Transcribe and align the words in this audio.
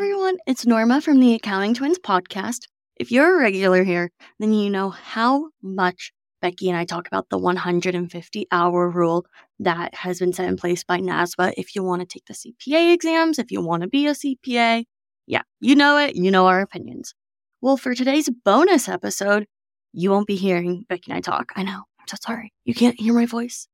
everyone, 0.00 0.38
it's 0.46 0.64
Norma 0.64 1.02
from 1.02 1.20
the 1.20 1.34
Accounting 1.34 1.74
Twins 1.74 1.98
podcast. 1.98 2.60
If 2.96 3.12
you're 3.12 3.36
a 3.36 3.42
regular 3.42 3.84
here, 3.84 4.10
then 4.38 4.54
you 4.54 4.70
know 4.70 4.88
how 4.88 5.50
much 5.62 6.10
Becky 6.40 6.70
and 6.70 6.78
I 6.78 6.86
talk 6.86 7.06
about 7.06 7.28
the 7.28 7.36
150 7.36 8.46
hour 8.50 8.88
rule 8.88 9.26
that 9.58 9.94
has 9.94 10.18
been 10.18 10.32
set 10.32 10.48
in 10.48 10.56
place 10.56 10.84
by 10.84 11.00
NASBA 11.00 11.52
if 11.58 11.74
you 11.74 11.82
want 11.82 12.00
to 12.00 12.06
take 12.06 12.24
the 12.24 12.32
CPA 12.32 12.94
exams, 12.94 13.38
if 13.38 13.50
you 13.50 13.60
want 13.60 13.82
to 13.82 13.90
be 13.90 14.06
a 14.06 14.12
CPA. 14.12 14.84
Yeah, 15.26 15.42
you 15.60 15.74
know 15.74 15.98
it, 15.98 16.16
you 16.16 16.30
know 16.30 16.46
our 16.46 16.62
opinions. 16.62 17.12
Well, 17.60 17.76
for 17.76 17.94
today's 17.94 18.30
bonus 18.42 18.88
episode, 18.88 19.46
you 19.92 20.10
won't 20.10 20.26
be 20.26 20.36
hearing 20.36 20.86
Becky 20.88 21.10
and 21.10 21.18
I 21.18 21.20
talk. 21.20 21.52
I 21.56 21.62
know, 21.62 21.82
I'm 22.00 22.08
so 22.08 22.16
sorry. 22.24 22.54
You 22.64 22.72
can't 22.72 22.98
hear 22.98 23.12
my 23.12 23.26
voice. 23.26 23.68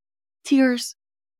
Tears. 0.45 0.96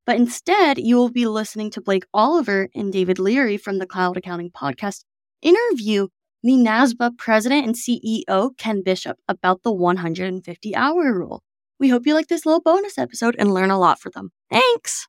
But 0.07 0.19
instead, 0.19 0.79
you 0.79 0.95
will 0.95 1.11
be 1.11 1.27
listening 1.27 1.69
to 1.73 1.81
Blake 1.81 2.05
Oliver 2.15 2.69
and 2.77 2.93
David 2.93 3.19
Leary 3.19 3.57
from 3.57 3.81
the 3.81 3.87
Cloud 3.89 4.17
Accounting 4.17 4.53
Podcast 4.53 5.03
interview 5.43 6.07
the 6.45 6.53
NASBA 6.53 7.19
president 7.19 7.67
and 7.67 7.75
CEO, 7.75 8.57
Ken 8.57 8.85
Bishop, 8.85 9.19
about 9.27 9.65
the 9.65 9.73
150 9.73 10.77
hour 10.77 11.13
rule. 11.13 11.43
We 11.81 11.89
hope 11.89 12.07
you 12.07 12.15
like 12.15 12.29
this 12.29 12.47
little 12.47 12.61
bonus 12.61 12.99
episode 12.99 13.35
and 13.37 13.53
learn 13.53 13.73
a 13.73 13.81
lot 13.81 13.99
from 13.99 14.13
them. 14.15 14.31
Thanks. 14.49 15.09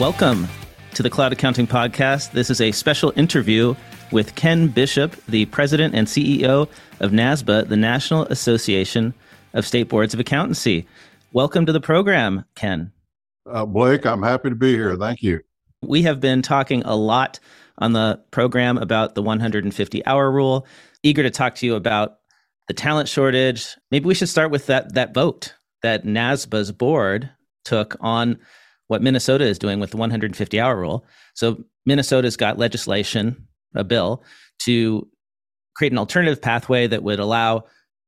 Welcome 0.00 0.48
to 0.94 1.02
the 1.02 1.10
Cloud 1.10 1.34
Accounting 1.34 1.66
Podcast. 1.66 2.32
This 2.32 2.48
is 2.48 2.62
a 2.62 2.72
special 2.72 3.12
interview 3.14 3.74
with 4.12 4.34
Ken 4.34 4.68
Bishop, 4.68 5.16
the 5.26 5.46
president 5.46 5.94
and 5.94 6.06
CEO 6.06 6.68
of 7.00 7.10
NASBA, 7.10 7.68
the 7.68 7.76
National 7.76 8.24
Association 8.26 9.14
of 9.54 9.66
State 9.66 9.88
Boards 9.88 10.14
of 10.14 10.20
Accountancy. 10.20 10.86
Welcome 11.32 11.66
to 11.66 11.72
the 11.72 11.80
program, 11.80 12.44
Ken. 12.54 12.92
Uh, 13.46 13.64
Blake, 13.64 14.06
I'm 14.06 14.22
happy 14.22 14.50
to 14.50 14.54
be 14.54 14.74
here. 14.74 14.96
Thank 14.96 15.22
you. 15.22 15.40
We 15.80 16.02
have 16.02 16.20
been 16.20 16.42
talking 16.42 16.82
a 16.84 16.94
lot 16.94 17.40
on 17.78 17.94
the 17.94 18.20
program 18.30 18.78
about 18.78 19.14
the 19.14 19.22
150 19.22 20.06
hour 20.06 20.30
rule. 20.30 20.66
Eager 21.02 21.22
to 21.22 21.30
talk 21.30 21.54
to 21.56 21.66
you 21.66 21.74
about 21.74 22.18
the 22.68 22.74
talent 22.74 23.08
shortage. 23.08 23.76
Maybe 23.90 24.06
we 24.06 24.14
should 24.14 24.28
start 24.28 24.50
with 24.50 24.66
that 24.66 24.94
that 24.94 25.14
vote 25.14 25.54
that 25.82 26.04
NASBA's 26.04 26.70
board 26.70 27.30
took 27.64 27.96
on 28.00 28.38
what 28.86 29.02
Minnesota 29.02 29.44
is 29.44 29.58
doing 29.58 29.80
with 29.80 29.90
the 29.90 29.96
150 29.96 30.60
hour 30.60 30.76
rule. 30.76 31.04
So 31.34 31.64
Minnesota's 31.86 32.36
got 32.36 32.58
legislation 32.58 33.48
a 33.74 33.84
bill 33.84 34.22
to 34.60 35.08
create 35.74 35.92
an 35.92 35.98
alternative 35.98 36.40
pathway 36.40 36.86
that 36.86 37.02
would 37.02 37.18
allow 37.18 37.64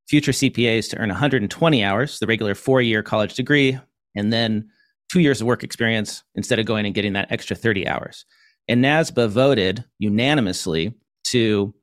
future 0.09 0.33
CPAs 0.33 0.91
to 0.91 0.98
earn 0.98 1.09
120 1.09 1.84
hours, 1.84 2.19
the 2.19 2.27
regular 2.27 2.55
four 2.55 2.83
year 2.83 3.03
college 3.03 3.34
degree, 3.34 3.79
and 4.15 4.33
then 4.33 4.69
two 5.11 5.21
years 5.21 5.41
of 5.41 5.47
work 5.47 5.62
experience 5.62 6.23
instead 6.34 6.59
of 6.59 6.67
going 6.67 6.87
and 6.87 6.95
getting 6.95 7.15
that 7.15 7.31
extra 7.31 7.56
30 7.56 7.87
hours. 7.89 8.25
And 8.69 8.83
NASBA 8.83 9.29
voted 9.29 9.84
unanimously 9.98 10.95
to 11.29 11.75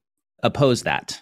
oppose 0.44 0.84
that. 0.84 1.22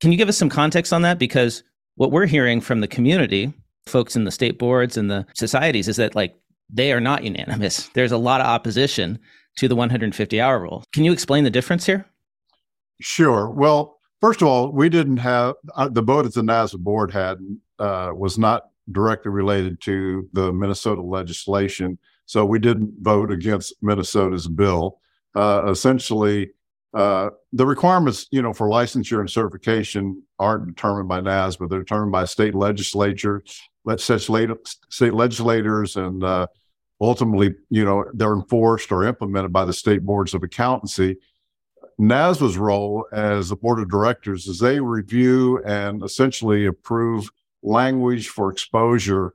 Can 0.00 0.12
you 0.12 0.18
give 0.18 0.28
us 0.28 0.38
some 0.38 0.48
context 0.48 0.92
on 0.92 1.02
that? 1.02 1.18
Because 1.18 1.62
what 1.96 2.12
we're 2.12 2.26
hearing 2.26 2.60
from 2.60 2.80
the 2.80 2.88
community, 2.88 3.52
folks 3.86 4.16
in 4.16 4.24
the 4.24 4.30
state 4.30 4.58
boards 4.58 4.96
and 4.96 5.10
the 5.10 5.26
societies, 5.34 5.88
is 5.88 5.96
that 5.96 6.14
like 6.14 6.34
they 6.70 6.92
are 6.92 7.00
not 7.00 7.24
unanimous. 7.24 7.88
There's 7.94 8.12
a 8.12 8.18
lot 8.18 8.40
of 8.40 8.46
opposition 8.46 9.18
to 9.58 9.68
the 9.68 9.76
150 9.76 10.40
hour 10.40 10.60
rule. 10.60 10.84
Can 10.92 11.04
you 11.04 11.12
explain 11.12 11.44
the 11.44 11.50
difference 11.50 11.86
here? 11.86 12.06
Sure. 13.00 13.50
Well, 13.50 13.98
first 14.20 14.42
of 14.42 14.48
all, 14.48 14.72
we 14.72 14.88
didn't 14.88 15.18
have 15.18 15.54
uh, 15.74 15.88
the 15.88 16.02
vote 16.02 16.22
that 16.24 16.34
the 16.34 16.42
NASBA 16.42 16.78
board 16.78 17.12
had 17.12 17.38
uh, 17.78 18.12
was 18.14 18.38
not 18.38 18.64
directly 18.90 19.30
related 19.30 19.80
to 19.82 20.28
the 20.32 20.52
Minnesota 20.52 21.02
legislation. 21.02 21.98
So 22.26 22.44
we 22.44 22.58
didn't 22.58 22.92
vote 23.00 23.30
against 23.30 23.74
Minnesota's 23.82 24.48
bill. 24.48 25.00
Uh, 25.34 25.64
essentially, 25.68 26.50
uh, 26.94 27.30
the 27.52 27.66
requirements, 27.66 28.26
you 28.30 28.42
know, 28.42 28.52
for 28.52 28.68
licensure 28.68 29.20
and 29.20 29.30
certification 29.30 30.22
aren't 30.38 30.66
determined 30.66 31.08
by 31.08 31.20
NASBA. 31.20 31.68
They're 31.68 31.80
determined 31.80 32.12
by 32.12 32.24
state 32.24 32.54
legislature, 32.54 33.42
state 33.96 35.14
legislators, 35.14 35.96
and 35.96 36.24
uh, 36.24 36.46
ultimately, 37.00 37.54
you 37.70 37.84
know, 37.84 38.04
they're 38.14 38.34
enforced 38.34 38.90
or 38.90 39.04
implemented 39.04 39.52
by 39.52 39.64
the 39.64 39.72
state 39.72 40.04
boards 40.04 40.34
of 40.34 40.42
accountancy. 40.42 41.16
NASBA's 42.00 42.56
role 42.56 43.06
as 43.12 43.48
the 43.48 43.56
board 43.56 43.80
of 43.80 43.90
directors 43.90 44.46
is 44.46 44.58
they 44.58 44.80
review 44.80 45.62
and 45.64 46.02
essentially 46.02 46.66
approve 46.66 47.28
language 47.62 48.28
for 48.28 48.52
exposure, 48.52 49.34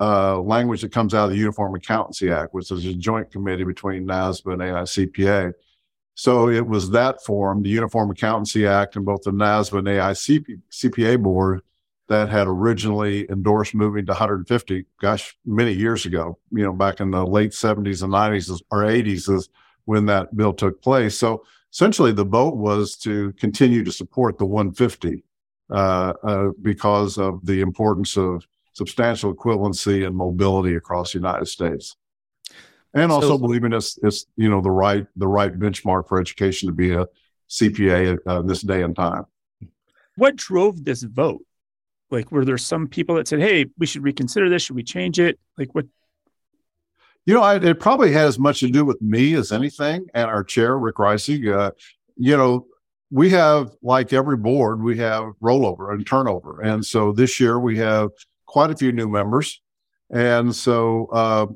uh, 0.00 0.40
language 0.40 0.80
that 0.80 0.92
comes 0.92 1.14
out 1.14 1.26
of 1.26 1.30
the 1.30 1.36
Uniform 1.36 1.74
Accountancy 1.74 2.30
Act, 2.30 2.52
which 2.52 2.70
is 2.70 2.84
a 2.84 2.94
joint 2.94 3.30
committee 3.30 3.64
between 3.64 4.06
NASBA 4.06 4.52
and 4.52 4.62
AICPA. 4.62 5.52
So 6.14 6.48
it 6.48 6.66
was 6.66 6.90
that 6.90 7.22
form, 7.24 7.62
the 7.62 7.70
Uniform 7.70 8.10
Accountancy 8.10 8.66
Act, 8.66 8.96
and 8.96 9.04
both 9.04 9.22
the 9.22 9.30
NASBA 9.30 9.78
and 9.78 9.86
AICPA 9.86 11.22
board 11.22 11.62
that 12.10 12.28
had 12.28 12.48
originally 12.48 13.24
endorsed 13.30 13.72
moving 13.72 14.04
to 14.04 14.10
150, 14.10 14.84
gosh, 15.00 15.38
many 15.46 15.72
years 15.72 16.06
ago, 16.06 16.36
you 16.50 16.64
know, 16.64 16.72
back 16.72 16.98
in 16.98 17.12
the 17.12 17.24
late 17.24 17.52
70s 17.52 18.02
and 18.02 18.12
90s 18.12 18.60
or 18.72 18.78
80s 18.82 19.32
is 19.32 19.48
when 19.84 20.06
that 20.06 20.36
bill 20.36 20.52
took 20.52 20.82
place. 20.82 21.16
So 21.16 21.44
essentially 21.72 22.10
the 22.10 22.24
vote 22.24 22.56
was 22.56 22.96
to 22.98 23.32
continue 23.34 23.84
to 23.84 23.92
support 23.92 24.38
the 24.38 24.44
150 24.44 25.22
uh, 25.70 25.74
uh, 26.24 26.48
because 26.60 27.16
of 27.16 27.46
the 27.46 27.60
importance 27.60 28.16
of 28.16 28.44
substantial 28.72 29.32
equivalency 29.32 30.04
and 30.04 30.16
mobility 30.16 30.74
across 30.74 31.12
the 31.12 31.20
United 31.20 31.46
States. 31.46 31.94
And 32.92 33.12
also 33.12 33.28
so, 33.28 33.38
believing 33.38 33.72
it's, 33.72 34.00
it's, 34.02 34.26
you 34.34 34.50
know, 34.50 34.60
the 34.60 34.70
right, 34.72 35.06
the 35.14 35.28
right 35.28 35.56
benchmark 35.56 36.08
for 36.08 36.20
education 36.20 36.66
to 36.66 36.74
be 36.74 36.90
a 36.90 37.06
CPA 37.48 38.18
uh, 38.26 38.42
this 38.42 38.62
day 38.62 38.82
and 38.82 38.96
time. 38.96 39.26
What 40.16 40.34
drove 40.34 40.84
this 40.84 41.04
vote? 41.04 41.44
Like, 42.10 42.32
were 42.32 42.44
there 42.44 42.58
some 42.58 42.86
people 42.88 43.14
that 43.16 43.28
said, 43.28 43.40
"Hey, 43.40 43.66
we 43.78 43.86
should 43.86 44.02
reconsider 44.02 44.48
this. 44.48 44.62
Should 44.62 44.76
we 44.76 44.82
change 44.82 45.18
it?" 45.18 45.38
Like, 45.56 45.74
what? 45.74 45.86
You 47.26 47.34
know, 47.34 47.42
I, 47.42 47.56
it 47.56 47.80
probably 47.80 48.12
had 48.12 48.26
as 48.26 48.38
much 48.38 48.60
to 48.60 48.68
do 48.68 48.84
with 48.84 49.00
me 49.00 49.34
as 49.34 49.52
anything, 49.52 50.06
and 50.14 50.26
our 50.26 50.42
chair, 50.42 50.76
Rick 50.76 50.96
Reisig. 50.96 51.52
Uh, 51.52 51.70
you 52.16 52.36
know, 52.36 52.66
we 53.10 53.30
have, 53.30 53.72
like 53.82 54.12
every 54.12 54.36
board, 54.36 54.82
we 54.82 54.98
have 54.98 55.24
rollover 55.42 55.92
and 55.92 56.06
turnover, 56.06 56.60
and 56.60 56.84
so 56.84 57.12
this 57.12 57.38
year 57.38 57.58
we 57.60 57.78
have 57.78 58.10
quite 58.46 58.70
a 58.70 58.76
few 58.76 58.90
new 58.90 59.08
members, 59.08 59.60
and 60.10 60.54
so 60.54 61.06
uh, 61.12 61.46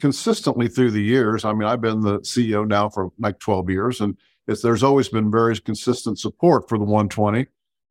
consistently 0.00 0.68
through 0.68 0.90
the 0.90 1.02
years. 1.02 1.44
I 1.44 1.52
mean, 1.52 1.68
I've 1.68 1.80
been 1.80 2.00
the 2.00 2.18
CEO 2.20 2.66
now 2.66 2.88
for 2.88 3.10
like 3.18 3.38
twelve 3.38 3.70
years, 3.70 4.00
and 4.00 4.16
there's 4.46 4.82
always 4.82 5.08
been 5.08 5.30
very 5.30 5.58
consistent 5.58 6.18
support 6.18 6.68
for 6.68 6.78
the 6.78 6.84
120. 6.84 7.46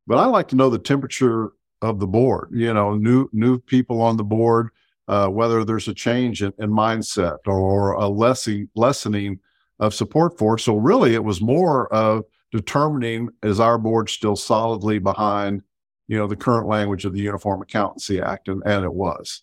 But 0.06 0.18
I 0.18 0.26
like 0.26 0.48
to 0.48 0.56
know 0.56 0.68
the 0.68 0.78
temperature 0.78 1.52
of 1.82 1.98
the 1.98 2.06
board. 2.06 2.48
You 2.52 2.72
know, 2.72 2.94
new 2.94 3.28
new 3.32 3.58
people 3.58 4.00
on 4.00 4.16
the 4.16 4.24
board, 4.24 4.70
uh, 5.08 5.28
whether 5.28 5.64
there's 5.64 5.88
a 5.88 5.94
change 5.94 6.42
in, 6.42 6.52
in 6.58 6.70
mindset 6.70 7.38
or 7.46 7.92
a 7.92 8.08
lessening 8.08 8.68
lessening 8.74 9.40
of 9.78 9.94
support 9.94 10.38
for. 10.38 10.58
So 10.58 10.76
really, 10.76 11.14
it 11.14 11.24
was 11.24 11.40
more 11.40 11.92
of 11.92 12.24
determining 12.52 13.30
is 13.42 13.60
our 13.60 13.78
board 13.78 14.08
still 14.10 14.36
solidly 14.36 14.98
behind, 14.98 15.62
you 16.06 16.16
know, 16.18 16.26
the 16.26 16.36
current 16.36 16.68
language 16.68 17.04
of 17.04 17.12
the 17.12 17.20
Uniform 17.20 17.62
Accountancy 17.62 18.20
Act, 18.20 18.48
and, 18.48 18.62
and 18.64 18.84
it 18.84 18.92
was. 18.92 19.42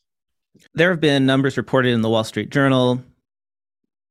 There 0.73 0.91
have 0.91 1.00
been 1.00 1.25
numbers 1.25 1.57
reported 1.57 1.89
in 1.89 2.01
the 2.01 2.09
Wall 2.09 2.23
Street 2.23 2.50
Journal, 2.51 3.01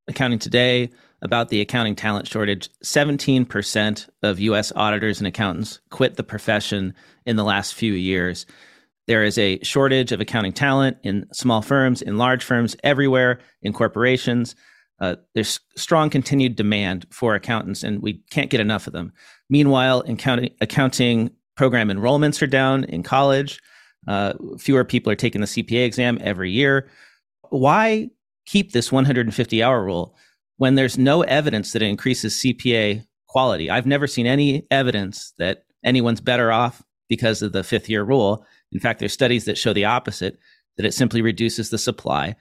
Accounting 0.09 0.39
Today, 0.39 0.91
about 1.23 1.49
the 1.49 1.61
accounting 1.61 1.97
talent 1.97 2.29
shortage. 2.29 2.69
17% 2.85 4.09
of 4.23 4.41
US 4.41 4.73
auditors 4.77 5.19
and 5.19 5.27
accountants 5.27 5.81
quit 5.91 6.17
the 6.17 6.23
profession 6.23 6.95
in 7.27 7.37
the 7.37 7.45
last 7.45 7.75
few 7.75 7.93
years. 7.93 8.47
There 9.07 9.25
is 9.25 9.39
a 9.39 9.59
shortage 9.63 10.13
of 10.13 10.21
accounting 10.21 10.53
talent 10.53 10.99
in 11.03 11.27
small 11.33 11.63
firms, 11.63 12.03
in 12.03 12.19
large 12.19 12.45
firms, 12.45 12.77
everywhere, 12.85 13.41
in 13.63 13.73
corporations. 13.73 14.55
Uh, 15.01 15.17
there's 15.35 15.61
strong 15.77 16.11
continued 16.11 16.57
demand 16.57 17.07
for 17.11 17.35
accountants, 17.35 17.83
and 17.83 18.03
we 18.03 18.23
can't 18.31 18.51
get 18.51 18.61
enough 18.61 18.87
of 18.87 18.93
them. 18.93 19.13
Meanwhile, 19.49 20.05
accounting, 20.07 20.51
accounting 20.61 21.31
program 21.57 21.89
enrollments 21.89 22.43
are 22.43 22.47
down 22.47 22.85
in 22.85 23.03
college. 23.03 23.61
Uh, 24.07 24.35
fewer 24.59 24.85
people 24.85 25.11
are 25.11 25.17
taking 25.17 25.41
the 25.41 25.47
CPA 25.47 25.85
exam 25.85 26.19
every 26.21 26.51
year. 26.51 26.89
Why 27.51 28.11
keep 28.47 28.73
this 28.73 28.93
150 28.93 29.63
hour 29.63 29.83
rule? 29.83 30.17
When 30.59 30.75
there's 30.75 30.99
no 30.99 31.23
evidence 31.23 31.73
that 31.73 31.83
it 31.83 31.87
increases 31.87 32.37
CPA 32.37 33.05
quality. 33.29 33.71
I've 33.71 33.87
never 33.87 34.07
seen 34.07 34.27
any 34.27 34.67
evidence 34.71 35.33
that 35.39 35.65
anyone's 35.85 36.21
better 36.21 36.53
off 36.53 36.83
because 37.09 37.43
of 37.43 37.53
the 37.53 37.65
fifth 37.65 37.89
year 37.89 38.05
rule. 38.05 38.45
In 38.73 38.81
fact, 38.81 38.99
there's 38.99 39.13
studies 39.13 39.47
that 39.47 39.57
show 39.57 39.73
the 39.73 39.87
opposite, 39.87 40.39
that 40.77 40.85
it 40.87 40.95
simply 40.95 41.23
reduces 41.23 41.71
the 41.71 41.79
supply 41.79 42.37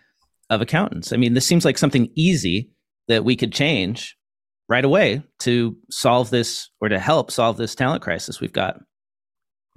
of 0.50 0.62
accountants. 0.62 1.14
I 1.14 1.18
mean, 1.18 1.34
this 1.34 1.46
seems 1.46 1.66
like 1.66 1.78
something 1.78 2.12
easy 2.16 2.72
that 3.08 3.24
we 3.24 3.36
could 3.36 3.54
change 3.54 4.18
right 4.70 4.84
away 4.84 5.24
to 5.40 5.78
solve 5.90 6.30
this 6.30 6.70
or 6.82 6.90
to 6.90 7.00
help 7.00 7.32
solve 7.32 7.58
this 7.58 7.76
talent 7.76 8.02
crisis 8.02 8.42
we've 8.42 8.54
got. 8.54 8.80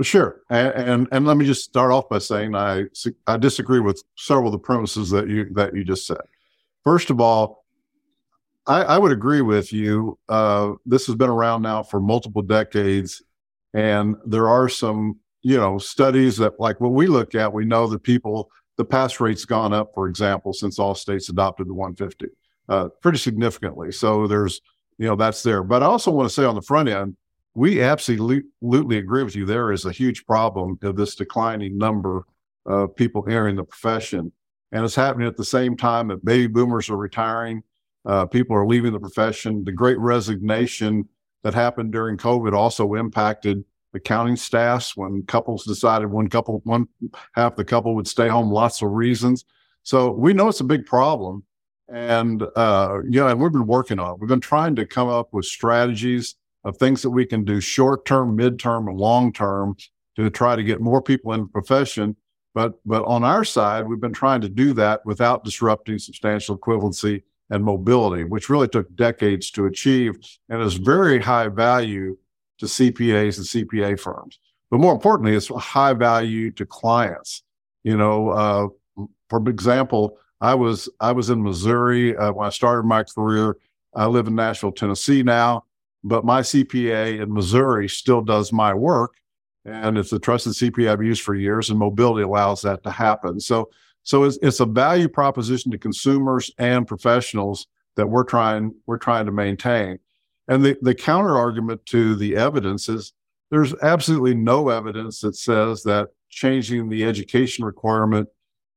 Sure, 0.03 0.41
and, 0.49 0.69
and, 0.69 1.09
and 1.13 1.27
let 1.27 1.37
me 1.37 1.45
just 1.45 1.65
start 1.65 1.93
off 1.93 2.09
by 2.09 2.19
saying 2.19 2.55
I 2.55 2.85
I 3.27 3.37
disagree 3.37 3.81
with 3.81 4.03
several 4.17 4.47
of 4.47 4.53
the 4.53 4.59
premises 4.59 5.11
that 5.11 5.29
you 5.29 5.53
that 5.53 5.77
you 5.77 5.85
just 5.85 6.07
said. 6.07 6.23
first 6.83 7.11
of 7.11 7.21
all, 7.21 7.60
I, 8.71 8.83
I 8.83 8.99
would 8.99 9.11
agree 9.11 9.41
with 9.41 9.73
you. 9.73 10.17
Uh, 10.29 10.75
this 10.87 11.09
has 11.09 11.17
been 11.17 11.29
around 11.29 11.63
now 11.63 11.83
for 11.83 11.99
multiple 11.99 12.41
decades, 12.41 13.21
and 13.75 14.15
there 14.25 14.49
are 14.49 14.69
some, 14.69 15.19
you 15.43 15.57
know, 15.57 15.79
studies 15.79 16.37
that, 16.37 16.61
like 16.61 16.81
what 16.81 16.93
we 16.93 17.09
look 17.09 17.35
at, 17.35 17.53
we 17.53 17.65
know 17.65 17.89
that 17.89 18.05
people, 18.05 18.49
the 18.77 18.85
pass 18.85 19.19
rate's 19.19 19.45
gone 19.45 19.73
up, 19.73 19.91
for 19.93 20.07
example, 20.07 20.53
since 20.53 20.79
all 20.79 20.95
states 20.95 21.29
adopted 21.29 21.67
the 21.67 21.75
150, 21.75 22.27
uh, 22.69 22.91
pretty 23.03 23.19
significantly. 23.19 23.91
So 23.91 24.29
there's, 24.29 24.61
you 24.99 25.09
know, 25.09 25.17
that's 25.17 25.43
there. 25.43 25.65
But 25.65 25.83
I 25.83 25.87
also 25.87 26.13
want 26.13 26.29
to 26.29 26.33
say 26.33 26.45
on 26.45 26.55
the 26.55 26.63
front 26.63 26.89
end, 26.89 27.17
we 27.55 27.83
absolutely 27.83 28.99
agree 28.99 29.25
with 29.25 29.35
you. 29.35 29.47
There 29.47 29.73
is 29.73 29.85
a 29.85 29.91
huge 29.91 30.25
problem 30.27 30.79
of 30.83 30.95
this 30.95 31.17
declining 31.17 31.77
number 31.77 32.23
of 32.67 32.95
people 32.95 33.25
entering 33.27 33.57
the 33.57 33.65
profession. 33.65 34.31
And 34.71 34.85
it's 34.85 34.95
happening 34.95 35.27
at 35.27 35.37
the 35.37 35.45
same 35.45 35.77
time 35.77 36.07
that 36.09 36.25
baby 36.25 36.47
boomers 36.47 36.89
are 36.89 36.97
retiring, 36.97 37.65
uh, 38.07 38.27
people 38.27 38.57
are 38.57 38.67
leaving 38.67 38.93
the 38.93 39.01
profession. 39.01 39.65
The 39.65 39.73
great 39.73 39.99
resignation 39.99 41.09
that 41.43 41.55
happened 41.55 41.93
during 41.93 42.17
COVID 42.17 42.53
also 42.53 42.95
impacted 42.95 43.65
accounting 43.95 44.37
staffs 44.37 44.97
when 44.97 45.23
couples 45.25 45.65
decided 45.65 46.07
one 46.07 46.29
couple, 46.29 46.61
one 46.65 46.87
half 47.35 47.57
the 47.57 47.65
couple 47.65 47.95
would 47.95 48.07
stay 48.07 48.29
home, 48.29 48.51
lots 48.51 48.83
of 48.83 48.91
reasons. 48.91 49.45
So 49.83 50.13
we 50.13 50.33
know 50.33 50.49
it's 50.49 50.61
a 50.61 50.65
big 50.65 50.87
problem. 50.87 51.45
And, 51.89 52.45
uh, 52.55 52.99
you 53.05 53.19
know, 53.19 53.27
and 53.27 53.41
we've 53.41 53.51
been 53.51 53.67
working 53.67 53.99
on 53.99 54.13
it. 54.13 54.21
We've 54.21 54.29
been 54.29 54.41
trying 54.41 54.77
to 54.77 54.87
come 54.87 55.09
up 55.09 55.31
with 55.33 55.45
strategies 55.45 56.37
of 56.63 56.77
things 56.77 57.03
that 57.03 57.11
we 57.11 57.27
can 57.27 57.45
do 57.45 57.61
short 57.61 58.05
term, 58.05 58.37
mid 58.37 58.61
term, 58.61 58.87
and 58.87 58.97
long 58.97 59.33
term 59.33 59.77
to 60.17 60.31
try 60.31 60.55
to 60.55 60.63
get 60.63 60.81
more 60.81 61.03
people 61.03 61.33
in 61.33 61.41
the 61.41 61.47
profession. 61.47 62.15
But 62.55 62.75
but 62.85 63.05
on 63.05 63.25
our 63.25 63.45
side, 63.45 63.89
we've 63.89 64.01
been 64.01 64.13
trying 64.13 64.41
to 64.43 64.49
do 64.49 64.73
that 64.75 65.05
without 65.05 65.45
disrupting 65.45 65.99
substantial 65.99 66.59
equivalency 66.59 67.23
and 67.51 67.65
mobility, 67.65 68.25
which 68.25 68.49
really 68.49 68.69
took 68.69 68.95
decades 68.95 69.51
to 69.53 69.67
achieve 69.67 70.17
and 70.49 70.63
is 70.63 70.75
very 70.75 71.21
high 71.21 71.49
value 71.49 72.17
to 72.59 72.67
CPAs 72.67 73.39
and 73.39 73.69
CPA 73.69 73.99
firms. 73.99 74.39
But 74.71 74.79
more 74.79 74.93
importantly, 74.93 75.35
it's 75.35 75.49
high 75.49 75.95
value 75.95 76.51
to 76.53 76.65
clients. 76.65 77.43
You 77.83 77.97
know, 77.97 78.29
uh, 78.29 78.69
for 79.29 79.49
example, 79.49 80.19
I 80.41 80.55
was 80.55 80.89
I 81.01 81.13
was 81.13 81.31
in 81.31 81.43
Missouri 81.43 82.17
uh, 82.17 82.33
when 82.33 82.47
I 82.47 82.51
started 82.51 82.85
my 82.85 83.03
career. 83.03 83.57
I 83.95 84.07
live 84.07 84.29
in 84.29 84.37
Nashville, 84.37 84.73
Tennessee 84.73 85.23
now 85.23 85.65
but 86.03 86.25
my 86.25 86.41
CPA 86.41 87.21
in 87.21 87.33
Missouri 87.33 87.89
still 87.89 88.23
does 88.23 88.53
my 88.53 88.73
work. 88.75 89.15
And 89.65 89.99
it's 89.99 90.13
a 90.13 90.19
trusted 90.19 90.55
CPA 90.55 90.91
I've 90.91 91.03
used 91.03 91.23
for 91.23 91.35
years, 91.35 91.69
and 91.69 91.79
mobility 91.79 92.23
allows 92.23 92.63
that 92.63 92.83
to 92.85 92.91
happen. 92.91 93.39
So, 93.39 93.69
so 94.03 94.25
it's, 94.25 94.39
it's 94.43 94.61
a 94.61 94.67
value 94.67 95.09
proposition 95.09 95.71
to 95.73 95.79
consumers 95.79 96.51
and 96.59 96.87
professionals 96.87 97.67
that 97.97 98.07
we're 98.07 98.25
trying 98.25 98.75
we're 98.87 98.99
trying 98.99 99.27
to 99.27 99.33
maintain. 99.33 99.99
And 100.49 100.65
the, 100.65 100.77
the 100.81 100.95
counter 100.95 101.37
argument 101.37 101.85
to 101.87 102.17
the 102.17 102.37
evidence 102.37 102.89
is 102.89 103.13
there's 103.51 103.75
absolutely 103.83 104.35
no 104.35 104.69
evidence 104.69 105.21
that 105.21 105.37
says 105.37 105.83
that 105.83 106.09
changing 106.29 106.89
the 106.89 107.05
education 107.05 107.65
requirement 107.65 108.29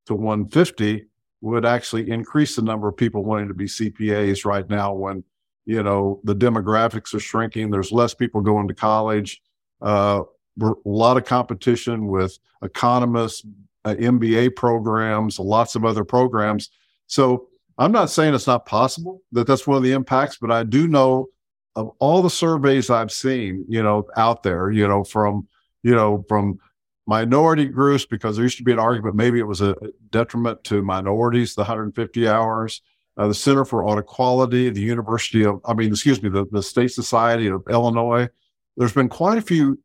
to 0.08 0.16
150 0.16 1.06
would 1.42 1.66
actually 1.66 2.10
increase 2.10 2.56
the 2.56 2.62
number 2.62 2.88
of 2.88 2.98
people 2.98 3.24
wanting 3.24 3.48
to 3.48 3.54
be 3.54 3.66
CPAs 3.66 4.46
right 4.46 4.68
now 4.70 4.94
when 4.94 5.24
you 5.66 5.82
know 5.82 6.20
the 6.24 6.36
demographics 6.36 7.14
are 7.14 7.20
shrinking 7.20 7.70
there's 7.70 7.92
less 7.92 8.14
people 8.14 8.42
going 8.42 8.68
to 8.68 8.74
college 8.74 9.42
uh, 9.82 10.22
a 10.62 10.74
lot 10.86 11.18
of 11.18 11.26
competition 11.26 12.08
with 12.08 12.38
economists 12.62 13.46
uh, 13.86 13.96
mba 13.96 14.56
programs 14.56 15.40
lots 15.40 15.76
of 15.76 15.86
other 15.86 16.04
programs 16.04 16.70
so 17.08 17.48
i'm 17.78 17.92
not 17.92 18.10
saying 18.10 18.34
it's 18.34 18.48
not 18.48 18.66
possible 18.66 19.22
that 19.32 19.48
that's 19.48 19.68
one 19.68 19.78
of 19.78 19.84
the 19.84 19.92
impacts 19.92 20.38
but 20.40 20.52
i 20.52 20.64
do 20.64 20.88
know 20.88 21.28
of 21.76 21.92
all 22.00 22.22
the 22.22 22.30
surveys 22.30 22.90
i've 22.90 23.12
seen 23.12 23.66
you 23.68 23.82
know 23.82 24.06
out 24.16 24.44
there 24.44 24.72
you 24.72 24.88
know 24.88 25.04
from 25.04 25.48
you 25.84 25.94
know 25.94 26.24
from 26.28 26.58
minority 27.06 27.66
groups 27.66 28.06
because 28.06 28.36
there 28.36 28.46
used 28.46 28.58
to 28.58 28.64
be 28.64 28.72
an 28.72 28.80
argument 28.80 29.16
maybe 29.16 29.40
it 29.40 29.48
was 29.48 29.62
a 29.62 29.76
detriment 30.12 30.64
to 30.64 30.82
minorities 30.82 31.56
the 31.56 31.62
150 31.62 32.28
hours 32.28 32.82
uh, 33.18 33.28
the 33.28 33.34
Center 33.34 33.66
for 33.66 33.86
Audit 33.86 34.06
Quality, 34.06 34.70
the 34.70 34.82
University 34.82 35.46
of, 35.46 35.62
I 35.66 35.74
mean, 35.74 35.92
excuse 35.92 36.22
me, 36.22 36.30
the, 36.30 36.46
the 36.52 36.64
State 36.64 36.92
Society 36.92 37.48
of 37.48 37.64
Illinois. 37.70 38.28
There's 38.76 38.94
been 38.94 39.10
quite 39.10 39.38
a 39.38 39.42
few, 39.42 39.80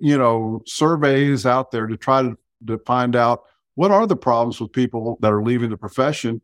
you 0.00 0.16
know, 0.16 0.62
surveys 0.66 1.44
out 1.44 1.70
there 1.70 1.86
to 1.86 1.96
try 1.96 2.22
to, 2.22 2.36
to 2.66 2.78
find 2.78 3.16
out 3.16 3.42
what 3.74 3.90
are 3.90 4.06
the 4.06 4.16
problems 4.16 4.60
with 4.60 4.72
people 4.72 5.18
that 5.20 5.32
are 5.32 5.42
leaving 5.42 5.70
the 5.70 5.76
profession. 5.76 6.40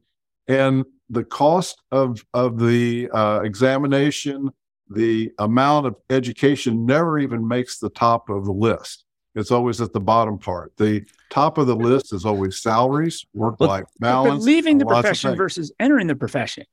And 0.48 0.84
the 1.08 1.24
cost 1.24 1.82
of, 1.90 2.24
of 2.34 2.58
the 2.58 3.08
uh, 3.12 3.40
examination, 3.42 4.50
the 4.90 5.32
amount 5.38 5.86
of 5.86 5.96
education 6.10 6.84
never 6.84 7.18
even 7.18 7.46
makes 7.46 7.78
the 7.78 7.90
top 7.90 8.28
of 8.28 8.44
the 8.44 8.52
list. 8.52 9.04
It's 9.34 9.50
always 9.50 9.80
at 9.80 9.94
the 9.94 10.00
bottom 10.00 10.38
part. 10.38 10.72
The 10.76 11.06
top 11.30 11.56
of 11.56 11.66
the 11.66 11.76
list 11.76 12.12
is 12.12 12.26
always 12.26 12.60
salaries, 12.60 13.24
work 13.32 13.60
life 13.60 13.84
balance. 13.98 14.44
But 14.44 14.46
leaving 14.46 14.76
the 14.76 14.84
profession 14.84 15.34
versus 15.36 15.72
entering 15.80 16.06
the 16.06 16.16
profession. 16.16 16.64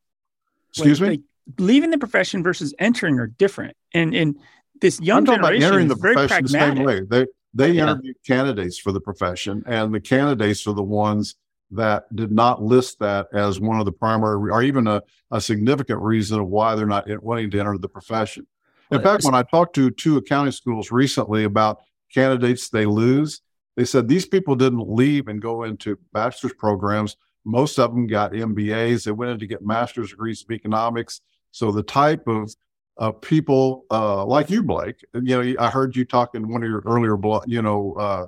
Excuse 0.71 0.99
me? 0.99 1.21
leaving 1.57 1.89
the 1.89 1.97
profession 1.97 2.43
versus 2.43 2.73
entering 2.79 3.19
are 3.19 3.27
different. 3.27 3.75
And 3.93 4.13
and 4.13 4.37
this 4.81 5.01
young 5.01 5.25
generation 5.25 5.63
entering 5.63 5.87
the 5.87 5.95
profession 5.95 6.43
the 6.43 6.49
same 6.49 6.83
way. 6.83 7.01
They 7.01 7.25
they 7.53 7.71
yeah. 7.71 7.83
interview 7.83 8.13
candidates 8.25 8.77
for 8.77 8.91
the 8.91 9.01
profession, 9.01 9.63
and 9.65 9.93
the 9.93 9.99
candidates 9.99 10.67
are 10.67 10.73
the 10.73 10.83
ones 10.83 11.35
that 11.71 12.13
did 12.15 12.31
not 12.31 12.63
list 12.63 12.99
that 12.99 13.27
as 13.33 13.59
one 13.59 13.79
of 13.79 13.85
the 13.85 13.91
primary 13.91 14.49
or 14.49 14.63
even 14.63 14.87
a, 14.87 15.01
a 15.31 15.39
significant 15.39 16.01
reason 16.01 16.39
of 16.39 16.47
why 16.47 16.75
they're 16.75 16.87
not 16.87 17.07
wanting 17.21 17.51
to 17.51 17.59
enter 17.59 17.77
the 17.77 17.89
profession. 17.89 18.45
In 18.91 19.01
fact, 19.01 19.23
when 19.23 19.35
I 19.35 19.43
talked 19.43 19.75
to 19.75 19.91
two 19.91 20.17
accounting 20.17 20.51
schools 20.51 20.89
recently 20.89 21.43
about 21.43 21.79
candidates 22.13 22.69
they 22.69 22.85
lose. 22.85 23.41
They 23.75 23.85
said 23.85 24.07
these 24.07 24.25
people 24.25 24.55
didn't 24.55 24.89
leave 24.89 25.27
and 25.27 25.41
go 25.41 25.63
into 25.63 25.97
bachelor's 26.11 26.53
programs. 26.53 27.15
Most 27.45 27.79
of 27.79 27.93
them 27.93 28.07
got 28.07 28.33
MBAs. 28.33 29.05
They 29.05 29.11
went 29.11 29.31
in 29.31 29.39
to 29.39 29.47
get 29.47 29.65
master's 29.65 30.09
degrees 30.09 30.43
of 30.43 30.51
economics. 30.51 31.21
So 31.51 31.71
the 31.71 31.83
type 31.83 32.27
of 32.27 32.53
uh, 32.99 33.11
people 33.11 33.85
uh, 33.89 34.25
like 34.25 34.49
you, 34.49 34.61
Blake, 34.61 35.03
you 35.13 35.41
know, 35.41 35.55
I 35.57 35.69
heard 35.69 35.95
you 35.95 36.03
talk 36.03 36.35
in 36.35 36.49
one 36.49 36.61
of 36.61 36.69
your 36.69 36.83
earlier, 36.85 37.17
you 37.47 37.61
know, 37.61 37.93
uh, 37.93 38.27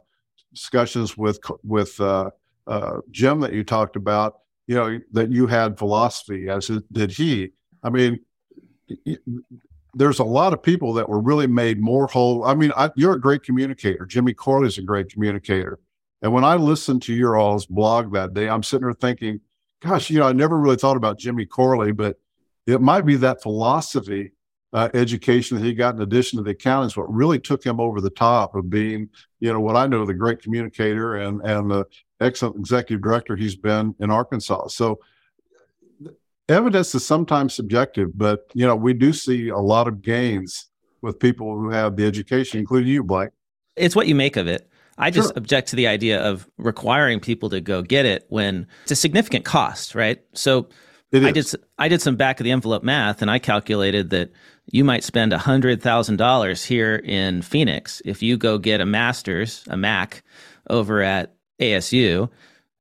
discussions 0.54 1.18
with 1.18 1.40
with 1.64 2.00
uh, 2.00 2.32
uh, 2.68 3.00
Jim 3.12 3.42
that 3.42 3.54
you 3.54 3.64
talked 3.64 3.98
about. 3.98 4.40
You 4.68 4.76
know 4.76 5.00
that 5.12 5.30
you 5.30 5.48
had 5.48 5.78
philosophy, 5.78 6.48
as 6.48 6.72
did 6.92 7.12
he. 7.12 7.50
I 7.84 7.90
mean, 7.90 8.20
there's 9.94 10.20
a 10.20 10.24
lot 10.24 10.54
of 10.54 10.64
people 10.64 10.94
that 10.94 11.10
were 11.10 11.20
really 11.20 11.48
made 11.48 11.82
more 11.82 12.08
whole. 12.08 12.46
I 12.46 12.56
mean, 12.56 12.72
I, 12.78 12.92
you're 12.96 13.16
a 13.16 13.20
great 13.20 13.44
communicator. 13.44 14.06
Jimmy 14.06 14.34
Corley 14.34 14.68
is 14.68 14.78
a 14.78 14.84
great 14.84 15.12
communicator. 15.12 15.80
And 16.22 16.32
when 16.32 16.46
I 16.46 16.56
listened 16.56 17.02
to 17.04 17.14
your 17.14 17.36
all's 17.36 17.66
blog 17.66 18.14
that 18.14 18.34
day, 18.34 18.48
I'm 18.48 18.64
sitting 18.64 18.86
there 18.86 18.94
thinking, 18.94 19.42
gosh, 19.82 20.10
you 20.10 20.20
know, 20.20 20.28
I 20.28 20.32
never 20.32 20.58
really 20.58 20.78
thought 20.78 20.96
about 20.96 21.18
Jimmy 21.18 21.46
Corley, 21.46 21.92
but 21.92 22.18
it 22.68 22.80
might 22.80 23.06
be 23.06 23.16
that 23.18 23.42
philosophy 23.42 24.32
uh, 24.74 24.90
education 24.94 25.58
that 25.58 25.66
he 25.66 25.74
got 25.74 25.96
in 25.96 26.02
addition 26.02 26.38
to 26.38 26.44
the 26.44 26.52
accountants 26.52 26.96
what 26.96 27.14
really 27.14 27.40
took 27.40 27.64
him 27.64 27.80
over 27.80 28.00
the 28.00 28.10
top 28.10 28.56
of 28.56 28.70
being, 28.70 29.10
you 29.40 29.52
know, 29.52 29.60
what 29.60 29.76
I 29.76 29.88
know 29.88 30.06
the 30.06 30.14
great 30.14 30.42
communicator 30.42 31.16
and 31.16 31.42
and 31.42 31.70
the 31.70 31.86
excellent 32.20 32.58
executive 32.58 33.02
director 33.02 33.36
he's 33.36 33.56
been 33.56 33.96
in 34.00 34.12
Arkansas. 34.12 34.68
So 34.68 35.00
evidence 36.48 36.96
is 36.96 37.06
sometimes 37.06 37.54
subjective, 37.54 38.18
but 38.18 38.46
you 38.54 38.66
know, 38.66 38.76
we 38.76 38.94
do 38.94 39.12
see 39.12 39.50
a 39.50 39.58
lot 39.58 39.88
of 39.88 40.02
gains 40.02 40.70
with 41.02 41.20
people 41.20 41.58
who 41.58 41.70
have 41.70 41.96
the 41.96 42.06
education, 42.06 42.60
including 42.60 42.90
you, 42.90 43.04
Blake. 43.04 43.32
It's 43.76 43.96
what 43.96 44.08
you 44.08 44.16
make 44.16 44.38
of 44.38 44.48
it. 44.48 44.70
I 44.98 45.10
just 45.10 45.30
sure. 45.30 45.38
object 45.38 45.70
to 45.70 45.76
the 45.76 45.88
idea 45.88 46.22
of 46.22 46.48
requiring 46.58 47.20
people 47.20 47.50
to 47.50 47.60
go 47.60 47.82
get 47.82 48.06
it 48.06 48.26
when 48.30 48.68
it's 48.84 48.92
a 48.92 48.96
significant 48.96 49.46
cost, 49.46 49.96
right? 49.96 50.22
So 50.34 50.70
I 51.14 51.32
did 51.32 51.52
I 51.78 51.88
did 51.88 52.02
some 52.02 52.16
back 52.16 52.40
of 52.40 52.46
the 52.46 52.52
envelope 52.52 52.84
math 52.84 53.22
and 53.22 53.30
I 53.30 53.40
calculated 53.40 54.12
that 54.12 54.32
you 54.68 54.84
might 54.84 55.04
spend 55.04 55.34
$100,000 55.34 56.66
here 56.66 56.96
in 56.96 57.42
Phoenix 57.42 58.02
if 58.06 58.22
you 58.22 58.38
go 58.38 58.58
get 58.58 58.80
a 58.80 58.86
master's, 58.86 59.66
a 59.68 59.76
MAC 59.76 60.24
over 60.70 61.02
at 61.02 61.36
ASU 61.60 62.30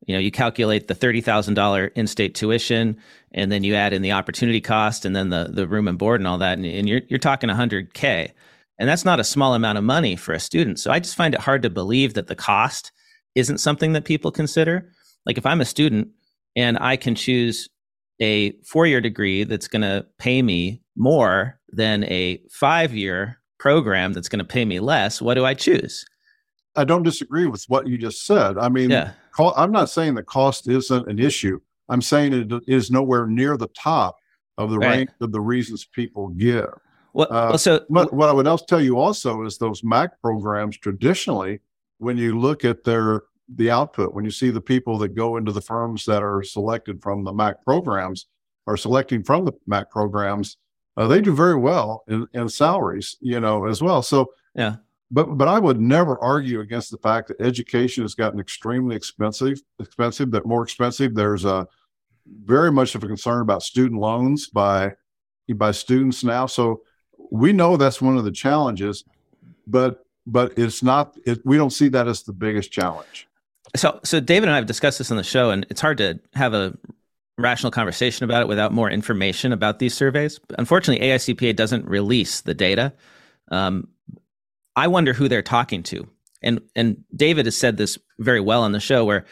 you 0.07 0.15
know 0.15 0.21
you 0.21 0.31
calculate 0.31 0.89
the 0.89 0.95
$30000 0.95 1.91
in-state 1.95 2.35
tuition 2.35 2.97
and 3.33 3.53
then 3.53 3.63
you 3.63 3.75
add 3.75 3.93
in 3.93 4.03
the 4.03 4.13
opportunity 4.13 4.61
cost 4.61 5.05
and 5.05 5.15
then 5.15 5.29
the, 5.29 5.51
the 5.53 5.67
room 5.67 5.89
and 5.89 5.99
board 5.99 6.21
and 6.21 6.27
all 6.27 6.39
that 6.39 6.59
and, 6.59 6.67
and 6.67 6.89
you're, 6.89 7.03
you're 7.09 7.19
talking 7.19 7.51
100k 7.51 8.33
and 8.79 8.89
that's 8.89 9.05
not 9.05 9.21
a 9.21 9.25
small 9.25 9.55
amount 9.55 9.77
of 9.77 9.85
money 9.85 10.17
for 10.17 10.33
a 10.33 10.41
student. 10.41 10.79
So 10.79 10.91
i 10.91 10.99
just 10.99 11.17
find 11.17 11.35
it 11.35 11.41
hard 11.41 11.63
to 11.63 11.71
believe 11.71 12.15
that 12.15 12.29
the 12.29 12.35
cost 12.35 12.93
isn't 13.35 13.59
something 13.59 13.93
that 13.93 14.05
people 14.05 14.31
consider. 14.31 14.91
Like 15.27 15.39
if 15.39 15.47
i'm 15.47 15.61
a 15.61 15.67
student 15.67 16.09
and 16.57 16.79
i 16.81 16.97
can 16.97 17.15
choose 17.15 17.69
a 18.21 18.53
four-year 18.65 19.01
degree 19.01 19.45
that's 19.45 19.69
going 19.69 19.83
to 19.83 20.07
pay 20.19 20.43
me 20.43 20.83
more 20.97 21.59
than 21.71 22.05
a 22.05 22.41
five-year 22.51 23.39
program 23.59 24.13
that's 24.13 24.29
going 24.29 24.39
to 24.39 24.45
pay 24.45 24.65
me 24.65 24.81
less 24.81 25.21
what 25.23 25.35
do 25.35 25.45
i 25.45 25.55
choose 25.55 26.05
I 26.77 26.85
don't 26.85 27.03
disagree 27.03 27.47
with 27.47 27.65
what 27.67 27.89
you 27.89 27.99
just 27.99 28.25
said. 28.25 28.57
I 28.57 28.69
mean, 28.69 28.91
yeah. 28.91 29.11
I'm 29.57 29.73
not 29.73 29.91
saying 29.91 30.15
the 30.15 30.23
cost 30.23 30.69
isn't 30.69 31.09
an 31.09 31.19
issue. 31.19 31.59
I'm 31.89 32.01
saying 32.01 32.33
it 32.33 32.63
is 32.69 32.93
nowhere 32.93 33.27
near 33.27 33.57
the 33.57 33.67
top 33.69 34.17
of 34.57 34.71
the 34.71 34.79
Right. 34.79 34.89
range 34.99 35.11
of 35.21 35.33
the 35.33 35.41
reasons 35.41 35.85
people 35.85 36.29
give. 36.29 36.69
Well, 37.13 37.27
Uh, 37.29 37.57
so 37.57 37.85
What, 37.89 38.13
what 38.13 38.29
I 38.29 38.33
would 38.33 38.47
else 38.47 38.63
tell 38.69 38.81
you 38.81 38.99
also 38.99 39.43
is 39.45 39.59
those 39.59 39.83
MAC 39.83 40.21
programs 40.23 40.79
traditionally, 40.79 41.59
when 41.99 42.17
you 42.17 42.39
look 42.39 42.65
at 42.65 42.85
their 42.85 43.23
the 43.55 43.71
output, 43.71 44.15
when 44.15 44.25
you 44.25 44.31
see 44.31 44.51
the 44.51 44.61
people 44.61 44.99
that 44.99 45.15
go 45.15 45.37
into 45.37 45.53
the 45.53 45.61
firms 45.61 46.05
that 46.05 46.23
are 46.23 46.43
selected 46.43 47.03
from 47.03 47.25
the 47.25 47.33
MAC 47.33 47.63
programs 47.65 48.27
or 48.67 48.77
selecting 48.77 49.23
from 49.23 49.45
the 49.45 49.53
MAC 49.67 49.91
programs, 49.91 50.57
uh, 50.97 51.07
they 51.07 51.21
do 51.21 51.35
very 51.35 51.57
well 51.57 52.05
in, 52.09 52.27
in 52.35 52.49
salaries, 52.49 53.17
you 53.21 53.41
know, 53.41 53.67
as 53.67 53.83
well. 53.83 54.03
So 54.03 54.33
Yeah. 54.55 54.77
But 55.11 55.37
but 55.37 55.49
I 55.49 55.59
would 55.59 55.81
never 55.81 56.17
argue 56.23 56.61
against 56.61 56.93
the 56.93 56.99
fact 56.99 57.29
that 57.29 57.41
education 57.41 58.05
has 58.05 58.15
gotten 58.15 58.39
extremely 58.39 58.95
expensive, 58.95 59.61
expensive, 59.81 60.31
that 60.31 60.47
more 60.47 60.63
expensive. 60.63 61.15
There's 61.15 61.45
a 61.45 61.67
very 62.45 62.71
much 62.71 62.95
of 62.95 63.03
a 63.03 63.09
concern 63.09 63.43
about 63.43 63.65
student 63.65 64.01
loans 64.01 64.49
by 64.49 64.93
by 65.55 65.73
students 65.73 66.23
now. 66.23 66.47
So 66.47 66.83
we 67.31 67.53
know 67.53 67.77
that's 67.77 68.01
one 68.01 68.17
of 68.17 68.25
the 68.25 68.31
challenges, 68.31 69.05
but 69.67 70.07
but 70.27 70.57
it's 70.57 70.81
not 70.81 71.17
it, 71.27 71.45
we 71.45 71.57
don't 71.57 71.71
see 71.71 71.89
that 71.89 72.07
as 72.07 72.23
the 72.23 72.33
biggest 72.33 72.71
challenge. 72.71 73.27
So, 73.77 74.01
so 74.05 74.21
David 74.21 74.49
and 74.49 74.55
I 74.55 74.57
have 74.57 74.67
discussed 74.67 74.99
this 74.99 75.11
on 75.11 75.17
the 75.17 75.23
show, 75.23 75.51
and 75.51 75.67
it's 75.71 75.81
hard 75.81 75.99
to 75.99 76.19
have 76.35 76.55
a 76.55 76.77
rational 77.39 77.71
conversation 77.71 78.25
about 78.25 78.43
it 78.43 78.49
without 78.49 78.73
more 78.73 78.91
information 78.91 79.53
about 79.53 79.79
these 79.79 79.95
surveys. 79.95 80.41
Unfortunately, 80.59 81.07
AICPA 81.07 81.57
doesn't 81.57 81.87
release 81.87 82.43
the 82.43 82.55
data. 82.55 82.93
Um, 83.51 83.89
I 84.77 84.89
wonder 84.89 85.13
who 85.13 85.29
they're 85.29 85.43
talking 85.43 85.83
to, 85.85 86.09
and 86.43 86.61
and 86.75 87.05
David 87.15 87.47
has 87.47 87.57
said 87.57 87.77
this 87.77 87.99
very 88.19 88.41
well 88.41 88.63
on 88.63 88.73
the 88.73 88.81
show, 88.81 89.05
where 89.05 89.27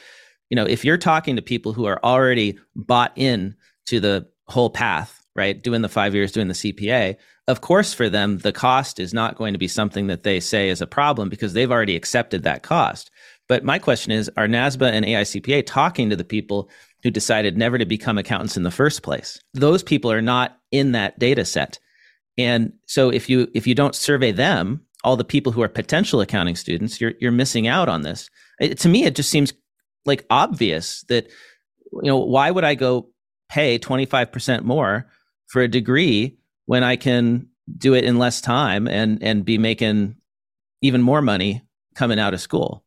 you 0.50 0.56
know 0.56 0.66
if 0.66 0.84
you're 0.84 0.98
talking 0.98 1.36
to 1.36 1.42
people 1.42 1.72
who 1.72 1.86
are 1.86 2.00
already 2.04 2.58
bought 2.74 3.12
in 3.16 3.54
to 3.86 4.00
the 4.00 4.28
whole 4.46 4.70
path, 4.70 5.24
right, 5.34 5.62
doing 5.62 5.82
the 5.82 5.88
five 5.88 6.14
years, 6.14 6.32
doing 6.32 6.48
the 6.48 6.54
CPA, 6.54 7.16
of 7.46 7.62
course, 7.62 7.94
for 7.94 8.10
them 8.10 8.38
the 8.38 8.52
cost 8.52 9.00
is 9.00 9.14
not 9.14 9.36
going 9.36 9.54
to 9.54 9.58
be 9.58 9.68
something 9.68 10.08
that 10.08 10.22
they 10.22 10.38
say 10.38 10.68
is 10.68 10.82
a 10.82 10.86
problem 10.86 11.28
because 11.28 11.54
they've 11.54 11.72
already 11.72 11.96
accepted 11.96 12.42
that 12.42 12.62
cost. 12.62 13.10
But 13.48 13.64
my 13.64 13.78
question 13.78 14.12
is 14.12 14.30
Are 14.36 14.46
NASBA 14.46 14.90
and 14.90 15.04
AICPA 15.04 15.66
talking 15.66 16.10
to 16.10 16.16
the 16.16 16.24
people 16.24 16.68
who 17.02 17.10
decided 17.10 17.56
never 17.56 17.78
to 17.78 17.86
become 17.86 18.18
accountants 18.18 18.56
in 18.56 18.62
the 18.62 18.70
first 18.70 19.02
place? 19.02 19.40
Those 19.54 19.82
people 19.82 20.12
are 20.12 20.22
not 20.22 20.58
in 20.70 20.92
that 20.92 21.18
data 21.18 21.44
set. 21.44 21.78
And 22.36 22.72
so 22.86 23.10
if 23.10 23.28
you 23.28 23.48
if 23.54 23.66
you 23.66 23.74
don't 23.74 23.94
survey 23.94 24.32
them, 24.32 24.82
all 25.02 25.16
the 25.16 25.24
people 25.24 25.52
who 25.52 25.62
are 25.62 25.68
potential 25.68 26.20
accounting 26.20 26.56
students, 26.56 27.00
you're 27.00 27.14
you're 27.20 27.32
missing 27.32 27.66
out 27.66 27.88
on 27.88 28.02
this. 28.02 28.30
It, 28.60 28.78
to 28.80 28.88
me, 28.88 29.04
it 29.04 29.16
just 29.16 29.30
seems 29.30 29.52
like 30.04 30.24
obvious 30.30 31.04
that 31.08 31.26
you 31.92 32.02
know 32.08 32.18
why 32.18 32.50
would 32.50 32.64
I 32.64 32.74
go 32.74 33.08
pay 33.48 33.78
25% 33.78 34.62
more 34.62 35.10
for 35.46 35.62
a 35.62 35.68
degree 35.68 36.38
when 36.66 36.84
I 36.84 36.96
can 36.96 37.48
do 37.76 37.94
it 37.94 38.04
in 38.04 38.18
less 38.18 38.40
time 38.40 38.86
and 38.86 39.22
and 39.22 39.44
be 39.44 39.58
making 39.58 40.16
even 40.82 41.02
more 41.02 41.22
money 41.22 41.62
coming 41.94 42.18
out 42.18 42.34
of 42.34 42.40
school? 42.40 42.84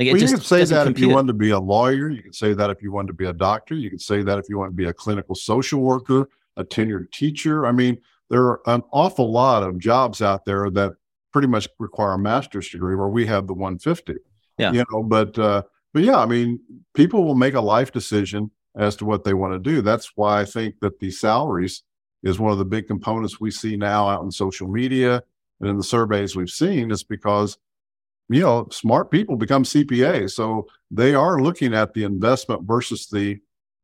Like 0.00 0.14
well, 0.14 0.22
you 0.22 0.28
could 0.28 0.42
say 0.42 0.64
that 0.64 0.86
if 0.86 0.98
you 0.98 1.10
wanted 1.10 1.26
to 1.26 1.34
be 1.34 1.50
a 1.50 1.58
lawyer, 1.58 2.08
you 2.08 2.22
could 2.22 2.34
say 2.34 2.54
that 2.54 2.70
if 2.70 2.82
you 2.82 2.90
wanted 2.90 3.08
to 3.08 3.12
be 3.12 3.26
a 3.26 3.34
doctor, 3.34 3.74
you 3.74 3.90
could 3.90 4.00
say 4.00 4.22
that 4.22 4.38
if 4.38 4.48
you 4.48 4.56
want 4.56 4.70
to 4.70 4.74
be 4.74 4.86
a 4.86 4.94
clinical 4.94 5.34
social 5.34 5.82
worker, 5.82 6.30
a 6.56 6.64
tenured 6.64 7.10
teacher. 7.12 7.66
I 7.66 7.72
mean, 7.72 7.98
there 8.30 8.44
are 8.44 8.62
an 8.64 8.82
awful 8.92 9.30
lot 9.30 9.62
of 9.62 9.78
jobs 9.78 10.22
out 10.22 10.46
there 10.46 10.70
that 10.70 10.94
pretty 11.34 11.48
much 11.48 11.68
require 11.78 12.12
a 12.12 12.18
master's 12.18 12.70
degree 12.70 12.94
where 12.94 13.08
we 13.08 13.26
have 13.26 13.46
the 13.46 13.52
150. 13.52 14.14
Yeah. 14.56 14.72
You 14.72 14.86
know, 14.90 15.02
but 15.02 15.38
uh 15.38 15.64
but 15.92 16.02
yeah, 16.02 16.16
I 16.16 16.24
mean, 16.24 16.60
people 16.94 17.24
will 17.24 17.34
make 17.34 17.54
a 17.54 17.60
life 17.60 17.92
decision 17.92 18.50
as 18.76 18.96
to 18.96 19.04
what 19.04 19.24
they 19.24 19.34
want 19.34 19.52
to 19.52 19.58
do. 19.58 19.82
That's 19.82 20.12
why 20.14 20.40
I 20.40 20.46
think 20.46 20.76
that 20.80 20.98
the 20.98 21.10
salaries 21.10 21.82
is 22.22 22.38
one 22.38 22.52
of 22.52 22.58
the 22.58 22.64
big 22.64 22.86
components 22.86 23.38
we 23.38 23.50
see 23.50 23.76
now 23.76 24.08
out 24.08 24.22
in 24.22 24.30
social 24.30 24.66
media 24.66 25.22
and 25.60 25.68
in 25.68 25.76
the 25.76 25.82
surveys 25.82 26.36
we've 26.36 26.48
seen 26.48 26.90
is 26.90 27.02
because 27.02 27.58
you 28.30 28.40
know, 28.42 28.68
smart 28.70 29.10
people 29.10 29.36
become 29.36 29.64
CPAs. 29.64 30.30
So 30.30 30.66
they 30.90 31.14
are 31.14 31.40
looking 31.42 31.74
at 31.74 31.92
the 31.94 32.04
investment 32.04 32.62
versus 32.62 33.06
the 33.08 33.38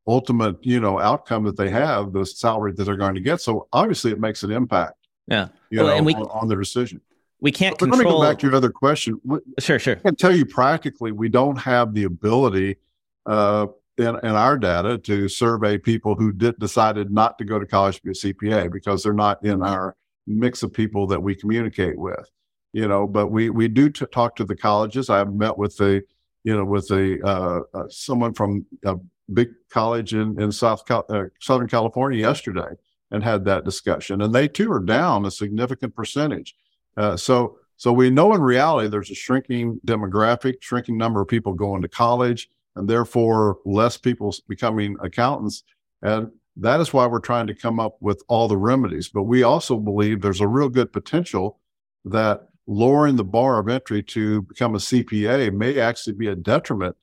ultimate, 0.07 0.55
you 0.65 0.79
know, 0.79 0.99
outcome 0.99 1.43
that 1.43 1.57
they 1.57 1.69
have, 1.69 2.13
the 2.13 2.25
salary 2.25 2.71
that 2.73 2.85
they're 2.85 2.95
going 2.95 3.15
to 3.15 3.21
get. 3.21 3.41
So 3.41 3.67
obviously 3.73 4.11
it 4.11 4.19
makes 4.21 4.43
an 4.43 4.51
impact. 4.51 4.93
Yeah. 5.27 5.49
You 5.69 5.79
Well, 5.79 5.87
know, 5.87 5.97
and 5.97 6.05
we- 6.05 6.15
on, 6.15 6.23
on 6.31 6.47
their 6.47 6.57
decision. 6.59 7.01
we 7.41 7.51
can't 7.51 7.77
But 7.77 7.89
let 7.89 7.99
me 7.99 8.05
go 8.05 8.21
back 8.21 8.39
to 8.39 8.47
your 8.47 8.55
other 8.55 8.69
question. 8.71 9.19
Sure, 9.59 9.77
sure. 9.79 9.97
I 9.97 9.99
can 9.99 10.15
tell 10.15 10.33
you 10.35 10.45
practically, 10.45 11.11
we 11.11 11.27
don't 11.27 11.57
have 11.57 11.93
the 11.93 12.05
ability 12.05 12.77
uh, 13.25 13.67
in, 13.97 14.07
in 14.07 14.31
our 14.31 14.57
data 14.57 14.97
to 14.99 15.27
survey 15.27 15.77
people 15.77 16.15
who 16.15 16.31
did 16.31 16.57
decided 16.57 17.11
not 17.11 17.37
to 17.39 17.43
go 17.43 17.59
to 17.59 17.65
college 17.65 17.97
to 17.97 18.01
be 18.03 18.11
a 18.11 18.13
CPA 18.13 18.71
because 18.71 19.03
they're 19.03 19.11
not 19.13 19.43
in 19.43 19.61
our 19.61 19.95
mix 20.25 20.63
of 20.63 20.71
people 20.71 21.05
that 21.07 21.21
we 21.21 21.35
communicate 21.35 21.97
with. 21.99 22.29
You 22.77 22.87
know, 22.87 23.07
but 23.07 23.31
we 23.31 23.49
we 23.49 23.67
do 23.67 23.89
t- 23.89 24.05
talk 24.11 24.35
to 24.35 24.45
the 24.45 24.55
colleges. 24.55 25.09
I 25.09 25.17
have 25.17 25.33
met 25.33 25.57
with 25.57 25.77
the, 25.77 26.03
you 26.43 26.55
know, 26.55 26.63
with 26.63 26.87
the 26.87 27.19
uh, 27.23 27.61
uh, 27.75 27.89
someone 27.89 28.35
from 28.35 28.67
a 28.85 28.97
big 29.33 29.49
college 29.71 30.13
in 30.13 30.39
in 30.39 30.51
South 30.51 30.85
Cal- 30.85 31.07
uh, 31.09 31.23
Southern 31.41 31.67
California 31.67 32.19
yesterday 32.19 32.75
and 33.09 33.23
had 33.23 33.45
that 33.45 33.65
discussion, 33.65 34.21
and 34.21 34.31
they 34.31 34.47
too 34.47 34.71
are 34.71 34.79
down 34.79 35.25
a 35.25 35.31
significant 35.31 35.95
percentage. 35.95 36.53
Uh, 36.95 37.17
so 37.17 37.57
so 37.77 37.91
we 37.91 38.11
know 38.11 38.31
in 38.35 38.41
reality 38.41 38.89
there's 38.89 39.09
a 39.09 39.15
shrinking 39.15 39.79
demographic, 39.83 40.61
shrinking 40.61 40.99
number 40.99 41.19
of 41.19 41.27
people 41.27 41.53
going 41.53 41.81
to 41.81 41.87
college, 41.87 42.47
and 42.75 42.87
therefore 42.87 43.57
less 43.65 43.97
people 43.97 44.35
becoming 44.47 44.95
accountants. 45.01 45.63
And 46.03 46.29
that 46.57 46.79
is 46.79 46.93
why 46.93 47.07
we're 47.07 47.21
trying 47.31 47.47
to 47.47 47.55
come 47.55 47.79
up 47.79 47.97
with 48.01 48.21
all 48.27 48.47
the 48.47 48.57
remedies. 48.71 49.09
But 49.09 49.23
we 49.23 49.41
also 49.41 49.77
believe 49.77 50.21
there's 50.21 50.41
a 50.41 50.47
real 50.47 50.69
good 50.69 50.93
potential 50.93 51.59
that 52.05 52.49
lowering 52.67 53.15
the 53.15 53.23
bar 53.23 53.59
of 53.59 53.69
entry 53.69 54.03
to 54.03 54.41
become 54.43 54.75
a 54.75 54.79
CPA 54.79 55.53
may 55.53 55.79
actually 55.79 56.13
be 56.13 56.27
a 56.27 56.35
detriment 56.35 56.95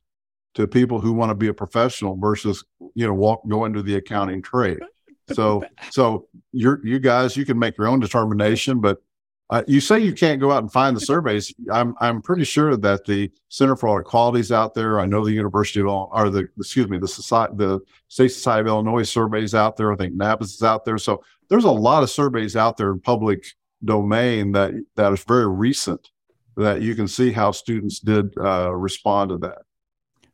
to 0.54 0.68
people 0.68 1.00
who 1.00 1.12
want 1.12 1.30
to 1.30 1.34
be 1.34 1.48
a 1.48 1.54
professional 1.54 2.16
versus 2.16 2.64
you 2.94 3.06
know 3.06 3.14
walk 3.14 3.42
go 3.48 3.64
into 3.64 3.82
the 3.82 3.96
accounting 3.96 4.42
trade. 4.42 4.78
So 5.32 5.64
so 5.90 6.28
you're 6.52 6.86
you 6.86 6.98
guys 6.98 7.34
you 7.34 7.46
can 7.46 7.58
make 7.58 7.78
your 7.78 7.86
own 7.86 7.98
determination, 7.98 8.82
but 8.82 9.02
uh, 9.48 9.62
you 9.66 9.80
say 9.80 9.98
you 9.98 10.12
can't 10.12 10.38
go 10.38 10.52
out 10.52 10.62
and 10.62 10.70
find 10.70 10.94
the 10.94 11.00
surveys. 11.12 11.50
I'm 11.72 11.94
I'm 11.98 12.20
pretty 12.20 12.44
sure 12.44 12.76
that 12.76 13.06
the 13.06 13.30
Center 13.48 13.74
for 13.74 13.88
Audit 13.88 14.04
Quality 14.04 14.40
is 14.40 14.52
out 14.52 14.74
there. 14.74 15.00
I 15.00 15.06
know 15.06 15.24
the 15.24 15.32
University 15.32 15.80
of 15.80 15.86
or 15.86 16.28
the 16.28 16.46
excuse 16.58 16.88
me 16.90 16.98
the 16.98 17.08
society 17.08 17.54
the 17.56 17.80
State 18.08 18.32
Society 18.32 18.60
of 18.60 18.66
Illinois 18.66 19.04
surveys 19.04 19.54
out 19.54 19.78
there. 19.78 19.90
I 19.94 19.96
think 19.96 20.14
NABS 20.14 20.56
is 20.56 20.62
out 20.62 20.84
there. 20.84 20.98
So 20.98 21.24
there's 21.48 21.64
a 21.64 21.70
lot 21.70 22.02
of 22.02 22.10
surveys 22.10 22.54
out 22.54 22.76
there 22.76 22.92
in 22.92 23.00
public 23.00 23.46
domain 23.84 24.52
that 24.52 24.72
that 24.96 25.12
is 25.12 25.22
very 25.24 25.46
recent 25.48 26.08
that 26.56 26.82
you 26.82 26.94
can 26.94 27.08
see 27.08 27.32
how 27.32 27.50
students 27.50 27.98
did 28.00 28.32
uh, 28.38 28.72
respond 28.72 29.30
to 29.30 29.38
that. 29.38 29.62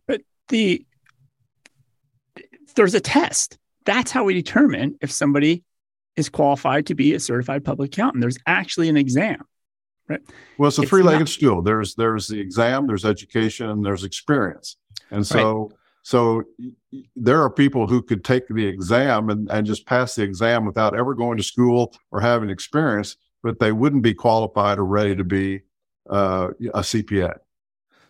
But 0.07 0.23
the 0.49 0.85
there's 2.75 2.95
a 2.95 3.01
test. 3.01 3.59
That's 3.85 4.11
how 4.11 4.25
we 4.25 4.35
determine 4.35 4.97
if 5.01 5.11
somebody 5.11 5.65
is 6.17 6.29
qualified 6.29 6.87
to 6.87 6.95
be 6.95 7.15
a 7.15 7.21
certified 7.21 7.65
public 7.65 7.93
accountant. 7.95 8.21
There's 8.21 8.39
actually 8.47 8.89
an 8.89 8.97
exam. 8.97 9.45
Right? 10.09 10.21
Well, 10.59 10.69
it's 10.69 10.79
a 10.79 10.83
It's 10.83 10.91
three-legged 10.91 11.21
not- 11.21 11.29
stool. 11.29 11.63
There's 11.63 11.95
there's 11.95 12.29
the 12.29 12.39
exam, 12.41 12.87
there's 12.87 13.05
education, 13.05 13.69
and 13.71 13.85
there's 13.85 14.05
experience. 14.05 14.77
And 15.11 15.27
so 15.27 15.71
so 16.03 16.43
y- 16.59 16.71
y- 16.93 17.03
there 17.17 17.43
are 17.43 17.51
people 17.51 17.87
who 17.87 18.03
could 18.03 18.25
take 18.25 18.49
the 18.49 18.67
exam 18.67 19.29
and, 19.31 19.51
and 19.51 19.67
just 19.67 19.87
pass 19.87 20.15
the 20.15 20.23
exam 20.23 20.65
without 20.65 20.97
ever 20.97 21.15
going 21.15 21.37
to 21.37 21.43
school 21.45 21.95
or 22.11 22.21
having 22.21 22.51
experience, 22.51 23.17
but 23.43 23.59
they 23.59 23.73
wouldn't 23.73 24.03
be 24.03 24.15
qualified 24.15 24.79
or 24.79 24.85
ready 24.85 25.17
to 25.17 25.25
be 25.25 25.63
uh, 26.09 26.49
a 26.75 26.81
CPA. 26.81 27.39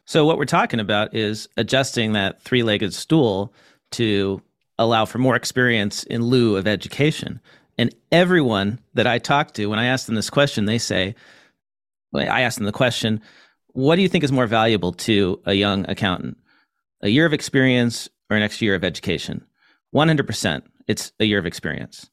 So 0.05 0.25
what 0.25 0.39
we're 0.39 0.45
talking 0.45 0.81
about 0.81 1.15
is 1.15 1.49
adjusting 1.57 2.13
that 2.15 2.43
three-legged 2.43 2.93
stool 2.93 3.53
to 3.93 4.43
allow 4.79 5.05
for 5.05 5.19
more 5.19 5.37
experience 5.37 6.03
in 6.05 6.23
lieu 6.23 6.57
of 6.57 6.67
education. 6.67 7.41
And 7.79 7.95
everyone 8.11 8.81
that 8.95 9.07
I 9.07 9.19
talk 9.19 9.55
to, 9.55 9.67
when 9.67 9.79
I 9.79 9.87
ask 9.87 10.07
them 10.07 10.15
this 10.15 10.31
question, 10.31 10.65
they 10.65 10.79
say, 10.79 11.15
I 12.15 12.43
ask 12.43 12.57
them 12.57 12.67
the 12.67 12.73
question, 12.73 13.21
what 13.69 13.97
do 13.97 14.03
you 14.03 14.09
think 14.09 14.25
is 14.25 14.33
more 14.33 14.47
valuable 14.47 14.93
to 14.93 15.41
a 15.47 15.55
young 15.55 15.89
accountant? 15.89 16.39
A 17.03 17.09
year 17.09 17.25
of 17.25 17.33
experience 17.33 18.09
or 18.29 18.37
an 18.37 18.43
extra 18.43 18.65
year 18.65 18.75
of 18.75 18.85
education? 18.85 19.45
100%. 19.95 20.63
It's 20.89 21.13
a 21.21 21.25
year 21.25 21.39
of 21.39 21.47
experience. 21.47 22.11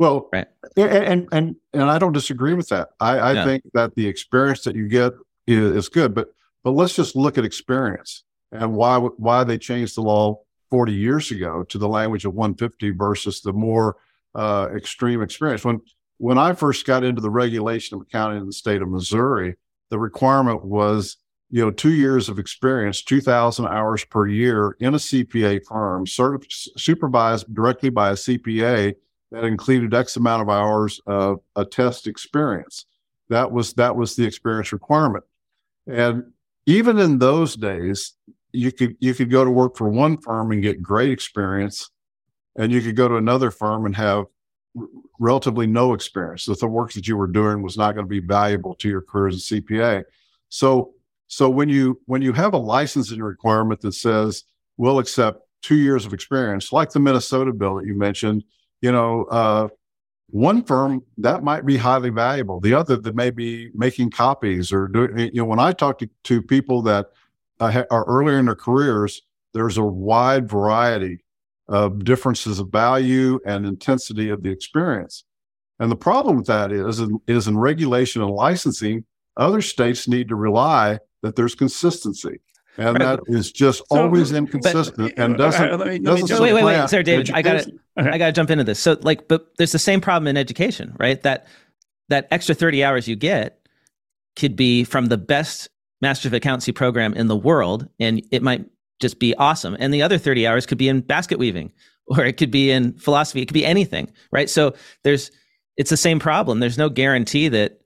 Well, 0.00 0.30
Right. 0.32 0.46
and 0.78 1.28
and 1.30 1.56
and 1.74 1.82
I 1.82 1.98
don't 1.98 2.14
disagree 2.14 2.54
with 2.54 2.68
that. 2.70 2.88
I, 3.00 3.18
I 3.18 3.32
Yeah. 3.34 3.44
think 3.44 3.64
that 3.74 3.94
the 3.96 4.06
experience 4.06 4.64
that 4.64 4.74
you 4.74 4.88
get 4.88 5.12
is, 5.46 5.76
is 5.76 5.88
good, 5.90 6.14
but 6.14 6.28
but 6.64 6.70
let's 6.70 6.96
just 6.96 7.14
look 7.14 7.36
at 7.36 7.44
experience 7.44 8.24
and 8.50 8.74
why 8.74 8.96
why 8.98 9.44
they 9.44 9.58
changed 9.58 9.96
the 9.96 10.00
law 10.00 10.40
40 10.70 10.94
years 10.94 11.30
ago 11.30 11.64
to 11.64 11.76
the 11.76 11.86
language 11.86 12.24
of 12.24 12.32
150 12.32 12.90
versus 12.92 13.42
the 13.42 13.52
more 13.52 13.96
uh, 14.34 14.68
extreme 14.74 15.20
experience. 15.20 15.66
When 15.66 15.82
when 16.16 16.38
I 16.38 16.54
first 16.54 16.86
got 16.86 17.04
into 17.04 17.20
the 17.20 17.30
regulation 17.30 17.96
of 17.96 18.00
accounting 18.00 18.40
in 18.40 18.46
the 18.46 18.54
state 18.54 18.80
of 18.80 18.88
Missouri, 18.88 19.56
the 19.90 19.98
requirement 19.98 20.64
was 20.64 21.18
you 21.52 21.60
know, 21.62 21.70
two 21.72 21.92
years 21.92 22.28
of 22.28 22.38
experience, 22.38 23.02
2000 23.02 23.66
hours 23.66 24.04
per 24.04 24.24
year 24.26 24.76
in 24.78 24.94
a 24.94 24.98
CPA 24.98 25.60
firm, 25.66 26.06
supervised 26.06 27.52
directly 27.52 27.90
by 27.90 28.10
a 28.10 28.14
CPA 28.14 28.94
that 29.30 29.44
included 29.44 29.94
X 29.94 30.16
amount 30.16 30.42
of 30.42 30.48
hours 30.48 31.00
of 31.06 31.40
a 31.56 31.64
test 31.64 32.06
experience. 32.06 32.86
That 33.28 33.50
was, 33.52 33.74
that 33.74 33.94
was 33.94 34.16
the 34.16 34.24
experience 34.24 34.72
requirement. 34.72 35.24
And 35.86 36.32
even 36.66 36.98
in 36.98 37.18
those 37.18 37.54
days, 37.54 38.14
you 38.52 38.72
could, 38.72 38.96
you 38.98 39.14
could 39.14 39.30
go 39.30 39.44
to 39.44 39.50
work 39.50 39.76
for 39.76 39.88
one 39.88 40.18
firm 40.18 40.50
and 40.50 40.62
get 40.62 40.82
great 40.82 41.10
experience 41.10 41.90
and 42.56 42.72
you 42.72 42.80
could 42.80 42.96
go 42.96 43.08
to 43.08 43.16
another 43.16 43.50
firm 43.50 43.86
and 43.86 43.94
have 43.96 44.26
relatively 45.18 45.66
no 45.66 45.94
experience 45.94 46.46
that 46.46 46.60
the 46.60 46.66
work 46.66 46.92
that 46.92 47.06
you 47.06 47.16
were 47.16 47.26
doing 47.26 47.62
was 47.62 47.76
not 47.76 47.94
going 47.94 48.04
to 48.04 48.08
be 48.10 48.20
valuable 48.20 48.74
to 48.74 48.88
your 48.88 49.02
career 49.02 49.28
as 49.28 49.50
a 49.50 49.60
CPA. 49.60 50.04
So 50.48 50.94
so 51.26 51.48
when 51.48 51.68
you 51.68 52.00
when 52.06 52.22
you 52.22 52.32
have 52.32 52.54
a 52.54 52.58
licensing 52.58 53.22
requirement 53.22 53.80
that 53.82 53.92
says 53.92 54.44
we'll 54.76 54.98
accept 54.98 55.40
two 55.62 55.76
years 55.76 56.06
of 56.06 56.12
experience, 56.12 56.72
like 56.72 56.90
the 56.90 57.00
Minnesota 57.00 57.52
bill 57.52 57.76
that 57.76 57.86
you 57.86 57.94
mentioned, 57.94 58.44
you 58.80 58.92
know, 58.92 59.24
uh, 59.24 59.68
one 60.30 60.62
firm 60.62 61.02
that 61.18 61.42
might 61.42 61.66
be 61.66 61.76
highly 61.76 62.10
valuable. 62.10 62.60
The 62.60 62.74
other 62.74 62.96
that 62.96 63.16
may 63.16 63.30
be 63.30 63.70
making 63.74 64.10
copies 64.10 64.72
or 64.72 64.88
doing. 64.88 65.18
You 65.18 65.42
know, 65.42 65.44
when 65.44 65.58
I 65.58 65.72
talk 65.72 65.98
to, 65.98 66.08
to 66.24 66.42
people 66.42 66.82
that 66.82 67.06
uh, 67.58 67.84
are 67.90 68.04
earlier 68.04 68.38
in 68.38 68.46
their 68.46 68.54
careers, 68.54 69.22
there's 69.54 69.76
a 69.76 69.84
wide 69.84 70.48
variety 70.48 71.24
of 71.68 72.04
differences 72.04 72.58
of 72.58 72.70
value 72.70 73.40
and 73.44 73.66
intensity 73.66 74.28
of 74.28 74.42
the 74.42 74.50
experience. 74.50 75.24
And 75.78 75.90
the 75.90 75.96
problem 75.96 76.36
with 76.36 76.46
that 76.46 76.72
is, 76.72 77.02
is 77.26 77.48
in 77.48 77.58
regulation 77.58 78.22
and 78.22 78.30
licensing, 78.30 79.04
other 79.36 79.62
states 79.62 80.06
need 80.06 80.28
to 80.28 80.36
rely 80.36 80.98
that 81.22 81.36
there's 81.36 81.54
consistency. 81.54 82.40
And 82.76 82.98
right. 82.98 83.18
that 83.18 83.20
is 83.26 83.50
just 83.52 83.82
so, 83.90 84.00
always 84.00 84.32
inconsistent 84.32 85.14
but, 85.16 85.22
and 85.22 85.36
doesn't, 85.38 85.78
let 85.78 85.88
me, 85.88 85.98
let 85.98 86.20
doesn't 86.20 86.42
wait, 86.42 86.52
wait, 86.52 86.64
wait, 86.64 86.88
sorry, 86.88 87.02
David, 87.02 87.30
I 87.32 87.42
gotta, 87.42 87.72
okay. 87.98 88.10
I 88.10 88.18
gotta 88.18 88.32
jump 88.32 88.50
into 88.50 88.64
this. 88.64 88.78
So 88.78 88.96
like, 89.02 89.28
but 89.28 89.56
there's 89.58 89.72
the 89.72 89.78
same 89.78 90.00
problem 90.00 90.28
in 90.28 90.36
education, 90.36 90.94
right? 90.98 91.20
That, 91.22 91.46
that 92.08 92.28
extra 92.30 92.54
30 92.54 92.84
hours 92.84 93.08
you 93.08 93.16
get 93.16 93.60
could 94.36 94.56
be 94.56 94.84
from 94.84 95.06
the 95.06 95.18
best 95.18 95.68
master 96.00 96.28
of 96.28 96.34
accountancy 96.34 96.72
program 96.72 97.14
in 97.14 97.26
the 97.26 97.36
world. 97.36 97.88
And 97.98 98.22
it 98.30 98.42
might 98.42 98.64
just 99.00 99.18
be 99.18 99.34
awesome. 99.36 99.76
And 99.78 99.92
the 99.92 100.02
other 100.02 100.18
30 100.18 100.46
hours 100.46 100.66
could 100.66 100.78
be 100.78 100.88
in 100.88 101.00
basket 101.00 101.38
weaving 101.38 101.72
or 102.06 102.24
it 102.24 102.36
could 102.36 102.50
be 102.50 102.70
in 102.70 102.94
philosophy. 102.94 103.42
It 103.42 103.46
could 103.46 103.54
be 103.54 103.66
anything, 103.66 104.10
right? 104.32 104.50
So 104.50 104.74
there's, 105.04 105.30
it's 105.76 105.90
the 105.90 105.96
same 105.96 106.18
problem. 106.18 106.60
There's 106.60 106.78
no 106.78 106.88
guarantee 106.88 107.48
that, 107.48 107.80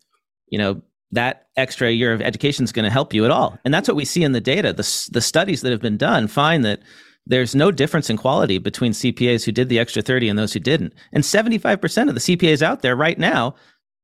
you 0.48 0.58
know, 0.58 0.82
that 1.12 1.46
extra 1.56 1.90
year 1.90 2.12
of 2.12 2.20
education 2.20 2.64
is 2.64 2.72
going 2.72 2.84
to 2.84 2.90
help 2.90 3.14
you 3.14 3.24
at 3.24 3.30
all. 3.30 3.58
And 3.64 3.72
that's 3.72 3.88
what 3.88 3.96
we 3.96 4.04
see 4.04 4.24
in 4.24 4.32
the 4.32 4.40
data. 4.40 4.72
The, 4.72 5.08
the 5.12 5.20
studies 5.20 5.60
that 5.60 5.70
have 5.70 5.80
been 5.80 5.96
done 5.96 6.26
find 6.26 6.64
that 6.64 6.80
there's 7.26 7.54
no 7.54 7.70
difference 7.70 8.10
in 8.10 8.16
quality 8.16 8.58
between 8.58 8.92
CPAs 8.92 9.44
who 9.44 9.52
did 9.52 9.68
the 9.68 9.78
extra 9.78 10.02
30 10.02 10.28
and 10.28 10.38
those 10.38 10.52
who 10.52 10.60
didn't. 10.60 10.92
And 11.12 11.24
75% 11.24 12.08
of 12.08 12.14
the 12.14 12.20
CPAs 12.20 12.62
out 12.62 12.82
there 12.82 12.96
right 12.96 13.18
now 13.18 13.54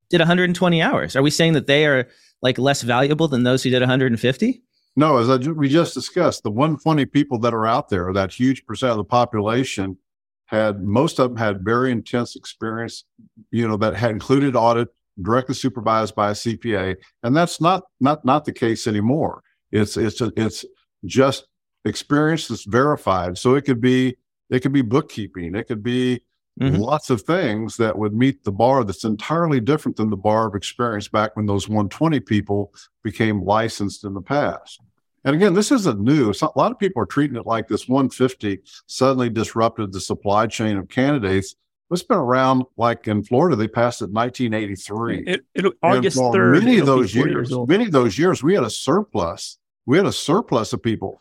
did 0.09 0.21
120 0.21 0.83
hours. 0.83 1.17
Are 1.17 1.23
we 1.23 1.31
saying 1.31 1.53
that 1.55 1.67
they 1.67 1.87
are 1.87 2.09
like 2.43 2.59
less 2.59 2.83
valuable 2.83 3.29
than 3.29 3.43
those 3.43 3.63
who 3.63 3.71
did 3.71 3.83
150? 3.83 4.63
No, 4.97 5.19
as 5.19 5.31
I, 5.31 5.37
we 5.37 5.69
just 5.69 5.95
discussed, 5.95 6.43
the 6.43 6.51
120 6.51 7.07
people 7.07 7.39
that 7.41 7.55
are 7.55 7.67
out 7.67 7.89
there, 7.89 8.13
that 8.13 8.33
huge 8.33 8.65
percent 8.67 8.91
of 8.91 8.97
the 8.97 9.05
population, 9.05 9.99
had 10.47 10.83
most 10.83 11.21
of 11.21 11.31
them 11.31 11.39
had 11.39 11.65
very 11.65 11.93
intense 11.93 12.35
experience, 12.35 13.05
you 13.53 13.69
know, 13.69 13.77
that 13.77 13.95
had 13.95 14.11
included 14.11 14.57
audit, 14.57 14.89
directly 15.21 15.55
supervised 15.55 16.15
by 16.15 16.31
a 16.31 16.35
CPA, 16.35 16.97
and 17.23 17.37
that's 17.37 17.61
not 17.61 17.85
not 18.01 18.25
not 18.25 18.45
the 18.45 18.53
case 18.53 18.87
anymore. 18.87 19.43
It's 19.73 19.97
it's 19.97 20.21
a, 20.21 20.33
it's 20.37 20.65
just 21.05 21.47
experience 21.85 22.49
that's 22.49 22.65
verified. 22.65 23.39
So 23.39 23.55
it 23.55 23.63
could 23.63 23.81
be 23.81 24.17
it 24.51 24.61
could 24.61 24.73
be 24.73 24.83
bookkeeping, 24.83 25.55
it 25.55 25.69
could 25.69 25.83
be 25.83 26.23
mm-hmm. 26.61 26.77
lots 26.77 27.11
of 27.11 27.23
things 27.23 27.77
that 27.77 27.97
would 27.97 28.15
meet 28.15 28.45
the 28.45 28.53
bar 28.53 28.85
that's 28.85 29.05
entirely 29.05 29.61
different 29.61 29.97
than 29.97 30.11
the 30.11 30.17
bar 30.17 30.49
of 30.49 30.55
experience 30.55 31.09
back 31.09 31.37
when 31.37 31.47
those 31.47 31.69
120 31.69 32.21
people 32.21 32.73
became 33.03 33.45
licensed 33.45 34.05
in 34.05 34.15
the 34.15 34.23
past. 34.23 34.81
And 35.25 35.37
again, 35.37 35.53
this 35.53 35.71
isn't 35.71 36.01
new. 36.01 36.31
a 36.31 36.59
lot 36.59 36.73
of 36.73 36.79
people 36.79 37.03
are 37.03 37.07
treating 37.07 37.37
it 37.37 37.47
like 37.47 37.69
this 37.69 37.89
150 37.89 38.61
suddenly 38.87 39.29
disrupted 39.29 39.93
the 39.93 40.01
supply 40.01 40.47
chain 40.47 40.79
of 40.79 40.89
candidates 40.89 41.57
it's 41.91 42.03
been 42.03 42.19
around 42.19 42.65
like 42.77 43.09
in 43.09 43.23
Florida, 43.23 43.57
they 43.57 43.69
passed 43.69 44.01
it 44.01 44.07
in 44.07 44.13
1983. 44.13 45.25
It, 45.27 45.45
it, 45.55 45.73
August 45.83 46.17
3rd. 46.17 46.65
Many 46.65 46.79
of 46.79 46.87
those 46.87 47.15
years, 47.15 47.51
years 47.51 47.69
many 47.69 47.87
of 47.87 47.93
those 47.93 48.19
years, 48.19 48.43
we 48.43 48.55
had 48.55 48.65
a 48.65 48.71
surplus. 48.71 49.59
We 49.87 49.97
had 49.97 50.07
a 50.07 50.13
surplus 50.13 50.73
of 50.73 50.83
people. 50.83 51.21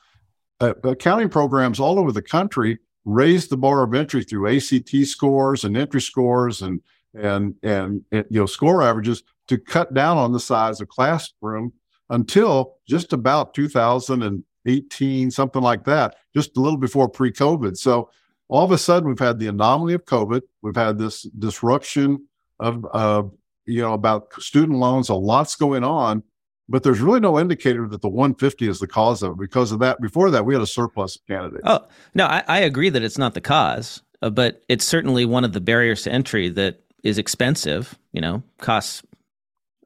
Uh, 0.60 0.74
accounting 0.84 1.30
programs 1.30 1.80
all 1.80 1.98
over 1.98 2.12
the 2.12 2.22
country 2.22 2.78
raised 3.06 3.50
the 3.50 3.58
bar 3.58 3.84
of 3.84 3.94
entry 3.94 4.24
through 4.24 4.56
ACT 4.56 4.96
scores 5.06 5.64
and 5.64 5.76
entry 5.76 6.02
scores 6.02 6.62
and, 6.62 6.82
and, 7.16 7.56
and, 7.64 8.04
and 8.12 8.26
you 8.30 8.42
know, 8.42 8.46
score 8.46 8.84
averages 8.84 9.24
to 9.48 9.58
cut 9.58 9.94
down 9.94 10.18
on 10.18 10.32
the 10.32 10.40
size 10.40 10.82
of 10.82 10.90
classroom 10.90 11.74
until 12.10 12.76
just 12.88 13.14
about 13.14 13.54
2018, 13.54 15.32
something 15.32 15.62
like 15.62 15.84
that, 15.86 16.16
just 16.36 16.58
a 16.58 16.60
little 16.60 16.78
before 16.78 17.10
pre 17.10 17.32
COVID. 17.32 17.78
So 17.78 18.10
all 18.50 18.66
of 18.66 18.72
a 18.72 18.78
sudden 18.78 19.08
we've 19.08 19.20
had 19.20 19.40
the 19.40 19.48
anomaly 19.48 19.94
of 19.94 20.06
COVID. 20.06 20.42
We've 20.62 20.76
had 20.76 20.98
this 20.98 21.22
disruption 21.22 22.28
of, 22.60 22.86
uh, 22.92 23.24
you 23.66 23.82
know, 23.82 23.94
about 23.94 24.34
student 24.42 24.80
loans. 24.80 25.08
A 25.10 25.14
lot's 25.14 25.56
going 25.56 25.84
on, 25.84 26.24
but 26.68 26.84
there's 26.84 27.00
really 27.00 27.20
no 27.20 27.40
indicator 27.40 27.88
that 27.88 28.02
the 28.02 28.10
150 28.10 28.68
is 28.68 28.80
the 28.80 28.88
cause 28.88 29.22
of 29.24 29.34
it. 29.34 29.38
Because 29.38 29.72
of 29.72 29.80
that, 29.80 30.02
before 30.02 30.32
that, 30.32 30.46
we 30.46 30.56
had 30.56 30.64
a 30.64 30.68
surplus 30.68 31.16
of 31.16 31.26
candidates. 31.28 31.64
Oh 31.66 31.86
no, 32.16 32.26
I, 32.26 32.44
I 32.48 32.60
agree 32.60 32.90
that 32.90 33.04
it's 33.04 33.20
not 33.20 33.36
the 33.36 33.42
cause, 33.42 34.02
uh, 34.24 34.32
but 34.32 34.64
it's 34.68 34.84
certainly 34.84 35.26
one 35.26 35.46
of 35.46 35.54
the 35.54 35.62
barriers 35.62 36.02
to 36.04 36.12
entry 36.12 36.50
that 36.50 36.82
is 37.04 37.20
expensive. 37.20 37.98
You 38.14 38.22
know, 38.22 38.44
costs. 38.58 39.04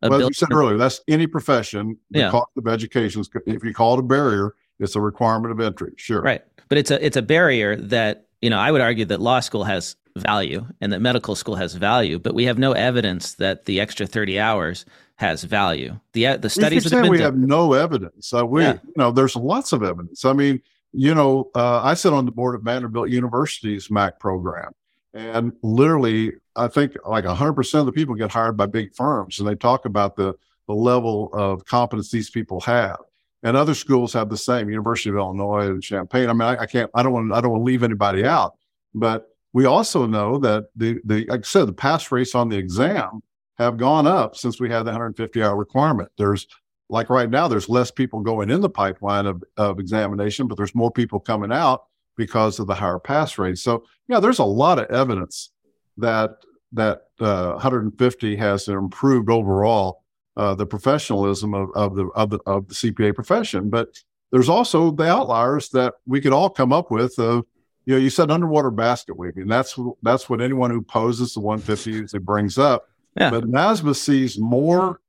well, 0.01 0.13
as 0.13 0.27
you 0.27 0.33
said 0.33 0.53
earlier, 0.53 0.77
that's 0.77 1.01
any 1.09 1.27
profession. 1.27 1.97
The 2.11 2.19
yeah. 2.19 2.31
cost 2.31 2.51
of 2.57 2.67
education. 2.69 3.23
If 3.45 3.63
you 3.65 3.73
call 3.73 3.95
it 3.95 3.99
a 3.99 4.03
barrier, 4.03 4.55
it's 4.79 4.95
a 4.95 5.01
requirement 5.01 5.51
of 5.51 5.59
entry. 5.59 5.91
Sure. 5.97 6.21
Right, 6.21 6.41
but 6.69 6.77
it's 6.77 6.91
a 6.91 7.05
it's 7.05 7.17
a 7.17 7.21
barrier 7.21 7.75
that 7.75 8.27
you 8.43 8.49
know, 8.49 8.59
I 8.59 8.71
would 8.71 8.81
argue 8.81 9.05
that 9.05 9.21
law 9.21 9.39
school 9.39 9.63
has 9.63 9.95
value 10.17 10.65
and 10.81 10.91
that 10.91 10.99
medical 10.99 11.33
school 11.33 11.55
has 11.55 11.75
value, 11.75 12.19
but 12.19 12.35
we 12.35 12.43
have 12.43 12.57
no 12.57 12.73
evidence 12.73 13.35
that 13.35 13.63
the 13.65 13.79
extra 13.79 14.05
30 14.05 14.37
hours 14.37 14.85
has 15.15 15.45
value. 15.45 15.97
The 16.11 16.27
uh, 16.27 16.37
the 16.37 16.49
studies 16.49 16.83
that 16.83 17.03
have 17.03 17.07
we 17.07 17.21
have 17.21 17.37
no 17.37 17.71
evidence. 17.71 18.33
Uh, 18.33 18.45
we, 18.45 18.63
yeah. 18.63 18.73
you 18.83 18.93
know, 18.97 19.11
there's 19.11 19.37
lots 19.37 19.71
of 19.71 19.81
evidence. 19.81 20.25
I 20.25 20.33
mean, 20.33 20.61
you 20.91 21.15
know, 21.15 21.51
uh, 21.55 21.81
I 21.83 21.93
sit 21.93 22.11
on 22.11 22.25
the 22.25 22.33
board 22.33 22.55
of 22.55 22.63
Vanderbilt 22.63 23.09
University's 23.09 23.89
MAC 23.89 24.19
program, 24.19 24.73
and 25.13 25.53
literally, 25.61 26.33
I 26.57 26.67
think 26.67 26.97
like 27.05 27.23
100 27.23 27.53
percent 27.53 27.79
of 27.79 27.85
the 27.85 27.91
people 27.93 28.13
get 28.13 28.29
hired 28.29 28.57
by 28.57 28.65
big 28.65 28.93
firms, 28.93 29.39
and 29.39 29.47
they 29.47 29.55
talk 29.55 29.85
about 29.85 30.17
the 30.17 30.33
the 30.67 30.75
level 30.75 31.29
of 31.31 31.63
competence 31.63 32.11
these 32.11 32.29
people 32.29 32.59
have 32.59 32.97
and 33.43 33.57
other 33.57 33.73
schools 33.73 34.13
have 34.13 34.29
the 34.29 34.37
same. 34.37 34.69
University 34.69 35.09
of 35.09 35.17
Illinois 35.17 35.67
and 35.67 35.83
Champaign. 35.83 36.29
I 36.29 36.33
mean, 36.33 36.41
I, 36.41 36.61
I 36.61 36.65
can't. 36.65 36.89
I 36.95 37.03
don't 37.03 37.13
want. 37.13 37.33
I 37.33 37.41
don't 37.41 37.51
want 37.51 37.61
to 37.61 37.65
leave 37.65 37.83
anybody 37.83 38.25
out. 38.25 38.53
But 38.95 39.27
we 39.51 39.65
also 39.65 40.05
know 40.05 40.39
that 40.39 40.65
the 40.75 40.99
the 41.05 41.25
like 41.27 41.41
I 41.41 41.43
said, 41.43 41.67
the 41.67 41.73
pass 41.73 42.11
rates 42.11 42.35
on 42.35 42.49
the 42.49 42.57
exam 42.57 43.21
have 43.57 43.77
gone 43.77 44.07
up 44.07 44.35
since 44.35 44.59
we 44.59 44.69
had 44.69 44.83
the 44.83 44.91
150 44.91 45.43
hour 45.43 45.55
requirement. 45.55 46.09
There's 46.17 46.47
like 46.89 47.09
right 47.09 47.29
now, 47.29 47.47
there's 47.47 47.69
less 47.69 47.91
people 47.91 48.21
going 48.21 48.49
in 48.49 48.61
the 48.61 48.69
pipeline 48.69 49.25
of, 49.25 49.43
of 49.57 49.79
examination, 49.79 50.47
but 50.47 50.57
there's 50.57 50.75
more 50.75 50.91
people 50.91 51.19
coming 51.19 51.51
out 51.51 51.85
because 52.17 52.59
of 52.59 52.67
the 52.67 52.75
higher 52.75 52.99
pass 52.99 53.37
rate. 53.37 53.57
So 53.57 53.83
yeah, 54.07 54.19
there's 54.19 54.39
a 54.39 54.43
lot 54.43 54.79
of 54.79 54.89
evidence 54.89 55.51
that 55.97 56.31
that 56.73 57.03
uh, 57.19 57.51
150 57.51 58.35
has 58.35 58.67
improved 58.67 59.29
overall 59.29 60.02
uh, 60.35 60.55
the 60.55 60.65
professionalism 60.65 61.53
of, 61.53 61.69
of 61.75 61.95
the 61.95 62.05
of 62.07 62.29
the 62.29 62.39
of 62.45 62.67
the 62.67 62.73
CPA 62.73 63.15
profession. 63.15 63.69
But 63.69 63.89
there's 64.31 64.49
also 64.49 64.91
the 64.91 65.07
outliers 65.07 65.69
that 65.69 65.93
we 66.05 66.21
could 66.21 66.33
all 66.33 66.49
come 66.49 66.73
up 66.73 66.91
with. 66.91 67.17
Of 67.19 67.45
you 67.85 67.93
know, 67.93 67.99
you 67.99 68.09
said 68.09 68.31
underwater 68.31 68.71
basket 68.71 69.17
weaving. 69.17 69.47
That's 69.47 69.77
that's 70.01 70.29
what 70.29 70.41
anyone 70.41 70.71
who 70.71 70.81
poses 70.81 71.33
the 71.33 71.39
150 71.39 71.91
usually 71.91 72.19
brings 72.19 72.57
up. 72.57 72.87
Yeah. 73.15 73.29
But 73.29 73.45
NASBA 73.45 73.95
sees 73.95 74.39
more 74.39 74.99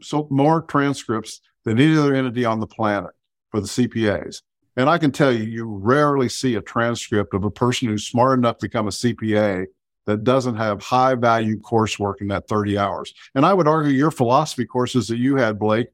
so 0.00 0.28
more 0.30 0.62
transcripts 0.62 1.40
than 1.64 1.78
any 1.78 1.96
other 1.96 2.14
entity 2.14 2.44
on 2.44 2.60
the 2.60 2.66
planet 2.66 3.10
for 3.50 3.60
the 3.60 3.66
CPAs. 3.66 4.42
And 4.76 4.88
I 4.88 4.98
can 4.98 5.12
tell 5.12 5.30
you, 5.30 5.44
you 5.44 5.66
rarely 5.66 6.28
see 6.28 6.54
a 6.54 6.62
transcript 6.62 7.34
of 7.34 7.44
a 7.44 7.50
person 7.50 7.88
who's 7.88 8.06
smart 8.06 8.38
enough 8.38 8.58
to 8.58 8.66
become 8.66 8.86
a 8.86 8.90
CPA 8.90 9.66
that 10.06 10.24
doesn't 10.24 10.56
have 10.56 10.82
high 10.82 11.14
value 11.14 11.58
coursework 11.60 12.20
in 12.20 12.28
that 12.28 12.48
30 12.48 12.76
hours. 12.78 13.14
And 13.34 13.46
I 13.46 13.54
would 13.54 13.68
argue 13.68 13.92
your 13.92 14.10
philosophy 14.10 14.64
courses 14.66 15.08
that 15.08 15.18
you 15.18 15.36
had, 15.36 15.58
Blake, 15.58 15.88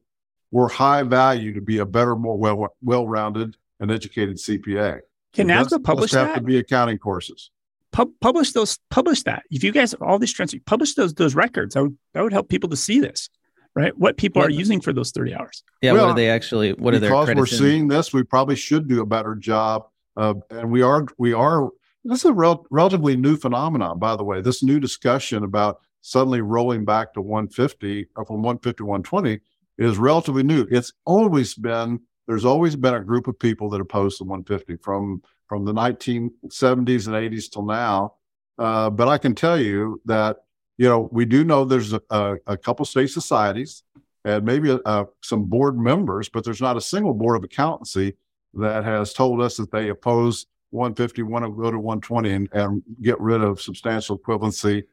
were 0.51 0.67
high 0.67 1.03
value 1.03 1.53
to 1.53 1.61
be 1.61 1.77
a 1.77 1.85
better, 1.85 2.15
more 2.15 2.37
well 2.37 2.75
well 2.81 3.07
rounded 3.07 3.55
and 3.79 3.91
educated 3.91 4.37
CPA. 4.37 5.01
Can 5.33 5.47
so 5.47 5.77
NASBA 5.77 5.83
publish 5.83 6.11
have 6.11 6.27
that? 6.29 6.35
to 6.35 6.41
be 6.41 6.57
accounting 6.57 6.97
courses. 6.97 7.51
Pub- 7.91 8.11
publish 8.19 8.51
those. 8.53 8.79
Publish 8.89 9.23
that. 9.23 9.43
If 9.51 9.63
you 9.63 9.71
guys 9.71 9.93
all 9.95 10.17
these 10.19 10.33
transcripts, 10.33 10.63
publish 10.65 10.95
those 10.95 11.13
those 11.13 11.35
records. 11.35 11.75
That 11.75 11.83
would 11.83 11.97
that 12.13 12.23
would 12.23 12.33
help 12.33 12.49
people 12.49 12.69
to 12.69 12.75
see 12.77 12.99
this, 12.99 13.29
right? 13.75 13.95
What 13.97 14.17
people 14.17 14.41
What- 14.41 14.47
are 14.49 14.53
using 14.53 14.81
for 14.81 14.91
those 14.91 15.11
30 15.11 15.35
hours. 15.35 15.63
Yeah, 15.83 15.93
Well, 15.93 16.05
what 16.07 16.11
are 16.11 16.15
they 16.15 16.29
actually? 16.29 16.73
What 16.73 16.93
are 16.95 16.99
their 16.99 17.11
because 17.11 17.35
we're 17.35 17.41
in? 17.41 17.45
seeing 17.47 17.87
this, 17.87 18.11
we 18.11 18.23
probably 18.23 18.55
should 18.55 18.87
do 18.87 19.01
a 19.01 19.05
better 19.05 19.35
job. 19.35 19.85
Uh, 20.17 20.33
and 20.49 20.71
we 20.71 20.81
are, 20.81 21.05
we 21.19 21.31
are. 21.33 21.69
This 22.03 22.19
is 22.19 22.25
a 22.25 22.33
rel- 22.33 22.65
relatively 22.71 23.15
new 23.15 23.35
phenomenon, 23.35 23.99
by 23.99 24.15
the 24.15 24.23
way. 24.23 24.41
This 24.41 24.63
new 24.63 24.79
discussion 24.79 25.43
about 25.43 25.79
suddenly 26.01 26.41
rolling 26.41 26.85
back 26.85 27.13
to 27.13 27.21
150 27.21 28.07
or 28.15 28.25
from 28.25 28.37
150 28.37 28.77
to 28.77 28.85
120 28.85 29.39
is 29.77 29.97
relatively 29.97 30.43
new. 30.43 30.65
It's 30.69 30.93
always 31.05 31.53
been 31.53 31.99
there's 32.27 32.45
always 32.45 32.75
been 32.75 32.93
a 32.93 33.03
group 33.03 33.27
of 33.27 33.39
people 33.39 33.71
that 33.71 33.81
oppose 33.81 34.19
the 34.19 34.23
150 34.23 34.77
from 34.83 35.21
from 35.47 35.65
the 35.65 35.73
1970s 35.73 37.07
and 37.07 37.15
80s 37.15 37.51
till 37.51 37.65
now. 37.65 38.13
Uh, 38.57 38.89
but 38.89 39.07
I 39.07 39.17
can 39.17 39.33
tell 39.33 39.59
you 39.59 39.99
that 40.05 40.37
you 40.77 40.87
know 40.87 41.09
we 41.11 41.25
do 41.25 41.43
know 41.43 41.65
there's 41.65 41.93
a, 41.93 42.01
a, 42.09 42.35
a 42.47 42.57
couple 42.57 42.85
state 42.85 43.09
societies 43.09 43.83
and 44.23 44.45
maybe 44.45 44.77
uh, 44.85 45.05
some 45.21 45.45
board 45.45 45.77
members, 45.77 46.29
but 46.29 46.43
there's 46.43 46.61
not 46.61 46.77
a 46.77 46.81
single 46.81 47.13
board 47.13 47.37
of 47.37 47.43
accountancy 47.43 48.15
that 48.53 48.83
has 48.83 49.13
told 49.13 49.41
us 49.41 49.57
that 49.57 49.71
they 49.71 49.89
oppose 49.89 50.45
150, 50.71 51.23
want 51.23 51.45
to 51.45 51.51
go 51.51 51.71
to 51.71 51.79
120 51.79 52.31
and, 52.31 52.49
and 52.53 52.83
get 53.01 53.19
rid 53.19 53.41
of 53.41 53.61
substantial 53.61 54.17
equivalency 54.19 54.83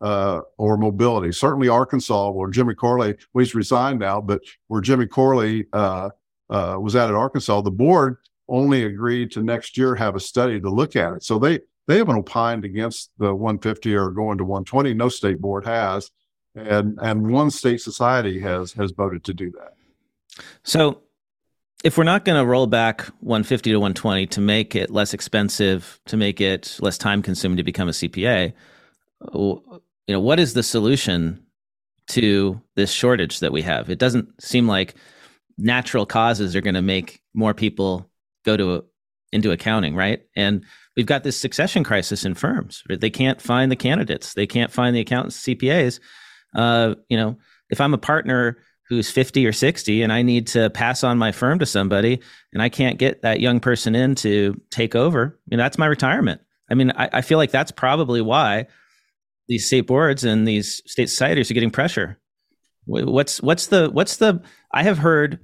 uh, 0.00 0.40
or 0.58 0.76
mobility. 0.76 1.32
Certainly 1.32 1.68
Arkansas, 1.68 2.30
where 2.30 2.50
Jimmy 2.50 2.74
Corley, 2.74 3.16
well, 3.32 3.44
he's 3.44 3.54
resigned 3.54 4.00
now, 4.00 4.20
but 4.20 4.42
where 4.68 4.80
Jimmy 4.80 5.06
Corley 5.06 5.66
uh, 5.72 6.10
uh, 6.50 6.76
was 6.80 6.96
at 6.96 7.08
in 7.08 7.14
Arkansas, 7.14 7.60
the 7.62 7.70
board 7.70 8.18
only 8.48 8.84
agreed 8.84 9.30
to 9.32 9.42
next 9.42 9.76
year 9.76 9.94
have 9.94 10.14
a 10.14 10.20
study 10.20 10.60
to 10.60 10.70
look 10.70 10.96
at 10.96 11.12
it. 11.14 11.24
So 11.24 11.38
they 11.38 11.60
they 11.86 11.98
haven't 11.98 12.16
opined 12.16 12.64
against 12.64 13.10
the 13.18 13.34
150 13.34 13.94
or 13.94 14.10
going 14.10 14.38
to 14.38 14.44
120. 14.44 14.92
No 14.94 15.08
state 15.08 15.40
board 15.40 15.64
has, 15.66 16.10
and 16.54 16.98
and 17.00 17.28
one 17.28 17.50
state 17.50 17.80
society 17.80 18.40
has 18.40 18.72
has 18.72 18.90
voted 18.90 19.24
to 19.24 19.34
do 19.34 19.52
that. 19.52 19.74
So, 20.62 21.02
if 21.84 21.96
we're 21.96 22.04
not 22.04 22.24
going 22.24 22.38
to 22.38 22.46
roll 22.46 22.66
back 22.66 23.02
150 23.20 23.70
to 23.70 23.76
120 23.76 24.26
to 24.26 24.40
make 24.40 24.74
it 24.74 24.90
less 24.90 25.14
expensive, 25.14 26.00
to 26.06 26.16
make 26.16 26.40
it 26.40 26.76
less 26.80 26.98
time 26.98 27.22
consuming 27.22 27.56
to 27.56 27.62
become 27.62 27.88
a 27.88 27.92
CPA, 27.92 28.52
you 29.32 29.82
know, 30.08 30.20
what 30.20 30.40
is 30.40 30.54
the 30.54 30.62
solution 30.62 31.44
to 32.08 32.60
this 32.76 32.90
shortage 32.90 33.40
that 33.40 33.52
we 33.52 33.62
have? 33.62 33.90
It 33.90 33.98
doesn't 33.98 34.42
seem 34.42 34.66
like 34.66 34.94
natural 35.58 36.06
causes 36.06 36.54
are 36.54 36.60
going 36.60 36.74
to 36.74 36.82
make 36.82 37.22
more 37.34 37.54
people 37.54 38.10
go 38.44 38.56
to 38.56 38.84
into 39.32 39.50
accounting, 39.50 39.94
right? 39.94 40.22
And 40.36 40.64
we've 40.96 41.06
got 41.06 41.24
this 41.24 41.36
succession 41.36 41.84
crisis 41.84 42.24
in 42.24 42.34
firms. 42.34 42.82
They 42.88 43.10
can't 43.10 43.40
find 43.40 43.70
the 43.70 43.76
candidates. 43.76 44.34
They 44.34 44.46
can't 44.46 44.72
find 44.72 44.94
the 44.94 45.00
accountants, 45.00 45.42
CPAs. 45.42 46.00
Uh, 46.54 46.94
you 47.08 47.16
know, 47.16 47.36
if 47.68 47.80
I'm 47.80 47.92
a 47.92 47.98
partner 47.98 48.58
who's 48.88 49.10
50 49.10 49.46
or 49.46 49.52
60 49.52 50.02
and 50.02 50.12
I 50.12 50.22
need 50.22 50.46
to 50.48 50.70
pass 50.70 51.02
on 51.02 51.18
my 51.18 51.32
firm 51.32 51.58
to 51.58 51.66
somebody 51.66 52.20
and 52.52 52.62
I 52.62 52.68
can't 52.68 52.98
get 52.98 53.22
that 53.22 53.40
young 53.40 53.60
person 53.60 53.94
in 53.94 54.14
to 54.16 54.60
take 54.70 54.94
over, 54.94 55.38
I 55.38 55.42
mean, 55.50 55.58
that's 55.58 55.78
my 55.78 55.86
retirement. 55.86 56.40
I 56.70 56.74
mean, 56.74 56.92
I, 56.92 57.08
I 57.14 57.20
feel 57.20 57.38
like 57.38 57.50
that's 57.50 57.72
probably 57.72 58.20
why 58.20 58.66
these 59.48 59.66
state 59.66 59.82
boards 59.82 60.24
and 60.24 60.46
these 60.46 60.82
state 60.86 61.08
societies 61.08 61.50
are 61.50 61.54
getting 61.54 61.70
pressure. 61.70 62.18
What's 62.86 63.42
what's 63.42 63.66
the 63.66 63.90
what's 63.90 64.18
the 64.18 64.42
I 64.72 64.84
have 64.84 64.98
heard, 64.98 65.40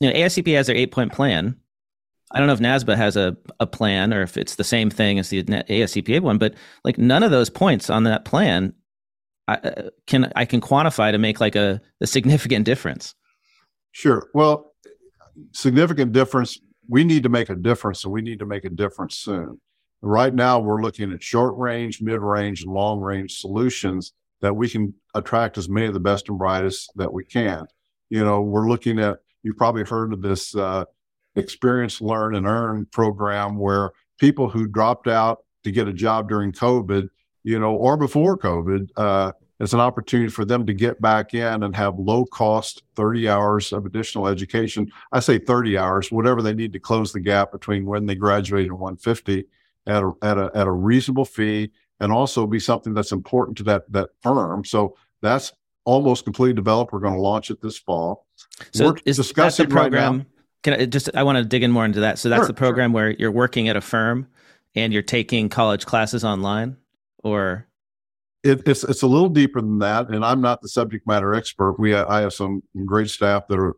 you 0.00 0.08
know, 0.08 0.14
ASCP 0.14 0.54
has 0.54 0.66
their 0.66 0.76
eight 0.76 0.92
point 0.92 1.12
plan. 1.12 1.56
I 2.30 2.38
don't 2.38 2.46
know 2.46 2.54
if 2.54 2.60
NASBA 2.60 2.96
has 2.96 3.16
a, 3.16 3.36
a 3.60 3.66
plan 3.66 4.12
or 4.12 4.22
if 4.22 4.36
it's 4.36 4.54
the 4.56 4.64
same 4.64 4.90
thing 4.90 5.18
as 5.18 5.28
the 5.28 5.42
ASCPA 5.44 6.20
one, 6.20 6.38
but 6.38 6.54
like 6.82 6.98
none 6.98 7.22
of 7.22 7.30
those 7.30 7.50
points 7.50 7.90
on 7.90 8.04
that 8.04 8.24
plan 8.24 8.72
I, 9.46 9.54
uh, 9.54 9.90
can 10.06 10.32
I 10.36 10.44
can 10.44 10.60
quantify 10.60 11.12
to 11.12 11.18
make 11.18 11.40
like 11.40 11.56
a, 11.56 11.80
a 12.00 12.06
significant 12.06 12.64
difference. 12.64 13.14
Sure. 13.92 14.28
Well, 14.34 14.72
significant 15.52 16.12
difference. 16.12 16.58
We 16.88 17.04
need 17.04 17.22
to 17.22 17.28
make 17.28 17.48
a 17.48 17.54
difference, 17.54 18.04
and 18.04 18.12
we 18.12 18.22
need 18.22 18.38
to 18.40 18.46
make 18.46 18.64
a 18.64 18.70
difference 18.70 19.16
soon. 19.16 19.60
Right 20.02 20.34
now, 20.34 20.60
we're 20.60 20.82
looking 20.82 21.12
at 21.12 21.22
short 21.22 21.56
range, 21.56 22.02
mid 22.02 22.20
range, 22.20 22.62
and 22.62 22.72
long 22.72 23.00
range 23.00 23.38
solutions 23.38 24.12
that 24.42 24.54
we 24.54 24.68
can 24.68 24.92
attract 25.14 25.56
as 25.56 25.68
many 25.68 25.86
of 25.86 25.94
the 25.94 26.00
best 26.00 26.28
and 26.28 26.38
brightest 26.38 26.90
that 26.96 27.12
we 27.12 27.24
can. 27.24 27.64
You 28.10 28.22
know, 28.22 28.42
we're 28.42 28.68
looking 28.68 28.98
at, 28.98 29.18
you've 29.42 29.56
probably 29.56 29.84
heard 29.84 30.12
of 30.12 30.20
this 30.20 30.54
uh, 30.54 30.84
experience, 31.36 32.02
learn, 32.02 32.34
and 32.34 32.46
earn 32.46 32.86
program 32.92 33.58
where 33.58 33.92
people 34.18 34.50
who 34.50 34.66
dropped 34.66 35.08
out 35.08 35.38
to 35.64 35.72
get 35.72 35.88
a 35.88 35.92
job 35.92 36.28
during 36.28 36.52
COVID, 36.52 37.08
you 37.44 37.58
know, 37.58 37.74
or 37.74 37.96
before 37.96 38.36
COVID, 38.36 38.90
uh, 38.96 39.32
it's 39.60 39.72
an 39.72 39.80
opportunity 39.80 40.28
for 40.30 40.44
them 40.44 40.66
to 40.66 40.74
get 40.74 41.00
back 41.00 41.32
in 41.32 41.62
and 41.62 41.76
have 41.76 41.96
low 41.98 42.24
cost 42.24 42.82
30 42.96 43.28
hours 43.28 43.72
of 43.72 43.86
additional 43.86 44.26
education. 44.26 44.90
I 45.12 45.20
say 45.20 45.38
30 45.38 45.78
hours, 45.78 46.10
whatever 46.10 46.42
they 46.42 46.54
need 46.54 46.72
to 46.72 46.80
close 46.80 47.12
the 47.12 47.20
gap 47.20 47.52
between 47.52 47.86
when 47.86 48.06
they 48.06 48.16
graduate 48.16 48.66
and 48.66 48.78
150 48.78 49.46
at 49.86 50.02
a, 50.02 50.12
at 50.22 50.38
a, 50.38 50.50
at 50.54 50.66
a 50.66 50.72
reasonable 50.72 51.24
fee 51.24 51.70
and 52.00 52.10
also 52.10 52.46
be 52.46 52.58
something 52.58 52.94
that's 52.94 53.12
important 53.12 53.56
to 53.58 53.62
that, 53.64 53.90
that 53.92 54.10
firm. 54.22 54.64
So 54.64 54.96
that's 55.20 55.52
almost 55.84 56.24
completely 56.24 56.54
developed. 56.54 56.92
We're 56.92 56.98
going 57.00 57.14
to 57.14 57.20
launch 57.20 57.50
it 57.50 57.60
this 57.62 57.78
fall. 57.78 58.26
So 58.72 58.86
We're 58.86 58.96
is 59.04 59.16
that 59.18 59.22
the 59.22 59.28
discussing 59.28 59.68
right 59.68 59.92
now- 59.92 60.08
program? 60.08 60.26
Can 60.64 60.72
I 60.80 60.86
just 60.86 61.10
I 61.14 61.22
want 61.24 61.36
to 61.36 61.44
dig 61.44 61.62
in 61.62 61.70
more 61.70 61.84
into 61.84 62.00
that. 62.00 62.18
So 62.18 62.30
that's 62.30 62.40
Sure, 62.40 62.46
the 62.48 62.54
program 62.54 62.94
where 62.94 63.10
you're 63.10 63.30
working 63.30 63.68
at 63.68 63.76
a 63.76 63.82
firm 63.82 64.26
and 64.74 64.94
you're 64.94 65.02
taking 65.02 65.50
college 65.50 65.84
classes 65.84 66.24
online, 66.24 66.78
or 67.24 67.66
it, 68.44 68.62
it's 68.68 68.84
it's 68.84 69.02
a 69.02 69.06
little 69.06 69.30
deeper 69.30 69.60
than 69.60 69.78
that, 69.80 70.10
and 70.10 70.24
I'm 70.24 70.40
not 70.40 70.60
the 70.60 70.68
subject 70.68 71.06
matter 71.06 71.34
expert. 71.34 71.80
We 71.80 71.94
I 71.94 72.20
have 72.20 72.34
some 72.34 72.62
great 72.84 73.08
staff 73.08 73.48
that 73.48 73.58
are 73.58 73.74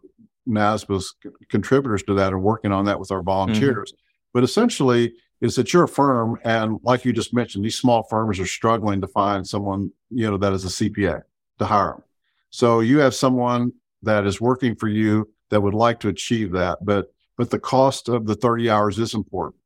NASBA's 0.46 1.14
contributors 1.48 2.02
to 2.04 2.14
that 2.14 2.32
and 2.32 2.42
working 2.42 2.72
on 2.72 2.84
that 2.84 3.00
with 3.00 3.10
our 3.10 3.18
mm-hmm. 3.18 3.26
volunteers. 3.26 3.94
But 4.34 4.44
essentially, 4.44 5.14
is 5.40 5.54
that 5.56 5.72
you're 5.72 5.84
a 5.84 5.88
firm, 5.88 6.38
and 6.44 6.78
like 6.82 7.04
you 7.04 7.12
just 7.12 7.32
mentioned, 7.32 7.64
these 7.64 7.78
small 7.78 8.02
firms 8.02 8.38
are 8.40 8.46
struggling 8.46 9.00
to 9.00 9.06
find 9.06 9.46
someone 9.46 9.92
you 10.10 10.28
know 10.30 10.36
that 10.36 10.52
is 10.52 10.64
a 10.64 10.68
CPA 10.68 11.22
to 11.58 11.64
hire 11.64 11.92
them. 11.92 12.02
So 12.50 12.80
you 12.80 12.98
have 12.98 13.14
someone 13.14 13.72
that 14.02 14.26
is 14.26 14.40
working 14.40 14.74
for 14.74 14.88
you 14.88 15.30
that 15.50 15.60
would 15.60 15.74
like 15.74 16.00
to 16.00 16.08
achieve 16.08 16.52
that, 16.52 16.84
but 16.84 17.12
but 17.36 17.50
the 17.50 17.58
cost 17.58 18.08
of 18.08 18.26
the 18.26 18.34
30 18.34 18.68
hours 18.70 18.98
is 18.98 19.14
important. 19.14 19.60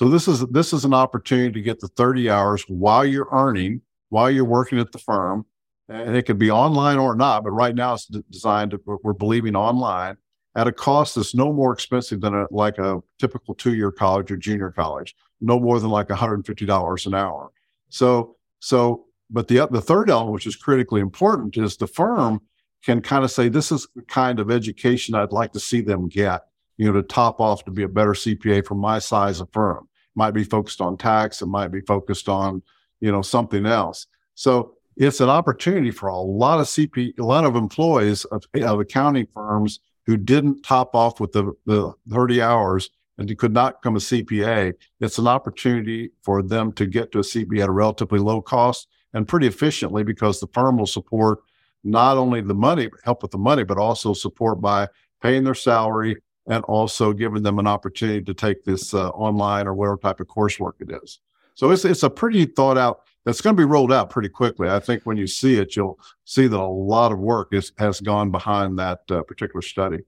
So 0.00 0.08
this 0.08 0.28
is 0.28 0.40
this 0.46 0.72
is 0.72 0.86
an 0.86 0.94
opportunity 0.94 1.52
to 1.52 1.60
get 1.60 1.78
the 1.78 1.88
30 1.88 2.30
hours 2.30 2.64
while 2.68 3.04
you're 3.04 3.28
earning 3.32 3.82
while 4.08 4.30
you're 4.30 4.46
working 4.46 4.78
at 4.78 4.92
the 4.92 4.98
firm. 4.98 5.44
And 5.90 6.16
it 6.16 6.22
could 6.22 6.38
be 6.38 6.50
online 6.50 6.96
or 6.96 7.14
not, 7.14 7.44
but 7.44 7.50
right 7.50 7.74
now 7.74 7.92
it's 7.92 8.06
designed 8.06 8.70
to, 8.70 8.80
we're- 8.86 9.14
believing 9.18 9.54
online 9.54 10.16
at 10.56 10.66
a 10.66 10.72
cost 10.72 11.16
that's 11.16 11.34
no 11.34 11.52
more 11.52 11.74
expensive 11.74 12.22
than 12.22 12.34
a, 12.34 12.46
like 12.50 12.78
a 12.78 13.02
typical 13.18 13.54
two 13.54 13.74
year 13.74 13.92
college 13.92 14.30
or 14.30 14.38
junior 14.38 14.70
college, 14.70 15.14
no 15.42 15.60
more 15.60 15.78
than 15.78 15.90
like 15.90 16.08
$150 16.08 17.06
an 17.06 17.14
hour. 17.14 17.50
So, 17.90 18.36
so, 18.58 19.04
but 19.28 19.48
the, 19.48 19.68
the 19.70 19.82
third 19.82 20.08
element, 20.08 20.32
which 20.32 20.46
is 20.46 20.56
critically 20.56 21.02
important, 21.02 21.58
is 21.58 21.76
the 21.76 21.86
firm 21.86 22.40
can 22.86 23.02
kind 23.02 23.22
of 23.22 23.30
say, 23.30 23.50
this 23.50 23.70
is 23.70 23.86
the 23.94 24.00
kind 24.00 24.40
of 24.40 24.50
education 24.50 25.14
I'd 25.14 25.30
like 25.30 25.52
to 25.52 25.60
see 25.60 25.82
them 25.82 26.08
get, 26.08 26.40
you 26.78 26.86
know, 26.86 26.92
to 26.94 27.02
top 27.02 27.38
off 27.38 27.66
to 27.66 27.70
be 27.70 27.82
a 27.82 27.88
better 27.88 28.14
CPA 28.14 28.64
for 28.64 28.76
my 28.76 28.98
size 28.98 29.40
of 29.40 29.50
firm. 29.52 29.88
Might 30.14 30.32
be 30.32 30.44
focused 30.44 30.80
on 30.80 30.96
tax, 30.96 31.42
it 31.42 31.46
might 31.46 31.68
be 31.68 31.80
focused 31.80 32.28
on, 32.28 32.62
you 33.00 33.12
know, 33.12 33.22
something 33.22 33.66
else. 33.66 34.06
So 34.34 34.74
it's 34.96 35.20
an 35.20 35.28
opportunity 35.28 35.90
for 35.90 36.08
a 36.08 36.18
lot 36.18 36.60
of 36.60 36.66
CP, 36.66 37.18
a 37.18 37.22
lot 37.22 37.44
of 37.44 37.56
employees 37.56 38.24
of, 38.26 38.44
of 38.54 38.80
accounting 38.80 39.26
firms 39.32 39.80
who 40.06 40.16
didn't 40.16 40.62
top 40.62 40.94
off 40.94 41.20
with 41.20 41.32
the, 41.32 41.52
the 41.66 41.92
30 42.10 42.42
hours 42.42 42.90
and 43.18 43.38
could 43.38 43.52
not 43.52 43.80
become 43.80 43.96
a 43.96 44.00
CPA. 44.00 44.72
It's 45.00 45.18
an 45.18 45.28
opportunity 45.28 46.10
for 46.22 46.42
them 46.42 46.72
to 46.72 46.86
get 46.86 47.12
to 47.12 47.18
a 47.18 47.22
CPA 47.22 47.62
at 47.62 47.68
a 47.68 47.72
relatively 47.72 48.18
low 48.18 48.40
cost 48.40 48.88
and 49.12 49.28
pretty 49.28 49.46
efficiently 49.46 50.02
because 50.02 50.40
the 50.40 50.46
firm 50.48 50.78
will 50.78 50.86
support 50.86 51.40
not 51.84 52.16
only 52.16 52.40
the 52.40 52.54
money, 52.54 52.88
help 53.04 53.22
with 53.22 53.30
the 53.30 53.38
money, 53.38 53.62
but 53.62 53.78
also 53.78 54.12
support 54.12 54.60
by 54.60 54.88
paying 55.22 55.44
their 55.44 55.54
salary 55.54 56.16
and 56.50 56.64
also 56.64 57.12
giving 57.12 57.44
them 57.44 57.58
an 57.58 57.66
opportunity 57.66 58.20
to 58.20 58.34
take 58.34 58.64
this 58.64 58.92
uh, 58.92 59.08
online 59.10 59.66
or 59.66 59.72
whatever 59.72 59.96
type 59.96 60.20
of 60.20 60.26
coursework 60.26 60.72
it 60.80 60.90
is. 61.02 61.20
So 61.54 61.70
it's 61.70 61.84
it's 61.84 62.02
a 62.02 62.10
pretty 62.10 62.44
thought 62.44 62.76
out. 62.76 63.02
That's 63.24 63.40
going 63.40 63.54
to 63.54 63.60
be 63.60 63.66
rolled 63.66 63.92
out 63.92 64.10
pretty 64.10 64.28
quickly. 64.28 64.68
I 64.68 64.80
think 64.80 65.04
when 65.04 65.16
you 65.16 65.26
see 65.26 65.56
it, 65.56 65.76
you'll 65.76 65.98
see 66.24 66.46
that 66.48 66.58
a 66.58 66.66
lot 66.66 67.12
of 67.12 67.18
work 67.18 67.52
is, 67.52 67.70
has 67.78 68.00
gone 68.00 68.30
behind 68.30 68.78
that 68.78 69.00
uh, 69.10 69.22
particular 69.22 69.60
study. 69.62 69.98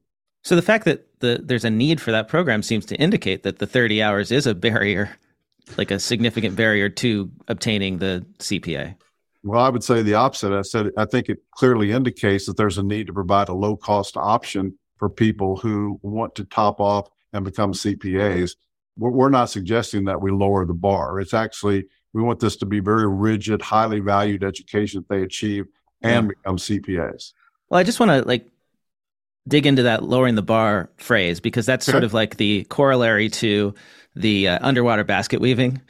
so 0.43 0.57
the 0.57 0.63
fact 0.63 0.85
that 0.87 1.07
the 1.21 1.41
there's 1.45 1.65
a 1.65 1.71
need 1.71 2.01
for 2.01 2.11
that 2.11 2.27
program 2.27 2.63
seems 2.63 2.85
to 2.87 2.97
indicate 2.97 3.45
that 3.45 3.59
the 3.59 3.67
30 3.67 4.03
hours 4.03 4.33
is 4.33 4.47
a 4.47 4.55
barrier, 4.55 5.17
like 5.79 5.93
a 5.93 6.01
significant 6.01 6.57
barrier 6.57 6.89
to 6.89 7.31
obtaining 7.49 7.99
the 7.99 8.27
CPA. 8.39 8.97
Well, 9.45 9.61
I 9.61 9.69
would 9.69 9.85
say 9.85 10.03
the 10.03 10.15
opposite. 10.15 10.53
I 10.53 10.63
said 10.63 10.91
I 10.97 11.05
think 11.05 11.29
it 11.29 11.39
clearly 11.53 11.93
indicates 11.93 12.47
that 12.47 12.57
there's 12.57 12.79
a 12.79 12.83
need 12.83 13.07
to 13.07 13.13
provide 13.13 13.49
a 13.49 13.55
low 13.55 13.77
cost 13.77 14.17
option 14.17 14.77
for 15.03 15.09
people 15.09 15.57
who 15.57 15.99
want 16.03 16.33
to 16.37 16.45
top 16.45 16.79
off 16.79 17.09
and 17.33 17.45
become 17.45 17.73
CPAs. 17.73 18.55
We're, 18.97 19.31
not 19.31 19.47
suggesting 19.47 20.05
that 20.05 20.23
we 20.23 20.31
lower 20.31 20.65
the 20.65 20.75
bar. 20.75 21.19
It's 21.19 21.35
actually 21.35 21.87
we 22.13 22.23
want 22.23 22.39
this 22.39 22.55
to 22.59 22.67
be 22.67 22.79
very 22.79 23.09
rigid, 23.09 23.63
highly 23.63 23.99
valued 23.99 24.45
education 24.45 25.01
that 25.01 25.13
they 25.13 25.25
achieve 25.25 25.65
and 26.03 26.29
become 26.29 26.57
CPAs. 26.57 27.33
Well, 27.69 27.81
I 27.81 27.83
just 27.83 27.99
want 27.99 28.11
to 28.11 28.23
like 28.23 28.47
dig 29.49 29.67
into 29.67 29.83
that 29.83 30.05
lowering 30.05 30.37
the 30.37 30.43
bar 30.43 30.89
phrase 30.99 31.41
because 31.41 31.67
that's 31.67 31.85
sort 31.85 32.05
of 32.05 32.15
like 32.15 32.37
the 32.37 32.63
corollary 32.71 33.29
to 33.31 33.75
the 34.15 34.47
uh, 34.47 34.59
underwater 34.63 35.03
basket 35.03 35.41
weaving 35.41 35.83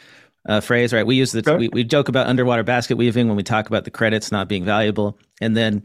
uh, 0.49 0.63
phrase, 0.63 0.95
right? 0.95 1.07
We 1.07 1.17
use 1.17 1.33
the 1.33 1.57
we, 1.59 1.69
we 1.69 1.85
joke 1.85 2.09
about 2.09 2.29
underwater 2.29 2.63
basket 2.63 2.97
weaving 2.97 3.29
when 3.29 3.37
we 3.37 3.43
talk 3.43 3.67
about 3.67 3.85
the 3.85 3.91
credits 3.91 4.33
not 4.33 4.49
being 4.49 4.65
valuable, 4.65 5.19
and 5.39 5.55
then 5.55 5.83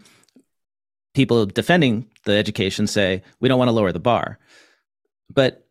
people 1.13 1.45
defending 1.45 2.07
the 2.25 2.33
education 2.33 2.87
say 2.87 3.23
we 3.39 3.47
don't 3.47 3.59
want 3.59 3.69
to 3.69 3.73
lower 3.73 3.91
the 3.91 3.99
bar, 3.99 4.39
but 5.33 5.67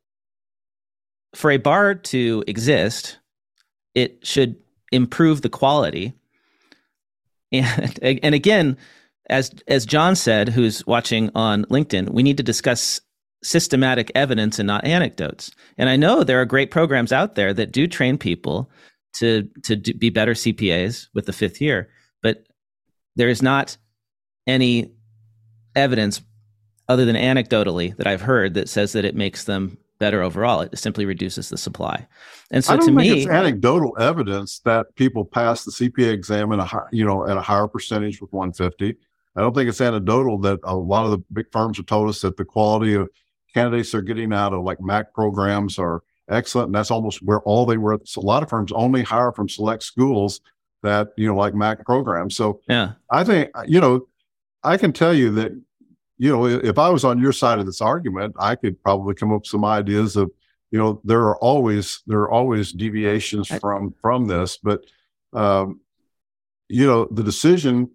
for 1.35 1.51
a 1.51 1.59
bar 1.59 1.95
to 1.95 2.43
exist, 2.47 3.19
it 3.95 4.27
should 4.27 4.57
improve 4.91 5.43
the 5.43 5.49
quality. 5.49 6.15
And 7.53 7.99
and 8.03 8.35
again, 8.35 8.77
as 9.29 9.51
as 9.69 9.87
John 9.87 10.17
said, 10.17 10.49
who's 10.49 10.87
watching 10.87 11.31
on 11.35 11.65
LinkedIn, 11.67 12.11
we 12.11 12.23
need 12.23 12.37
to 12.39 12.43
discuss 12.43 13.01
systematic 13.43 14.11
evidence 14.15 14.59
and 14.59 14.67
not 14.67 14.85
anecdotes. 14.85 15.51
And 15.79 15.89
I 15.89 15.97
know 15.97 16.25
there 16.25 16.41
are 16.41 16.47
great 16.47 16.71
programs 16.71 17.13
out 17.13 17.35
there 17.35 17.53
that 17.55 17.73
do 17.73 17.87
train 17.87 18.19
people 18.19 18.71
to 19.19 19.49
to 19.65 19.77
do, 19.77 19.95
be 19.95 20.11
better 20.11 20.33
CPAs 20.33 21.09
with 21.15 21.27
the 21.27 21.33
fifth 21.33 21.61
year, 21.61 21.89
but 22.23 22.47
there 23.15 23.29
is 23.29 23.43
not 23.43 23.77
any 24.47 24.93
evidence 25.77 26.23
other 26.89 27.05
than 27.05 27.17
anecdotally 27.17 27.97
that 27.97 28.07
I've 28.07 28.23
heard 28.23 28.55
that 28.55 28.69
says 28.69 28.93
that 28.93 29.05
it 29.05 29.15
makes 29.15 29.45
them 29.45 29.79
better 29.99 30.23
overall. 30.23 30.61
It 30.61 30.79
simply 30.79 31.05
reduces 31.05 31.49
the 31.49 31.57
supply. 31.57 32.07
And 32.51 32.65
so 32.65 32.75
I 32.75 32.77
don't 32.77 32.87
to 32.87 32.87
think 32.87 32.99
me, 32.99 33.23
it's 33.23 33.31
anecdotal 33.31 33.97
evidence 33.99 34.61
that 34.61 34.95
people 34.95 35.25
pass 35.25 35.65
the 35.65 35.73
CPA 35.73 36.13
exam 36.13 36.53
in 36.53 36.61
a 36.61 36.65
high, 36.65 36.87
you 36.93 37.05
know 37.05 37.27
at 37.27 37.37
a 37.37 37.41
higher 37.41 37.67
percentage 37.67 38.21
with 38.21 38.33
150. 38.33 38.97
I 39.37 39.41
don't 39.41 39.55
think 39.55 39.69
it's 39.69 39.81
anecdotal 39.81 40.39
that 40.39 40.61
a 40.65 40.75
lot 40.75 41.05
of 41.05 41.11
the 41.11 41.19
big 41.33 41.47
firms 41.53 41.77
have 41.77 41.87
told 41.87 42.09
us 42.09 42.21
that 42.23 42.37
the 42.37 42.45
quality 42.45 42.95
of 42.95 43.09
candidates 43.53 43.93
they're 43.93 44.03
getting 44.03 44.33
out 44.33 44.53
of 44.53 44.63
like 44.63 44.81
MAC 44.81 45.13
programs 45.13 45.79
are 45.79 46.03
excellent, 46.29 46.67
and 46.67 46.75
that's 46.75 46.91
almost 46.91 47.23
where 47.23 47.41
all 47.41 47.67
they 47.67 47.77
were. 47.77 47.99
So 48.05 48.21
a 48.21 48.23
lot 48.23 48.43
of 48.43 48.49
firms 48.49 48.73
only 48.73 49.03
hire 49.03 49.33
from 49.33 49.49
select 49.49 49.83
schools 49.83 50.41
that 50.83 51.09
you 51.17 51.27
know 51.27 51.37
like 51.37 51.55
MAC 51.55 51.85
programs. 51.85 52.37
So 52.37 52.61
yeah, 52.69 52.93
I 53.11 53.25
think 53.25 53.51
you 53.67 53.81
know 53.81 54.07
I 54.63 54.77
can 54.77 54.93
tell 54.93 55.15
you 55.15 55.31
that 55.33 55.53
you 56.19 56.31
know, 56.31 56.47
if 56.47 56.79
I 56.79 56.89
was 56.89 57.05
on 57.05 57.19
your 57.19 57.33
side 57.33 57.59
of 57.59 57.67
this 57.67 57.81
argument, 57.81 58.35
I 58.39 58.55
could 58.55 58.83
probably 58.83 59.15
come 59.15 59.33
up 59.33 59.43
with 59.43 59.47
some 59.47 59.65
ideas 59.65 60.17
of, 60.17 60.31
you 60.71 60.79
know, 60.79 61.01
there 61.05 61.21
are 61.21 61.37
always 61.39 62.03
there 62.07 62.21
are 62.21 62.31
always 62.31 62.73
deviations 62.73 63.49
from 63.49 63.95
from 64.01 64.27
this, 64.27 64.57
but 64.57 64.85
um, 65.33 65.81
you 66.69 66.87
know, 66.87 67.07
the 67.11 67.23
decision 67.23 67.91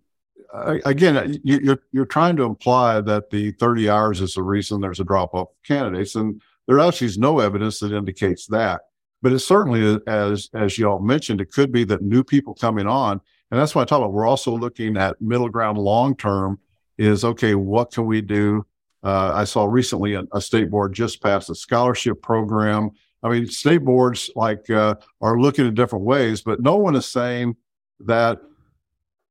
again, 0.86 1.40
you, 1.44 1.72
are 1.72 1.84
you're 1.92 2.06
trying 2.06 2.36
to 2.38 2.44
imply 2.44 3.02
that 3.02 3.30
the 3.30 3.52
30 3.54 3.90
hours 3.90 4.22
is 4.22 4.36
the 4.36 4.44
reason 4.44 4.82
there's 4.82 5.00
a 5.00 5.06
drop 5.06 5.34
off 5.34 5.50
of 5.50 5.64
candidates, 5.64 6.16
and 6.16 6.42
there 6.68 6.80
actually 6.80 7.08
is 7.08 7.18
no 7.18 7.40
evidence 7.40 7.80
that 7.80 7.94
indicates 7.94 8.48
that. 8.48 8.82
But 9.22 9.34
it 9.34 9.40
certainly, 9.40 10.00
as 10.08 10.50
as 10.54 10.78
y'all 10.78 11.00
mentioned, 11.00 11.42
it 11.42 11.52
could 11.52 11.72
be 11.72 11.84
that 11.86 12.02
new 12.02 12.24
people 12.24 12.54
coming 12.54 12.88
on, 12.88 13.22
and 13.52 13.60
that's 13.60 13.76
why 13.76 13.84
I 13.84 13.86
talk 13.86 14.00
about. 14.00 14.14
We're 14.14 14.28
also 14.28 14.56
looking 14.56 14.98
at 14.98 15.22
middle 15.22 15.50
ground 15.50 15.78
long 15.78 16.16
term 16.16 16.60
is 16.98 17.24
okay, 17.24 17.56
what 17.56 17.92
can 17.92 18.06
we 18.06 18.22
do? 18.22 18.66
Uh, 19.04 19.32
I 19.34 19.46
saw 19.46 19.66
recently 19.66 20.14
a, 20.14 20.24
a, 20.32 20.42
state 20.42 20.70
board 20.70 20.94
just 20.94 21.22
passed 21.22 21.50
a 21.50 21.56
scholarship 21.56 22.22
program. 22.22 22.92
I 23.24 23.30
mean, 23.30 23.48
state 23.48 23.80
boards 23.80 24.30
like 24.36 24.70
uh, 24.70 24.96
are 25.22 25.40
looking 25.40 25.68
at 25.68 25.74
different 25.74 26.06
ways, 26.06 26.42
but 26.42 26.62
no 26.62 26.76
one 26.76 26.96
is 26.96 27.08
saying 27.08 27.56
that 28.02 28.40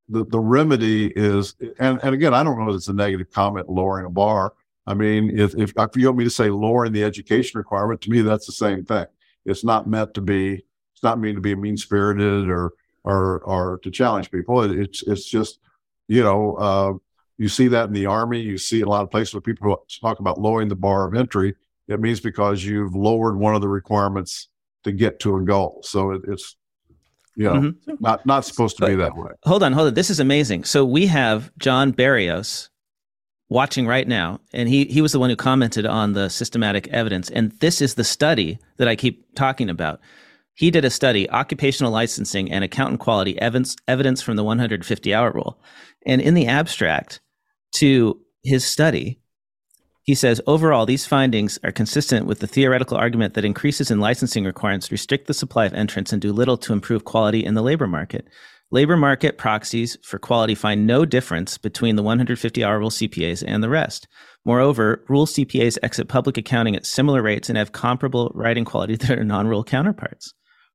the, 0.08 0.24
the 0.24 0.40
remedy 0.40 1.12
is. 1.14 1.54
And, 1.78 2.00
and 2.02 2.14
again, 2.14 2.34
I 2.34 2.42
don't 2.42 2.58
know 2.58 2.70
if 2.70 2.76
it's 2.76 2.88
a 2.88 2.92
negative 2.92 3.30
comment 3.30 3.68
lowering 3.68 4.06
a 4.06 4.10
bar. 4.10 4.54
I 4.86 4.94
mean, 4.94 5.38
if, 5.38 5.54
if, 5.54 5.72
if 5.76 5.96
you 5.96 6.06
want 6.06 6.18
me 6.18 6.24
to 6.24 6.30
say 6.30 6.50
lowering 6.50 6.92
the 6.92 7.04
education 7.04 7.58
requirement, 7.58 8.00
to 8.02 8.10
me 8.10 8.22
that's 8.22 8.46
the 8.46 8.52
same 8.52 8.84
thing. 8.84 9.06
It's 9.44 9.64
not 9.64 9.86
meant 9.86 10.14
to 10.14 10.20
be. 10.20 10.64
It's 10.92 11.02
not 11.02 11.18
meant 11.18 11.36
to 11.36 11.40
be 11.40 11.54
mean 11.54 11.76
spirited 11.76 12.50
or 12.50 12.72
or 13.04 13.38
or 13.40 13.78
to 13.82 13.90
challenge 13.90 14.30
people. 14.30 14.62
It's 14.62 15.02
it's 15.04 15.24
just 15.24 15.60
you 16.08 16.22
know 16.22 16.54
uh, 16.56 16.92
you 17.40 17.48
see 17.48 17.68
that 17.68 17.88
in 17.88 17.94
the 17.94 18.04
Army. 18.04 18.38
You 18.38 18.58
see 18.58 18.82
in 18.82 18.86
a 18.86 18.90
lot 18.90 19.02
of 19.02 19.10
places 19.10 19.32
where 19.32 19.40
people 19.40 19.82
talk 20.02 20.20
about 20.20 20.38
lowering 20.38 20.68
the 20.68 20.76
bar 20.76 21.08
of 21.08 21.14
entry. 21.14 21.56
It 21.88 21.98
means 21.98 22.20
because 22.20 22.62
you've 22.62 22.94
lowered 22.94 23.38
one 23.38 23.54
of 23.54 23.62
the 23.62 23.68
requirements 23.68 24.48
to 24.84 24.92
get 24.92 25.20
to 25.20 25.38
a 25.38 25.42
goal. 25.42 25.80
So 25.82 26.10
it, 26.10 26.20
it's 26.28 26.54
you 27.36 27.44
know, 27.44 27.54
mm-hmm. 27.54 27.94
not 27.98 28.26
not 28.26 28.44
supposed 28.44 28.76
to 28.76 28.82
but, 28.82 28.88
be 28.88 28.94
that 28.96 29.16
way. 29.16 29.30
Hold 29.44 29.62
on, 29.62 29.72
hold 29.72 29.88
on. 29.88 29.94
This 29.94 30.10
is 30.10 30.20
amazing. 30.20 30.64
So 30.64 30.84
we 30.84 31.06
have 31.06 31.50
John 31.56 31.92
Barrios 31.92 32.68
watching 33.48 33.86
right 33.86 34.06
now, 34.06 34.40
and 34.52 34.68
he 34.68 34.84
he 34.84 35.00
was 35.00 35.12
the 35.12 35.18
one 35.18 35.30
who 35.30 35.36
commented 35.36 35.86
on 35.86 36.12
the 36.12 36.28
systematic 36.28 36.88
evidence, 36.88 37.30
and 37.30 37.52
this 37.60 37.80
is 37.80 37.94
the 37.94 38.04
study 38.04 38.58
that 38.76 38.86
I 38.86 38.96
keep 38.96 39.34
talking 39.34 39.70
about. 39.70 39.98
He 40.52 40.70
did 40.70 40.84
a 40.84 40.90
study, 40.90 41.30
occupational 41.30 41.90
licensing 41.90 42.52
and 42.52 42.62
accountant 42.62 43.00
quality 43.00 43.40
evidence 43.40 43.76
evidence 43.88 44.20
from 44.20 44.36
the 44.36 44.44
150 44.44 45.14
hour 45.14 45.32
rule, 45.32 45.58
and 46.04 46.20
in 46.20 46.34
the 46.34 46.46
abstract, 46.46 47.22
to 47.72 48.20
his 48.42 48.64
study, 48.64 49.20
he 50.02 50.14
says 50.14 50.40
overall, 50.46 50.86
these 50.86 51.06
findings 51.06 51.58
are 51.62 51.72
consistent 51.72 52.26
with 52.26 52.40
the 52.40 52.46
theoretical 52.46 52.96
argument 52.96 53.34
that 53.34 53.44
increases 53.44 53.90
in 53.90 54.00
licensing 54.00 54.44
requirements 54.44 54.90
restrict 54.90 55.26
the 55.26 55.34
supply 55.34 55.66
of 55.66 55.74
entrants 55.74 56.12
and 56.12 56.20
do 56.20 56.32
little 56.32 56.56
to 56.58 56.72
improve 56.72 57.04
quality 57.04 57.44
in 57.44 57.54
the 57.54 57.62
labor 57.62 57.86
market. 57.86 58.26
Labor 58.72 58.96
market 58.96 59.36
proxies 59.36 59.96
for 60.02 60.18
quality 60.18 60.54
find 60.54 60.86
no 60.86 61.04
difference 61.04 61.58
between 61.58 61.96
the 61.96 62.02
150 62.02 62.64
hour 62.64 62.78
rule 62.78 62.90
CPAs 62.90 63.44
and 63.46 63.62
the 63.62 63.68
rest. 63.68 64.06
Moreover, 64.44 65.04
rule 65.08 65.26
CPAs 65.26 65.76
exit 65.82 66.08
public 66.08 66.38
accounting 66.38 66.76
at 66.76 66.86
similar 66.86 67.20
rates 67.20 67.48
and 67.48 67.58
have 67.58 67.72
comparable 67.72 68.30
writing 68.34 68.64
quality 68.64 68.96
to 68.98 69.06
their 69.06 69.24
non 69.24 69.48
rule 69.48 69.64
counterparts. 69.64 70.32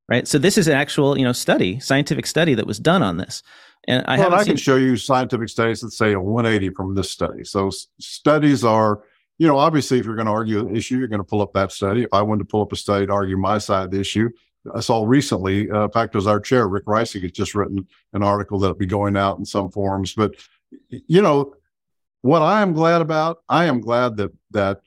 Right. 0.08 0.28
So 0.28 0.38
this 0.38 0.56
is 0.56 0.68
an 0.68 0.74
actual, 0.74 1.18
you 1.18 1.24
know, 1.24 1.32
study, 1.32 1.80
scientific 1.80 2.26
study 2.26 2.54
that 2.54 2.66
was 2.66 2.78
done 2.78 3.02
on 3.02 3.16
this. 3.16 3.42
And 3.88 4.04
I, 4.06 4.18
well, 4.18 4.34
I 4.34 4.44
can 4.44 4.56
show 4.56 4.76
you 4.76 4.96
scientific 4.96 5.48
studies 5.48 5.80
that 5.80 5.92
say 5.92 6.12
a 6.12 6.20
180 6.20 6.74
from 6.74 6.94
this 6.94 7.10
study. 7.10 7.44
So 7.44 7.70
studies 8.00 8.64
are, 8.64 9.02
you 9.38 9.46
know, 9.46 9.58
obviously, 9.58 9.98
if 9.98 10.06
you're 10.06 10.16
going 10.16 10.26
to 10.26 10.32
argue 10.32 10.66
an 10.66 10.74
issue, 10.74 10.98
you're 10.98 11.08
going 11.08 11.20
to 11.20 11.24
pull 11.24 11.42
up 11.42 11.52
that 11.52 11.70
study. 11.70 12.02
If 12.02 12.12
I 12.12 12.22
wanted 12.22 12.40
to 12.40 12.44
pull 12.46 12.62
up 12.62 12.72
a 12.72 12.76
study 12.76 13.06
to 13.06 13.12
argue 13.12 13.36
my 13.36 13.58
side 13.58 13.84
of 13.84 13.90
the 13.92 14.00
issue, 14.00 14.30
I 14.74 14.80
saw 14.80 15.04
recently, 15.04 15.70
uh, 15.70 15.84
in 15.84 15.90
fact, 15.90 16.14
it 16.14 16.18
was 16.18 16.26
our 16.26 16.40
chair, 16.40 16.66
Rick 16.66 16.86
Reisig, 16.86 17.22
has 17.22 17.32
just 17.32 17.54
written 17.54 17.86
an 18.12 18.22
article 18.22 18.58
that'll 18.58 18.76
be 18.76 18.86
going 18.86 19.16
out 19.16 19.38
in 19.38 19.44
some 19.44 19.70
forums. 19.70 20.14
But, 20.14 20.34
you 20.88 21.22
know, 21.22 21.54
what 22.22 22.42
I 22.42 22.62
am 22.62 22.72
glad 22.72 23.02
about, 23.02 23.38
I 23.48 23.66
am 23.66 23.80
glad 23.80 24.16
that 24.16 24.32
that 24.50 24.80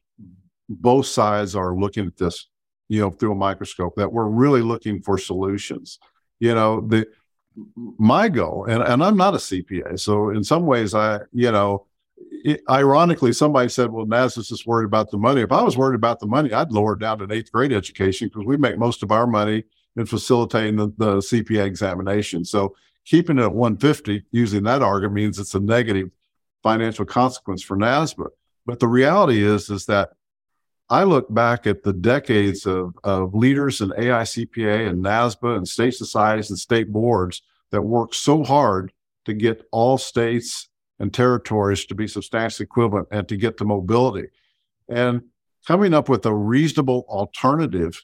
both 0.67 1.05
sides 1.05 1.55
are 1.55 1.75
looking 1.75 2.07
at 2.07 2.17
this, 2.17 2.47
you 2.89 2.99
know, 2.99 3.09
through 3.09 3.31
a 3.31 3.35
microscope, 3.35 3.95
that 3.95 4.11
we're 4.11 4.27
really 4.27 4.61
looking 4.61 5.01
for 5.01 5.17
solutions. 5.17 5.99
You 6.39 6.53
know, 6.55 6.81
the 6.81 7.07
my 7.75 8.29
goal, 8.29 8.65
and, 8.65 8.81
and 8.83 9.03
I'm 9.03 9.17
not 9.17 9.33
a 9.33 9.37
CPA. 9.37 9.99
So 9.99 10.29
in 10.29 10.43
some 10.43 10.65
ways, 10.65 10.93
I, 10.93 11.19
you 11.33 11.51
know, 11.51 11.85
it, 12.31 12.61
ironically, 12.69 13.33
somebody 13.33 13.69
said, 13.69 13.91
well, 13.91 14.05
NAS 14.05 14.37
is 14.37 14.49
just 14.49 14.67
worried 14.67 14.85
about 14.85 15.11
the 15.11 15.17
money. 15.17 15.41
If 15.41 15.51
I 15.51 15.63
was 15.63 15.77
worried 15.77 15.95
about 15.95 16.19
the 16.19 16.27
money, 16.27 16.53
I'd 16.53 16.71
lower 16.71 16.95
down 16.95 17.19
to 17.19 17.23
an 17.25 17.31
eighth 17.31 17.51
grade 17.51 17.73
education 17.73 18.27
because 18.27 18.45
we 18.45 18.57
make 18.57 18.77
most 18.77 19.03
of 19.03 19.11
our 19.11 19.27
money 19.27 19.63
in 19.95 20.05
facilitating 20.05 20.75
the, 20.75 20.93
the 20.97 21.15
CPA 21.17 21.65
examination. 21.65 22.45
So 22.45 22.75
keeping 23.05 23.39
it 23.39 23.43
at 23.43 23.53
150, 23.53 24.23
using 24.31 24.63
that 24.63 24.81
argument 24.81 25.15
means 25.15 25.39
it's 25.39 25.55
a 25.55 25.59
negative 25.59 26.09
financial 26.63 27.05
consequence 27.05 27.63
for 27.63 27.77
NASBA. 27.77 28.27
But 28.65 28.79
the 28.79 28.87
reality 28.87 29.43
is, 29.43 29.69
is 29.69 29.85
that 29.87 30.11
I 30.89 31.03
look 31.03 31.31
back 31.33 31.67
at 31.67 31.83
the 31.83 31.93
decades 31.93 32.65
of, 32.65 32.97
of 33.03 33.35
leaders 33.35 33.81
in 33.81 33.89
AICPA 33.89 34.89
and 34.89 35.03
NASBA 35.03 35.57
and 35.57 35.67
state 35.67 35.93
societies 35.93 36.49
and 36.49 36.57
state 36.57 36.91
boards 36.91 37.41
that 37.71 37.81
worked 37.81 38.15
so 38.15 38.43
hard 38.43 38.91
to 39.25 39.33
get 39.33 39.65
all 39.71 39.97
states 39.97 40.69
and 40.99 41.13
territories 41.13 41.85
to 41.85 41.95
be 41.95 42.07
substantially 42.07 42.65
equivalent 42.65 43.07
and 43.11 43.27
to 43.29 43.37
get 43.37 43.57
the 43.57 43.65
mobility. 43.65 44.27
And 44.89 45.23
coming 45.67 45.93
up 45.93 46.09
with 46.09 46.25
a 46.25 46.33
reasonable 46.33 47.05
alternative, 47.07 48.01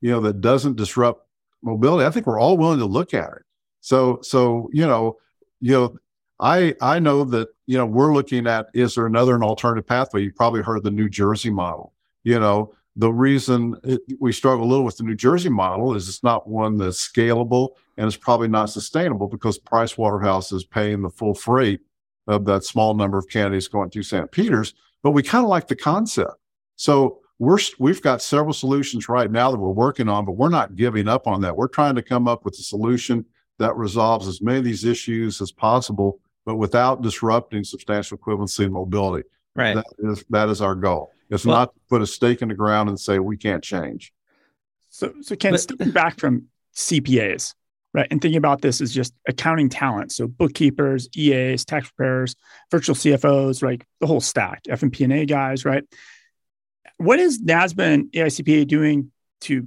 you 0.00 0.10
know, 0.10 0.20
that 0.20 0.40
doesn't 0.40 0.76
disrupt 0.76 1.26
mobility, 1.62 2.06
I 2.06 2.10
think 2.10 2.26
we're 2.26 2.40
all 2.40 2.58
willing 2.58 2.80
to 2.80 2.86
look 2.86 3.14
at 3.14 3.30
it. 3.32 3.42
So, 3.80 4.18
so, 4.22 4.68
you 4.72 4.86
know, 4.86 5.18
you 5.60 5.72
know, 5.72 5.96
I 6.40 6.74
I 6.80 6.98
know 6.98 7.24
that, 7.24 7.48
you 7.66 7.78
know, 7.78 7.86
we're 7.86 8.12
looking 8.12 8.46
at 8.46 8.66
is 8.74 8.96
there 8.96 9.06
another 9.06 9.36
an 9.36 9.42
alternative 9.42 9.86
pathway? 9.86 10.22
You 10.22 10.32
probably 10.32 10.62
heard 10.62 10.82
the 10.82 10.90
New 10.90 11.08
Jersey 11.08 11.50
model 11.50 11.94
you 12.24 12.40
know, 12.40 12.74
the 12.96 13.12
reason 13.12 13.76
it, 13.82 14.00
we 14.20 14.32
struggle 14.32 14.64
a 14.64 14.68
little 14.68 14.84
with 14.84 14.96
the 14.96 15.02
New 15.04 15.14
Jersey 15.14 15.48
model 15.48 15.94
is 15.94 16.08
it's 16.08 16.22
not 16.22 16.48
one 16.48 16.78
that's 16.78 17.08
scalable 17.08 17.70
and 17.96 18.06
it's 18.06 18.16
probably 18.16 18.48
not 18.48 18.70
sustainable 18.70 19.28
because 19.28 19.58
Price 19.58 19.98
Waterhouse 19.98 20.52
is 20.52 20.64
paying 20.64 21.02
the 21.02 21.10
full 21.10 21.34
freight 21.34 21.80
of 22.26 22.44
that 22.44 22.64
small 22.64 22.94
number 22.94 23.18
of 23.18 23.28
candidates 23.28 23.68
going 23.68 23.90
through 23.90 24.04
St. 24.04 24.30
Peter's. 24.30 24.74
But 25.02 25.10
we 25.10 25.22
kind 25.22 25.44
of 25.44 25.50
like 25.50 25.68
the 25.68 25.76
concept. 25.76 26.34
So 26.76 27.18
we're 27.38 27.58
we've 27.78 28.00
got 28.00 28.22
several 28.22 28.54
solutions 28.54 29.08
right 29.08 29.30
now 29.30 29.50
that 29.50 29.58
we're 29.58 29.70
working 29.70 30.08
on, 30.08 30.24
but 30.24 30.32
we're 30.32 30.48
not 30.48 30.76
giving 30.76 31.08
up 31.08 31.26
on 31.26 31.40
that. 31.42 31.56
We're 31.56 31.68
trying 31.68 31.96
to 31.96 32.02
come 32.02 32.28
up 32.28 32.44
with 32.44 32.54
a 32.54 32.62
solution 32.62 33.24
that 33.58 33.76
resolves 33.76 34.28
as 34.28 34.40
many 34.40 34.58
of 34.58 34.64
these 34.64 34.84
issues 34.84 35.40
as 35.40 35.52
possible 35.52 36.20
but 36.44 36.56
without 36.56 37.02
disrupting 37.02 37.64
substantial 37.64 38.18
equivalency 38.18 38.64
and 38.64 38.72
mobility. 38.72 39.26
Right. 39.56 39.74
That 39.74 39.86
is 39.98 40.24
that 40.30 40.48
is 40.48 40.60
our 40.60 40.74
goal. 40.74 41.12
It's 41.30 41.44
Well- 41.44 41.56
not 41.56 41.74
to 41.74 41.80
put 41.88 42.02
a 42.02 42.06
stake 42.06 42.42
in 42.42 42.48
the 42.48 42.54
ground 42.54 42.88
and 42.88 42.98
say 42.98 43.18
we 43.18 43.36
can't 43.36 43.62
change. 43.62 44.12
So, 44.90 45.12
so 45.22 45.34
Ken, 45.36 45.52
But- 45.52 45.60
stepping 45.60 45.90
back 45.90 46.20
from 46.20 46.48
CPAs, 46.74 47.54
right, 47.92 48.06
and 48.10 48.20
thinking 48.20 48.38
about 48.38 48.62
this 48.62 48.80
as 48.80 48.92
just 48.92 49.14
accounting 49.26 49.68
talent, 49.68 50.12
so 50.12 50.26
bookkeepers, 50.26 51.08
EAs, 51.16 51.64
tax 51.64 51.90
preparers, 51.90 52.36
virtual 52.70 52.94
CFOs, 52.94 53.62
right, 53.62 53.82
the 54.00 54.06
whole 54.06 54.20
stack, 54.20 54.62
FMP&A 54.68 55.26
guys, 55.26 55.64
right. 55.64 55.84
What 56.98 57.18
is 57.18 57.42
NASBA 57.42 57.94
and 57.94 58.12
AICPA 58.12 58.66
doing 58.68 59.10
to 59.42 59.66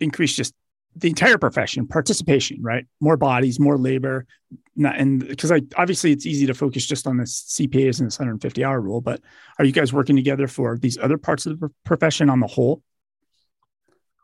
increase 0.00 0.34
just 0.34 0.54
the 0.96 1.08
entire 1.08 1.38
profession 1.38 1.86
participation, 1.86 2.58
right? 2.62 2.86
More 3.00 3.16
bodies, 3.16 3.60
more 3.60 3.78
labor, 3.78 4.26
not, 4.74 4.96
and 4.96 5.26
because 5.26 5.52
I 5.52 5.60
obviously 5.76 6.12
it's 6.12 6.26
easy 6.26 6.46
to 6.46 6.54
focus 6.54 6.86
just 6.86 7.06
on 7.06 7.16
the 7.16 7.24
CPAs 7.24 7.98
and 7.98 8.06
this 8.06 8.18
150 8.18 8.64
hour 8.64 8.80
rule, 8.80 9.00
but 9.00 9.20
are 9.58 9.64
you 9.64 9.72
guys 9.72 9.92
working 9.92 10.16
together 10.16 10.48
for 10.48 10.78
these 10.78 10.98
other 10.98 11.18
parts 11.18 11.46
of 11.46 11.60
the 11.60 11.70
profession 11.84 12.30
on 12.30 12.40
the 12.40 12.46
whole? 12.46 12.82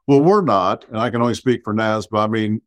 Well, 0.06 0.20
we're 0.20 0.42
not, 0.42 0.86
and 0.88 0.98
I 0.98 1.10
can 1.10 1.22
only 1.22 1.34
speak 1.34 1.62
for 1.64 1.74
NASBA. 1.74 2.18
I 2.18 2.26
mean, 2.26 2.60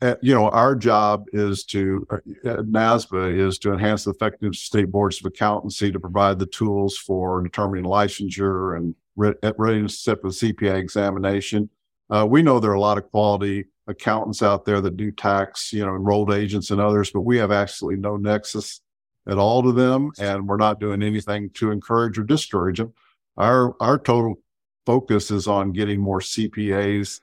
uh, 0.00 0.14
you 0.22 0.34
know, 0.34 0.48
our 0.50 0.76
job 0.76 1.24
is 1.32 1.64
to 1.64 2.06
uh, 2.10 2.18
NASBA 2.44 3.36
is 3.36 3.58
to 3.58 3.72
enhance 3.72 4.04
the 4.04 4.12
effectiveness 4.12 4.58
of 4.58 4.64
state 4.64 4.90
boards 4.90 5.18
of 5.18 5.26
accountancy 5.26 5.90
to 5.90 5.98
provide 5.98 6.38
the 6.38 6.46
tools 6.46 6.96
for 6.96 7.42
determining 7.42 7.84
licensure 7.84 8.76
and 8.76 8.94
readiness 9.16 9.96
to 9.96 10.02
sit 10.02 10.20
for 10.20 10.28
the 10.28 10.34
CPA 10.34 10.78
examination. 10.78 11.68
Uh, 12.10 12.26
we 12.28 12.42
know 12.42 12.58
there 12.58 12.70
are 12.70 12.74
a 12.74 12.80
lot 12.80 12.98
of 12.98 13.10
quality 13.10 13.66
accountants 13.86 14.42
out 14.42 14.64
there 14.64 14.80
that 14.80 14.96
do 14.96 15.10
tax, 15.10 15.72
you 15.72 15.84
know, 15.84 15.94
enrolled 15.94 16.32
agents 16.32 16.70
and 16.70 16.80
others, 16.80 17.10
but 17.10 17.22
we 17.22 17.38
have 17.38 17.50
absolutely 17.50 18.00
no 18.00 18.16
nexus 18.16 18.80
at 19.26 19.38
all 19.38 19.62
to 19.62 19.72
them, 19.72 20.10
and 20.18 20.46
we're 20.46 20.56
not 20.56 20.80
doing 20.80 21.02
anything 21.02 21.50
to 21.50 21.70
encourage 21.70 22.18
or 22.18 22.24
discourage 22.24 22.78
them. 22.78 22.92
Our 23.36 23.76
our 23.80 23.98
total 23.98 24.40
focus 24.86 25.30
is 25.30 25.46
on 25.46 25.72
getting 25.72 26.00
more 26.00 26.20
CPAs 26.20 27.20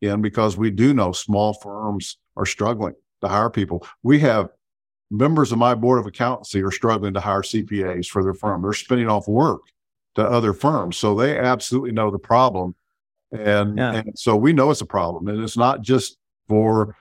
in 0.00 0.22
because 0.22 0.56
we 0.56 0.70
do 0.70 0.94
know 0.94 1.10
small 1.12 1.52
firms 1.54 2.16
are 2.36 2.46
struggling 2.46 2.94
to 3.20 3.28
hire 3.28 3.50
people. 3.50 3.84
We 4.04 4.20
have 4.20 4.50
members 5.10 5.52
of 5.52 5.58
my 5.58 5.74
board 5.74 5.98
of 5.98 6.06
accountancy 6.06 6.62
are 6.62 6.70
struggling 6.70 7.14
to 7.14 7.20
hire 7.20 7.42
CPAs 7.42 8.06
for 8.06 8.22
their 8.22 8.34
firm. 8.34 8.62
They're 8.62 8.72
spinning 8.72 9.08
off 9.08 9.26
work 9.26 9.62
to 10.14 10.24
other 10.24 10.52
firms. 10.52 10.96
So 10.96 11.14
they 11.14 11.38
absolutely 11.38 11.92
know 11.92 12.10
the 12.10 12.18
problem. 12.18 12.74
And, 13.32 13.76
Yeah. 13.76 13.94
and 13.94 14.18
so 14.18 14.36
we 14.36 14.52
know 14.52 14.70
it's 14.70 14.80
a 14.80 14.86
problem. 14.86 15.28
And 15.28 15.42
it's 15.42 15.56
not 15.56 15.82
just 15.82 16.16
for 16.48 16.96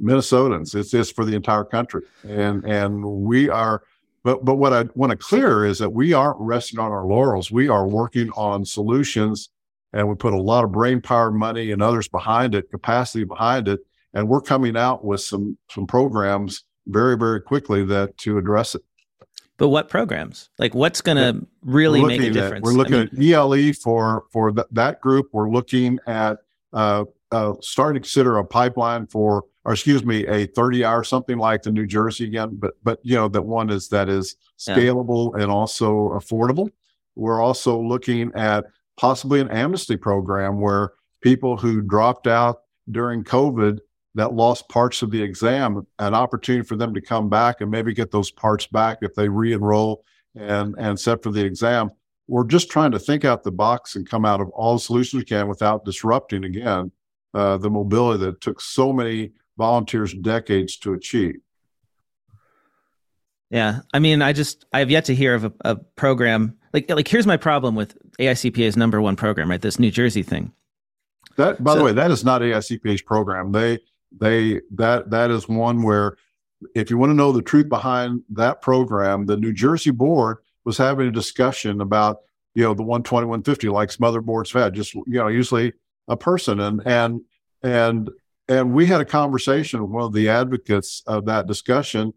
Minnesotans, 0.00 0.74
it's 0.74 0.90
just 0.90 1.14
for 1.14 1.24
the 1.24 1.34
entire 1.34 1.64
country. 1.64 2.02
And 2.26 2.64
and 2.64 3.04
we 3.04 3.48
are 3.48 3.82
but 4.22 4.44
but 4.44 4.56
what 4.56 4.72
I 4.72 4.84
want 4.94 5.10
to 5.10 5.16
clear 5.16 5.64
is 5.64 5.78
that 5.78 5.90
we 5.92 6.12
aren't 6.12 6.38
resting 6.40 6.78
on 6.78 6.90
our 6.90 7.06
laurels. 7.06 7.50
We 7.50 7.68
are 7.68 7.86
working 7.86 8.30
on 8.30 8.64
solutions 8.64 9.50
and 9.92 10.08
we 10.08 10.14
put 10.14 10.32
a 10.32 10.40
lot 10.40 10.64
of 10.64 10.72
brain 10.72 11.00
power 11.00 11.30
money 11.30 11.70
and 11.72 11.82
others 11.82 12.08
behind 12.08 12.54
it, 12.54 12.70
capacity 12.70 13.24
behind 13.24 13.68
it, 13.68 13.80
and 14.14 14.28
we're 14.28 14.40
coming 14.40 14.76
out 14.76 15.04
with 15.04 15.20
some 15.20 15.56
some 15.70 15.86
programs 15.86 16.64
very 16.86 17.16
very 17.16 17.40
quickly 17.40 17.84
that 17.84 18.16
to 18.18 18.38
address 18.38 18.74
it. 18.74 18.82
But 19.60 19.68
what 19.68 19.88
programs? 19.90 20.48
Like 20.58 20.74
what's 20.74 21.00
going 21.02 21.18
to 21.18 21.46
really 21.62 22.02
make 22.02 22.20
a 22.22 22.26
at- 22.28 22.32
difference? 22.32 22.64
we're 22.64 22.72
I 22.72 22.74
looking 22.74 22.94
mean, 23.12 23.32
at 23.34 23.38
ELE 23.38 23.72
for 23.74 24.24
for 24.32 24.50
th- 24.50 24.66
that 24.72 25.00
group. 25.00 25.28
We're 25.32 25.50
looking 25.50 25.98
at 26.06 26.38
uh, 26.72 27.04
uh, 27.30 27.52
starting 27.60 27.94
to 27.94 28.00
consider 28.00 28.38
a 28.38 28.44
pipeline 28.44 29.06
for, 29.06 29.44
or 29.66 29.72
excuse 29.74 30.04
me, 30.04 30.26
a 30.26 30.46
30 30.46 30.84
hour 30.84 31.04
something 31.04 31.36
like 31.38 31.62
the 31.62 31.70
New 31.70 31.86
Jersey 31.86 32.24
again. 32.24 32.56
But 32.58 32.74
but 32.82 32.98
you 33.02 33.14
know 33.14 33.28
that 33.28 33.42
one 33.42 33.68
is 33.70 33.88
that 33.90 34.08
is 34.08 34.34
Yeah. 34.66 34.76
scalable 34.76 35.34
and 35.40 35.50
also 35.52 36.08
affordable. 36.18 36.70
We're 37.14 37.42
also 37.42 37.78
looking 37.80 38.32
at 38.34 38.64
possibly 38.96 39.40
an 39.40 39.50
amnesty 39.50 39.96
program 39.98 40.58
where 40.60 40.92
people 41.22 41.58
who 41.58 41.82
dropped 41.82 42.26
out 42.26 42.60
during 42.90 43.24
COVID 43.24 43.80
that 44.14 44.32
lost 44.34 44.68
parts 44.68 45.02
of 45.02 45.10
the 45.10 45.22
exam, 45.22 45.86
an 45.98 46.14
opportunity 46.14 46.66
for 46.66 46.76
them 46.76 46.92
to 46.94 47.00
come 47.00 47.28
back 47.28 47.60
and 47.60 47.70
maybe 47.70 47.92
get 47.94 48.10
those 48.10 48.30
parts 48.30 48.66
back 48.66 48.98
if 49.02 49.14
they 49.14 49.28
re-enroll 49.28 50.04
and 50.34 50.74
and 50.78 50.98
set 50.98 51.22
for 51.22 51.30
the 51.30 51.44
exam. 51.44 51.90
We're 52.28 52.44
just 52.46 52.70
trying 52.70 52.92
to 52.92 52.98
think 52.98 53.24
out 53.24 53.42
the 53.42 53.50
box 53.52 53.96
and 53.96 54.08
come 54.08 54.24
out 54.24 54.40
of 54.40 54.48
all 54.50 54.74
the 54.74 54.80
solutions 54.80 55.20
we 55.20 55.24
can 55.24 55.48
without 55.48 55.84
disrupting 55.84 56.44
again 56.44 56.92
uh, 57.34 57.56
the 57.56 57.70
mobility 57.70 58.24
that 58.24 58.40
took 58.40 58.60
so 58.60 58.92
many 58.92 59.32
volunteers 59.58 60.14
decades 60.14 60.76
to 60.78 60.92
achieve. 60.94 61.36
yeah. 63.50 63.80
I 63.92 63.98
mean, 63.98 64.22
I 64.22 64.32
just 64.32 64.64
I 64.72 64.78
have 64.78 64.90
yet 64.90 65.04
to 65.06 65.14
hear 65.14 65.34
of 65.34 65.44
a, 65.44 65.52
a 65.64 65.76
program 65.76 66.56
like 66.72 66.88
like 66.90 67.08
here's 67.08 67.26
my 67.26 67.36
problem 67.36 67.74
with 67.74 67.96
AICPA's 68.18 68.76
number 68.76 69.00
one 69.00 69.16
program, 69.16 69.50
right? 69.50 69.60
This 69.60 69.78
New 69.78 69.90
Jersey 69.90 70.22
thing. 70.22 70.52
That, 71.36 71.62
by 71.62 71.72
So- 71.72 71.78
the 71.78 71.84
way, 71.84 71.92
that 71.92 72.10
is 72.10 72.24
not 72.24 72.42
AICPA's 72.42 73.02
program. 73.02 73.52
They, 73.52 73.78
they, 74.18 74.60
that, 74.74 75.10
that 75.10 75.30
is 75.30 75.48
one 75.48 75.82
where, 75.82 76.16
if 76.74 76.90
you 76.90 76.98
want 76.98 77.10
to 77.10 77.14
know 77.14 77.32
the 77.32 77.42
truth 77.42 77.68
behind 77.68 78.22
that 78.30 78.60
program, 78.60 79.26
the 79.26 79.36
New 79.36 79.52
Jersey 79.52 79.90
board 79.90 80.38
was 80.64 80.76
having 80.76 81.08
a 81.08 81.12
discussion 81.12 81.80
about, 81.80 82.18
you 82.54 82.62
know, 82.62 82.74
the 82.74 82.82
120, 82.82 83.26
150, 83.26 83.68
like 83.68 83.90
some 83.90 84.04
other 84.04 84.20
boards 84.20 84.52
have 84.52 84.62
had, 84.62 84.74
just, 84.74 84.94
you 84.94 85.04
know, 85.06 85.28
usually 85.28 85.72
a 86.08 86.16
person. 86.16 86.60
And, 86.60 86.82
and, 86.86 87.22
and, 87.62 88.10
and 88.48 88.74
we 88.74 88.86
had 88.86 89.00
a 89.00 89.06
conversation 89.06 89.80
with 89.80 89.90
one 89.90 90.04
of 90.04 90.12
the 90.12 90.28
advocates 90.28 91.02
of 91.06 91.24
that 91.26 91.46
discussion. 91.46 92.12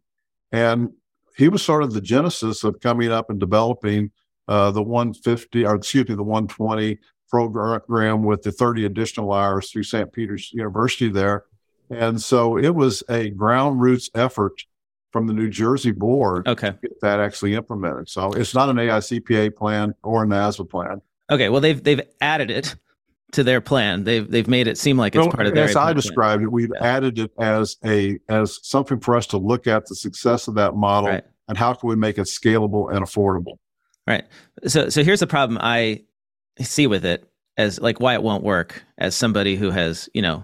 And 0.51 0.89
he 1.38 1.47
was 1.47 1.63
sort 1.63 1.84
of 1.84 1.93
the 1.93 2.01
genesis 2.01 2.63
of 2.63 2.79
coming 2.79 3.12
up 3.12 3.29
and 3.29 3.39
developing 3.39 4.12
uh, 4.47 4.71
the 4.71 4.84
150, 4.84 5.65
or 5.65 5.75
excuse 5.75 6.10
me, 6.10 6.15
the 6.15 6.23
120 6.23 6.99
program 7.29 8.23
with 8.23 8.43
the 8.43 8.51
30 8.51 8.86
additional 8.86 9.34
hours 9.34 9.71
through 9.71 9.84
St. 9.84 10.12
Peter's 10.12 10.51
University 10.53 11.10
there. 11.10 11.45
And 11.89 12.22
so 12.22 12.58
it 12.58 12.74
was 12.74 13.04
a 13.10 13.30
ground 13.30 13.82
roots 13.82 14.10
effort 14.15 14.54
from 15.12 15.28
the 15.28 15.34
New 15.34 15.50
Jersey 15.50 15.91
board 15.91 16.48
Okay. 16.48 16.72
to 16.72 16.78
get 16.82 17.02
that 17.02 17.19
actually 17.19 17.54
implemented. 17.54 18.10
So 18.10 18.32
it's 18.34 18.54
not 18.56 18.69
an 18.69 18.78
AICPA 18.78 19.56
plan 19.56 19.93
or 20.04 20.24
a 20.24 20.28
NASBA 20.28 20.69
plan. 20.69 21.02
Okay. 21.32 21.50
Well, 21.50 21.62
they've 21.62 21.82
they've 21.84 22.02
added 22.22 22.50
it 22.50 22.76
to 23.34 23.43
their 23.43 23.62
plan. 23.62 24.04
They've 24.06 24.30
they've 24.30 24.48
made 24.48 24.67
it 24.67 24.78
seem 24.78 24.98
like 24.98 25.15
it's 25.15 25.22
Well, 25.24 25.32
part 25.32 25.48
of 25.48 25.54
their. 25.54 25.65
as 25.65 25.76
I 25.76 25.84
plan. 25.86 25.96
described 25.96 26.43
it, 26.43 26.52
we've 26.52 26.72
Yeah. 26.74 26.84
added 26.86 27.19
it 27.19 27.32
as 27.39 27.78
a 27.86 28.19
as 28.28 28.60
something 28.63 29.00
for 29.00 29.15
us 29.15 29.28
to 29.28 29.38
look 29.38 29.67
at 29.67 29.86
the 29.88 29.96
success 29.96 30.48
of 30.48 30.56
that 30.56 30.76
model 30.76 31.10
Right. 31.10 31.24
and 31.48 31.58
how 31.58 31.74
can 31.74 31.89
we 31.89 31.96
make 31.96 32.17
it 32.17 32.24
scalable 32.24 32.91
and 32.93 33.06
affordable. 33.06 33.58
Right. 34.08 34.26
So 34.67 34.89
so 34.89 35.04
here's 35.04 35.19
the 35.19 35.28
problem 35.28 35.60
I 35.62 36.04
see 36.60 36.88
with 36.88 37.06
it 37.06 37.28
as 37.58 37.80
like 37.80 38.00
why 38.00 38.15
it 38.15 38.24
won't 38.24 38.43
work 38.43 38.84
as 38.98 39.15
somebody 39.15 39.56
who 39.56 39.69
has, 39.69 40.10
you 40.13 40.22
know, 40.24 40.43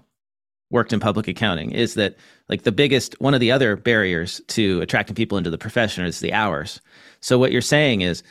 worked 0.72 0.94
in 0.94 1.00
public 1.00 1.28
accounting 1.28 1.72
is 1.72 1.96
that 1.96 2.16
like 2.48 2.64
the 2.64 2.72
biggest 2.72 3.20
one 3.20 3.34
of 3.34 3.40
the 3.40 3.52
other 3.52 3.76
barriers 3.76 4.42
to 4.48 4.82
attracting 4.82 5.16
people 5.16 5.38
into 5.38 5.50
the 5.50 5.58
profession 5.58 6.06
is 6.06 6.20
the 6.20 6.34
hours. 6.34 6.82
So 7.22 7.38
what 7.38 7.52
you're 7.52 7.62
saying 7.62 8.02
is 8.02 8.24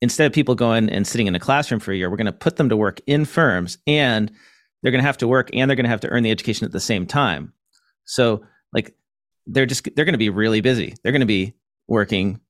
instead 0.00 0.26
of 0.26 0.32
people 0.32 0.54
going 0.54 0.88
and 0.90 1.06
sitting 1.06 1.26
in 1.26 1.34
a 1.34 1.40
classroom 1.40 1.80
for 1.80 1.92
a 1.92 1.96
year, 1.96 2.10
we're 2.10 2.16
going 2.16 2.26
to 2.26 2.32
put 2.32 2.56
them 2.56 2.68
to 2.68 2.76
work 2.76 3.00
in 3.06 3.24
firms 3.24 3.78
and 3.86 4.30
they're 4.82 4.92
going 4.92 5.02
to 5.02 5.06
have 5.06 5.18
to 5.18 5.28
work 5.28 5.50
and 5.52 5.68
they're 5.68 5.76
going 5.76 5.84
to 5.84 5.90
have 5.90 6.00
to 6.00 6.08
earn 6.08 6.22
the 6.22 6.30
education 6.30 6.64
at 6.64 6.72
the 6.72 6.80
same 6.80 7.06
time. 7.06 7.52
So 8.04 8.44
like 8.72 8.94
they're 9.46 9.66
just 9.66 9.88
they're 9.94 10.04
going 10.04 10.12
to 10.12 10.18
be 10.18 10.30
really 10.30 10.60
busy. 10.60 10.94
They're 11.02 11.12
going 11.12 11.20
to 11.20 11.26
be 11.26 11.54
working 11.86 12.40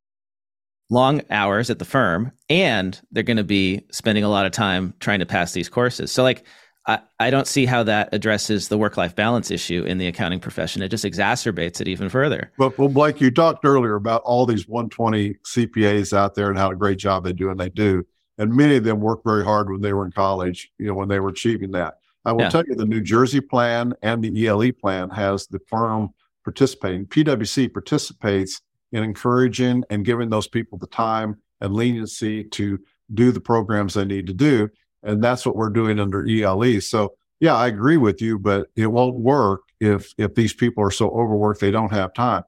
long 0.90 1.22
hours 1.30 1.70
at 1.70 1.78
the 1.78 1.84
firm 1.84 2.30
and 2.48 3.00
they're 3.10 3.22
going 3.22 3.36
to 3.36 3.44
be 3.44 3.84
spending 3.90 4.22
a 4.22 4.28
lot 4.28 4.46
of 4.46 4.52
time 4.52 4.94
trying 5.00 5.20
to 5.20 5.26
pass 5.26 5.52
these 5.52 5.68
courses. 5.68 6.12
So 6.12 6.22
like 6.22 6.44
I, 6.86 6.98
I 7.18 7.30
don't 7.30 7.46
see 7.46 7.64
how 7.64 7.82
that 7.84 8.10
addresses 8.12 8.68
the 8.68 8.76
work-life 8.76 9.16
balance 9.16 9.50
issue 9.50 9.84
in 9.84 9.98
the 9.98 10.06
accounting 10.06 10.40
profession. 10.40 10.82
It 10.82 10.88
just 10.90 11.04
exacerbates 11.04 11.80
it 11.80 11.88
even 11.88 12.08
further. 12.08 12.52
But 12.58 12.78
well, 12.78 12.88
Blake, 12.88 13.20
you 13.20 13.30
talked 13.30 13.64
earlier 13.64 13.94
about 13.94 14.22
all 14.22 14.44
these 14.44 14.68
120 14.68 15.34
CPAs 15.46 16.14
out 16.14 16.34
there 16.34 16.50
and 16.50 16.58
how 16.58 16.70
a 16.70 16.76
great 16.76 16.98
job 16.98 17.24
they 17.24 17.32
do, 17.32 17.50
and 17.50 17.58
they 17.58 17.70
do. 17.70 18.04
And 18.36 18.54
many 18.54 18.76
of 18.76 18.84
them 18.84 19.00
worked 19.00 19.24
very 19.24 19.44
hard 19.44 19.70
when 19.70 19.80
they 19.80 19.92
were 19.92 20.04
in 20.04 20.12
college, 20.12 20.70
you 20.78 20.86
know, 20.86 20.94
when 20.94 21.08
they 21.08 21.20
were 21.20 21.30
achieving 21.30 21.70
that. 21.70 21.94
I 22.26 22.32
will 22.32 22.42
Yeah. 22.42 22.50
tell 22.50 22.64
you 22.66 22.74
the 22.74 22.84
New 22.84 23.00
Jersey 23.00 23.40
plan 23.40 23.94
and 24.02 24.22
the 24.22 24.46
ELE 24.46 24.72
plan 24.72 25.10
has 25.10 25.46
the 25.46 25.60
firm 25.68 26.10
participating. 26.42 27.06
PwC 27.06 27.68
participates 27.72 28.60
in 28.92 29.02
encouraging 29.04 29.84
and 29.88 30.04
giving 30.04 30.28
those 30.30 30.48
people 30.48 30.76
the 30.78 30.86
time 30.86 31.36
and 31.60 31.72
leniency 31.72 32.44
to 32.44 32.78
do 33.12 33.30
the 33.32 33.40
programs 33.40 33.94
they 33.94 34.04
need 34.04 34.26
to 34.26 34.34
do. 34.34 34.68
And 35.04 35.22
that's 35.22 35.44
what 35.44 35.56
we're 35.56 35.70
doing 35.70 36.00
under 36.00 36.26
ELE. 36.26 36.80
So 36.80 37.14
yeah, 37.40 37.54
I 37.54 37.66
agree 37.66 37.96
with 37.96 38.22
you, 38.22 38.38
but 38.38 38.68
it 38.76 38.86
won't 38.86 39.16
work 39.16 39.62
if 39.80 40.14
if 40.18 40.34
these 40.34 40.54
people 40.54 40.82
are 40.82 40.90
so 40.90 41.10
overworked 41.10 41.60
they 41.60 41.70
don't 41.70 41.92
have 41.92 42.14
time. 42.14 42.42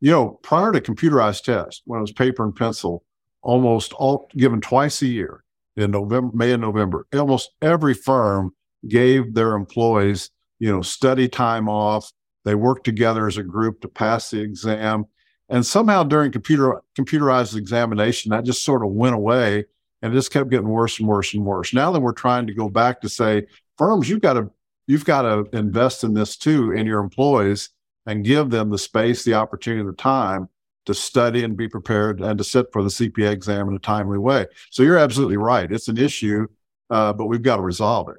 You 0.00 0.10
know, 0.10 0.40
prior 0.42 0.72
to 0.72 0.80
computerized 0.80 1.44
tests, 1.44 1.82
when 1.84 1.98
it 1.98 2.02
was 2.02 2.12
paper 2.12 2.44
and 2.44 2.54
pencil, 2.54 3.04
almost 3.42 3.92
all 3.94 4.28
given 4.36 4.60
twice 4.60 5.00
a 5.02 5.06
year 5.06 5.44
in 5.76 5.92
November, 5.92 6.36
May 6.36 6.52
and 6.52 6.60
November, 6.60 7.06
almost 7.14 7.52
every 7.62 7.94
firm 7.94 8.52
gave 8.88 9.34
their 9.34 9.54
employees, 9.54 10.30
you 10.58 10.70
know, 10.70 10.82
study 10.82 11.28
time 11.28 11.68
off. 11.68 12.12
They 12.44 12.56
worked 12.56 12.84
together 12.84 13.28
as 13.28 13.36
a 13.36 13.44
group 13.44 13.80
to 13.82 13.88
pass 13.88 14.30
the 14.30 14.40
exam. 14.40 15.04
And 15.48 15.64
somehow 15.64 16.02
during 16.02 16.32
computer 16.32 16.82
computerized 16.98 17.56
examination, 17.56 18.30
that 18.30 18.44
just 18.44 18.64
sort 18.64 18.84
of 18.84 18.90
went 18.90 19.14
away 19.14 19.66
and 20.02 20.12
it 20.12 20.16
just 20.16 20.32
kept 20.32 20.50
getting 20.50 20.68
worse 20.68 20.98
and 20.98 21.08
worse 21.08 21.32
and 21.32 21.44
worse. 21.44 21.72
Now 21.72 21.92
that 21.92 22.00
we're 22.00 22.12
trying 22.12 22.46
to 22.48 22.54
go 22.54 22.68
back 22.68 23.00
to 23.00 23.08
say, 23.08 23.46
firms, 23.78 24.08
you've 24.08 24.20
got 24.20 24.34
to 24.34 24.50
you've 24.86 25.04
got 25.04 25.22
to 25.22 25.46
invest 25.56 26.04
in 26.04 26.14
this 26.14 26.36
too 26.36 26.72
in 26.72 26.86
your 26.86 27.00
employees 27.00 27.70
and 28.06 28.24
give 28.24 28.50
them 28.50 28.70
the 28.70 28.78
space, 28.78 29.24
the 29.24 29.34
opportunity, 29.34 29.84
the 29.84 29.92
time 29.92 30.48
to 30.86 30.94
study 30.94 31.44
and 31.44 31.56
be 31.56 31.68
prepared 31.68 32.20
and 32.20 32.38
to 32.38 32.44
sit 32.44 32.66
for 32.72 32.82
the 32.82 32.88
CPA 32.88 33.30
exam 33.30 33.68
in 33.68 33.76
a 33.76 33.78
timely 33.78 34.18
way. 34.18 34.46
So 34.70 34.82
you're 34.82 34.98
absolutely 34.98 35.36
right. 35.36 35.70
It's 35.70 35.88
an 35.88 35.98
issue, 35.98 36.48
uh, 36.90 37.12
but 37.12 37.26
we've 37.26 37.42
got 37.42 37.56
to 37.56 37.62
resolve 37.62 38.08
it. 38.08 38.16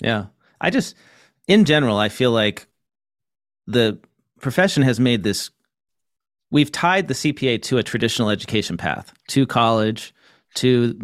Yeah. 0.00 0.26
I 0.60 0.70
just, 0.70 0.94
in 1.46 1.66
general, 1.66 1.98
I 1.98 2.08
feel 2.08 2.30
like 2.30 2.66
the 3.66 3.98
profession 4.40 4.82
has 4.84 4.98
made 4.98 5.22
this, 5.22 5.50
we've 6.50 6.72
tied 6.72 7.08
the 7.08 7.14
CPA 7.14 7.60
to 7.64 7.76
a 7.76 7.82
traditional 7.82 8.30
education 8.30 8.78
path, 8.78 9.12
to 9.28 9.46
college, 9.46 10.14
to 10.54 10.98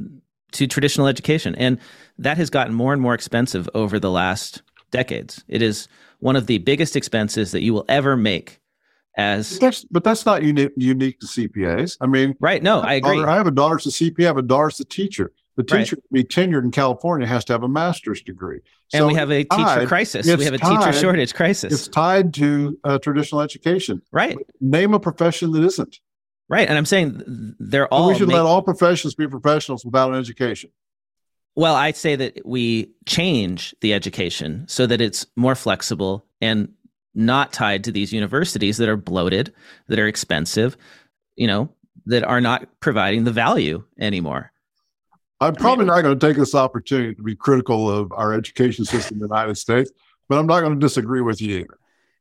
to 0.52 0.66
traditional 0.66 1.06
education. 1.06 1.54
And 1.56 1.78
that 2.18 2.36
has 2.36 2.50
gotten 2.50 2.74
more 2.74 2.92
and 2.92 3.02
more 3.02 3.14
expensive 3.14 3.68
over 3.74 3.98
the 3.98 4.10
last 4.10 4.62
decades. 4.90 5.44
It 5.48 5.62
is 5.62 5.88
one 6.20 6.36
of 6.36 6.46
the 6.46 6.58
biggest 6.58 6.96
expenses 6.96 7.52
that 7.52 7.62
you 7.62 7.74
will 7.74 7.84
ever 7.88 8.16
make 8.16 8.60
as 9.16 9.58
that's, 9.58 9.84
but 9.84 10.04
that's 10.04 10.24
not 10.24 10.42
unique 10.42 10.72
unique 10.76 11.20
to 11.20 11.26
CPAs. 11.26 11.98
I 12.00 12.06
mean, 12.06 12.34
right? 12.40 12.62
No, 12.62 12.80
I 12.80 12.94
agree. 12.94 13.22
I 13.22 13.36
have 13.36 13.46
a 13.46 13.50
daughter's 13.50 13.86
a 13.86 13.90
CPA. 13.90 14.24
I 14.24 14.26
have 14.28 14.38
a 14.38 14.42
daughter's 14.42 14.80
a 14.80 14.84
teacher. 14.84 15.32
The 15.56 15.64
teacher 15.64 15.96
right. 15.96 16.02
to 16.02 16.02
be 16.12 16.24
tenured 16.24 16.64
in 16.64 16.70
California 16.70 17.26
has 17.26 17.44
to 17.46 17.52
have 17.52 17.62
a 17.62 17.68
master's 17.68 18.22
degree. 18.22 18.60
So 18.88 18.98
and 18.98 19.06
we 19.06 19.14
have 19.14 19.30
a 19.30 19.44
teacher 19.44 19.62
tied, 19.62 19.88
crisis. 19.88 20.26
We 20.26 20.44
have 20.44 20.54
a 20.54 20.58
tied, 20.58 20.78
teacher 20.78 20.98
shortage 20.98 21.34
crisis. 21.34 21.72
It's 21.74 21.88
tied 21.88 22.32
to 22.34 22.78
uh, 22.84 22.98
traditional 22.98 23.42
education. 23.42 24.00
Right. 24.12 24.38
Name 24.62 24.94
a 24.94 25.00
profession 25.00 25.52
that 25.52 25.62
isn't. 25.62 25.98
Right. 26.52 26.68
And 26.68 26.76
I'm 26.76 26.84
saying 26.84 27.54
they're 27.58 27.88
all. 27.88 28.08
we 28.08 28.14
should 28.14 28.28
make, 28.28 28.34
let 28.34 28.44
all 28.44 28.60
professions 28.60 29.14
be 29.14 29.26
professionals 29.26 29.86
without 29.86 30.12
an 30.12 30.18
education. 30.18 30.68
Well, 31.56 31.74
I'd 31.74 31.96
say 31.96 32.14
that 32.14 32.44
we 32.44 32.90
change 33.06 33.74
the 33.80 33.94
education 33.94 34.66
so 34.68 34.86
that 34.86 35.00
it's 35.00 35.24
more 35.34 35.54
flexible 35.54 36.26
and 36.42 36.68
not 37.14 37.54
tied 37.54 37.84
to 37.84 37.90
these 37.90 38.12
universities 38.12 38.76
that 38.76 38.90
are 38.90 38.98
bloated, 38.98 39.54
that 39.88 39.98
are 39.98 40.06
expensive, 40.06 40.76
you 41.36 41.46
know, 41.46 41.70
that 42.04 42.22
are 42.22 42.42
not 42.42 42.68
providing 42.80 43.24
the 43.24 43.32
value 43.32 43.82
anymore. 43.98 44.52
I'm 45.40 45.54
probably 45.54 45.86
not 45.86 46.02
going 46.02 46.18
to 46.18 46.26
take 46.26 46.36
this 46.36 46.54
opportunity 46.54 47.14
to 47.14 47.22
be 47.22 47.34
critical 47.34 47.90
of 47.90 48.12
our 48.12 48.34
education 48.34 48.84
system 48.84 49.14
in 49.14 49.20
the 49.20 49.34
United 49.34 49.56
States, 49.56 49.90
but 50.28 50.38
I'm 50.38 50.46
not 50.46 50.60
going 50.60 50.74
to 50.74 50.78
disagree 50.78 51.22
with 51.22 51.40
you 51.40 51.66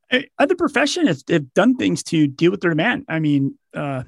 either. 0.10 0.28
Other 0.40 0.56
professions 0.56 1.22
have 1.30 1.54
done 1.54 1.76
things 1.76 2.02
to 2.04 2.28
deal 2.28 2.52
with 2.52 2.62
their 2.62 2.72
demand. 2.72 3.06
I 3.10 3.20
mean, 3.20 3.58
uh, 3.74 4.04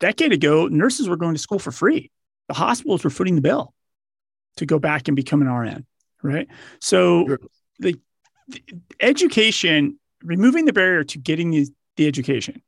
decade 0.00 0.32
ago, 0.32 0.66
nurses 0.66 1.08
were 1.08 1.16
going 1.16 1.34
to 1.34 1.40
school 1.40 1.58
for 1.58 1.72
free. 1.72 2.10
The 2.48 2.54
hospitals 2.54 3.04
were 3.04 3.10
footing 3.10 3.34
the 3.34 3.40
bill 3.40 3.74
to 4.56 4.66
go 4.66 4.78
back 4.78 5.08
and 5.08 5.16
become 5.16 5.42
an 5.42 5.48
RN, 5.48 5.86
right? 6.22 6.48
So 6.80 7.26
sure. 7.26 7.40
the 7.78 8.00
education, 9.00 9.98
removing 10.22 10.64
the 10.64 10.72
barrier 10.72 11.04
to 11.04 11.18
getting 11.18 11.50
the, 11.50 11.68
the 11.96 12.06
education, 12.06 12.62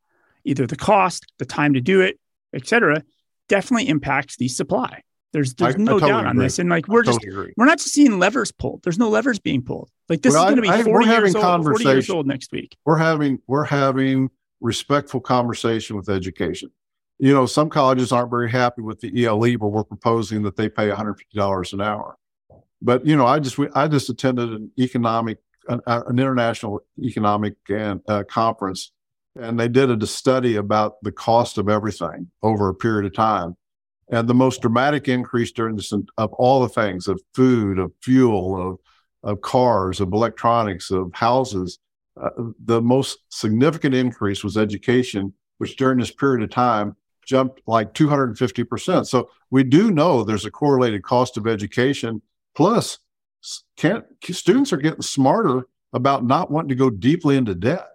either 0.44 0.66
the 0.66 0.76
cost, 0.76 1.32
the 1.38 1.44
time 1.44 1.74
to 1.74 1.80
do 1.80 2.00
it, 2.00 2.18
et 2.52 2.66
cetera, 2.66 3.02
definitely 3.48 3.88
impacts 3.88 4.36
the 4.36 4.48
supply. 4.48 5.02
There's 5.32 5.54
there's 5.54 5.74
I, 5.74 5.78
no 5.78 5.96
I 5.96 6.00
totally 6.00 6.10
doubt 6.10 6.26
on 6.26 6.30
agree. 6.32 6.46
this, 6.46 6.58
and 6.58 6.70
like 6.70 6.88
we're 6.88 7.02
I 7.02 7.04
just 7.04 7.20
totally 7.20 7.52
we're 7.56 7.66
not 7.66 7.78
just 7.78 7.92
seeing 7.92 8.18
levers 8.18 8.50
pulled. 8.50 8.82
There's 8.82 8.98
no 8.98 9.10
levers 9.10 9.38
being 9.38 9.62
pulled. 9.62 9.90
Like 10.08 10.22
this 10.22 10.32
well, 10.32 10.44
is 10.44 10.54
going 10.54 10.62
to 10.62 10.84
be 10.84 10.90
40 10.90 11.06
years 11.06 11.34
old, 11.34 11.64
40 11.64 11.84
years 11.84 12.08
old 12.08 12.26
next 12.26 12.50
week. 12.50 12.76
We're 12.86 12.96
having 12.96 13.40
we're 13.46 13.64
having 13.64 14.30
respectful 14.60 15.20
conversation 15.20 15.96
with 15.96 16.08
education. 16.08 16.70
You 17.18 17.34
know, 17.34 17.46
some 17.46 17.68
colleges 17.68 18.12
aren't 18.12 18.30
very 18.30 18.50
happy 18.50 18.82
with 18.82 19.00
the 19.00 19.24
ELE, 19.24 19.58
but 19.58 19.68
we're 19.68 19.84
proposing 19.84 20.42
that 20.42 20.56
they 20.56 20.68
pay 20.68 20.88
$150 20.88 21.72
an 21.72 21.80
hour. 21.80 22.16
But 22.80 23.04
you 23.04 23.16
know, 23.16 23.26
I 23.26 23.40
just 23.40 23.58
I 23.74 23.88
just 23.88 24.08
attended 24.08 24.50
an 24.50 24.70
economic 24.78 25.38
an, 25.68 25.80
an 25.86 26.18
international 26.18 26.80
economic 27.02 27.54
and 27.68 28.00
uh, 28.08 28.24
conference, 28.24 28.92
and 29.36 29.58
they 29.58 29.68
did 29.68 29.90
a 29.90 30.06
study 30.06 30.56
about 30.56 31.02
the 31.02 31.12
cost 31.12 31.58
of 31.58 31.68
everything 31.68 32.30
over 32.42 32.68
a 32.68 32.74
period 32.74 33.06
of 33.06 33.14
time. 33.14 33.56
And 34.10 34.26
the 34.26 34.34
most 34.34 34.62
dramatic 34.62 35.08
increase 35.08 35.52
during 35.52 35.76
this 35.76 35.92
of 35.92 36.32
all 36.34 36.60
the 36.60 36.68
things 36.68 37.08
of 37.08 37.20
food, 37.34 37.78
of 37.78 37.92
fuel, 38.02 38.70
of 38.70 38.78
of 39.24 39.40
cars, 39.40 40.00
of 40.00 40.12
electronics, 40.12 40.90
of 40.90 41.12
houses, 41.12 41.80
uh, 42.20 42.30
the 42.64 42.80
most 42.80 43.18
significant 43.28 43.94
increase 43.94 44.44
was 44.44 44.56
education, 44.56 45.34
which 45.58 45.76
during 45.76 45.98
this 45.98 46.12
period 46.12 46.42
of 46.42 46.50
time 46.50 46.96
jumped 47.28 47.60
like 47.66 47.92
250%. 47.92 49.06
So 49.06 49.30
we 49.50 49.62
do 49.62 49.90
know 49.90 50.24
there's 50.24 50.46
a 50.46 50.50
correlated 50.50 51.02
cost 51.02 51.36
of 51.36 51.46
education. 51.46 52.22
Plus, 52.56 52.98
can't 53.76 54.04
students 54.24 54.72
are 54.72 54.78
getting 54.78 55.02
smarter 55.02 55.68
about 55.92 56.24
not 56.24 56.50
wanting 56.50 56.70
to 56.70 56.74
go 56.74 56.90
deeply 56.90 57.36
into 57.36 57.54
debt 57.54 57.86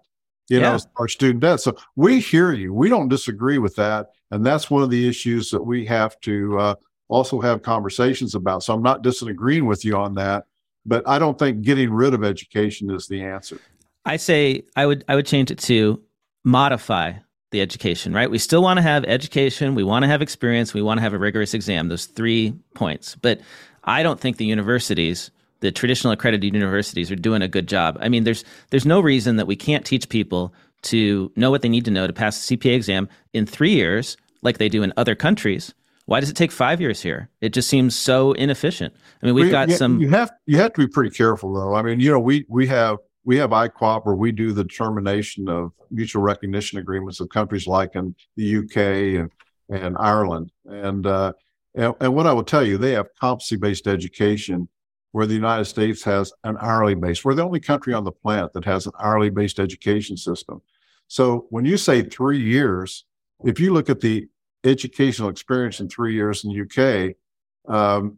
you 0.50 0.60
yeah. 0.60 0.72
know 0.72 0.80
our 0.96 1.08
student 1.10 1.42
debt 1.42 1.60
so 1.60 1.76
we 1.98 2.22
hear 2.22 2.54
you 2.54 2.74
we 2.74 2.88
don't 2.88 3.10
disagree 3.10 3.58
with 3.58 3.76
that 3.76 4.12
and 4.32 4.46
that's 4.46 4.72
one 4.72 4.82
of 4.82 4.90
the 4.90 5.08
issues 5.08 5.52
that 5.52 5.62
we 5.62 5.86
have 5.86 6.18
to 6.22 6.58
uh, 6.58 6.76
also 7.10 7.42
have 7.42 7.62
conversations 7.62 8.36
about 8.36 8.64
so 8.64 8.74
i'm 8.74 8.82
not 8.82 9.02
disagreeing 9.02 9.66
with 9.66 9.84
you 9.84 9.98
on 9.98 10.16
that 10.16 10.46
but 10.86 11.06
i 11.08 11.20
don't 11.20 11.38
think 11.38 11.62
getting 11.62 11.92
rid 11.92 12.14
of 12.14 12.24
education 12.24 12.90
is 12.90 13.06
the 13.08 13.22
answer 13.22 13.60
i 14.06 14.16
say 14.16 14.64
i 14.78 14.86
would 14.86 15.04
i 15.10 15.16
would 15.16 15.26
change 15.26 15.52
it 15.52 15.60
to 15.60 16.02
modify 16.46 17.12
the 17.54 17.62
education 17.62 18.14
right 18.14 18.30
we 18.30 18.38
still 18.38 18.62
want 18.62 18.78
to 18.78 18.82
have 18.82 19.06
education 19.06 19.74
we 19.74 19.84
want 19.84 20.04
to 20.04 20.10
have 20.10 20.22
experience 20.22 20.74
we 20.74 20.82
want 20.82 20.98
to 20.98 21.02
have 21.02 21.14
a 21.14 21.18
rigorous 21.18 21.54
exam 21.54 21.88
those 21.88 22.08
three 22.08 22.54
points 22.74 23.16
but 23.22 23.40
i 23.86 24.04
don't 24.04 24.20
think 24.20 24.36
the 24.36 24.46
universities 24.46 25.32
the 25.64 25.72
traditional 25.72 26.12
accredited 26.12 26.44
universities 26.54 27.10
are 27.10 27.16
doing 27.16 27.42
a 27.42 27.48
good 27.48 27.70
job. 27.70 27.98
I 28.02 28.10
mean, 28.10 28.26
there's 28.26 28.44
there's 28.70 28.86
no 28.86 29.00
reason 29.00 29.38
that 29.38 29.48
we 29.48 29.56
can't 29.56 29.86
teach 29.86 30.10
people 30.10 30.54
to 30.84 31.32
know 31.38 31.50
what 31.50 31.62
they 31.62 31.70
need 31.70 31.86
to 31.86 31.92
know 31.92 32.06
to 32.06 32.12
pass 32.12 32.46
the 32.46 32.58
CPA 32.58 32.76
exam 32.76 33.08
in 33.32 33.46
three 33.46 33.72
years, 33.72 34.18
like 34.42 34.58
they 34.58 34.68
do 34.68 34.84
in 34.84 34.92
other 34.98 35.16
countries. 35.16 35.74
Why 36.06 36.20
does 36.20 36.30
it 36.30 36.36
take 36.36 36.52
five 36.52 36.82
years 36.82 37.02
here? 37.02 37.30
It 37.40 37.54
just 37.54 37.70
seems 37.70 37.96
so 37.96 38.34
inefficient. 38.34 38.94
I 39.22 39.26
mean, 39.26 39.36
we've 39.36 39.50
got 39.50 39.70
you, 39.70 39.78
some. 39.78 40.02
You 40.02 40.10
have 40.10 40.34
you 40.46 40.58
have 40.58 40.74
to 40.74 40.86
be 40.86 40.88
pretty 40.88 41.12
careful, 41.12 41.54
though. 41.54 41.74
I 41.74 41.82
mean, 41.82 42.02
you 42.02 42.12
know, 42.12 42.20
we 42.20 42.46
we 42.50 42.68
have 42.68 42.98
we 43.26 43.38
have 43.38 43.52
IQAB 43.52 44.06
where 44.06 44.16
we 44.16 44.32
do 44.32 44.52
the 44.52 44.64
determination 44.64 45.48
of 45.48 45.72
mutual 45.90 46.22
recognition 46.22 46.80
agreements 46.80 47.20
of 47.20 47.30
countries 47.30 47.68
like 47.68 47.96
in 47.96 48.16
the 48.36 48.58
UK 48.58 49.22
and 49.22 49.32
and 49.70 49.96
Ireland, 49.98 50.52
and 50.66 51.06
uh, 51.06 51.34
and, 51.76 51.94
and 52.00 52.14
what 52.14 52.28
I 52.28 52.34
will 52.34 52.44
tell 52.44 52.64
you, 52.64 52.78
they 52.78 52.92
have 52.92 53.08
competency 53.20 53.56
based 53.56 53.88
education 53.88 54.68
where 55.12 55.26
the 55.26 55.34
United 55.34 55.66
States 55.66 56.04
has 56.04 56.34
an 56.44 56.58
hourly 56.60 56.96
base. 56.96 57.24
We're 57.24 57.36
the 57.36 57.46
only 57.46 57.60
country 57.60 57.94
on 57.94 58.04
the 58.04 58.12
planet 58.12 58.52
that 58.54 58.66
has 58.66 58.88
an 58.88 58.94
hourly 59.00 59.30
based 59.30 59.60
education 59.60 60.18
system. 60.18 60.62
So 61.08 61.46
when 61.50 61.66
you 61.66 61.78
say 61.78 62.02
three 62.02 62.42
years, 62.42 63.06
if 63.44 63.60
you 63.60 63.74
look 63.74 63.90
at 63.90 64.02
the 64.02 64.28
educational 64.64 65.30
experience 65.30 65.80
in 65.80 65.90
three 65.90 66.14
years 66.14 66.44
in 66.44 66.52
the 66.52 66.62
UK, 66.62 67.74
um, 67.74 68.18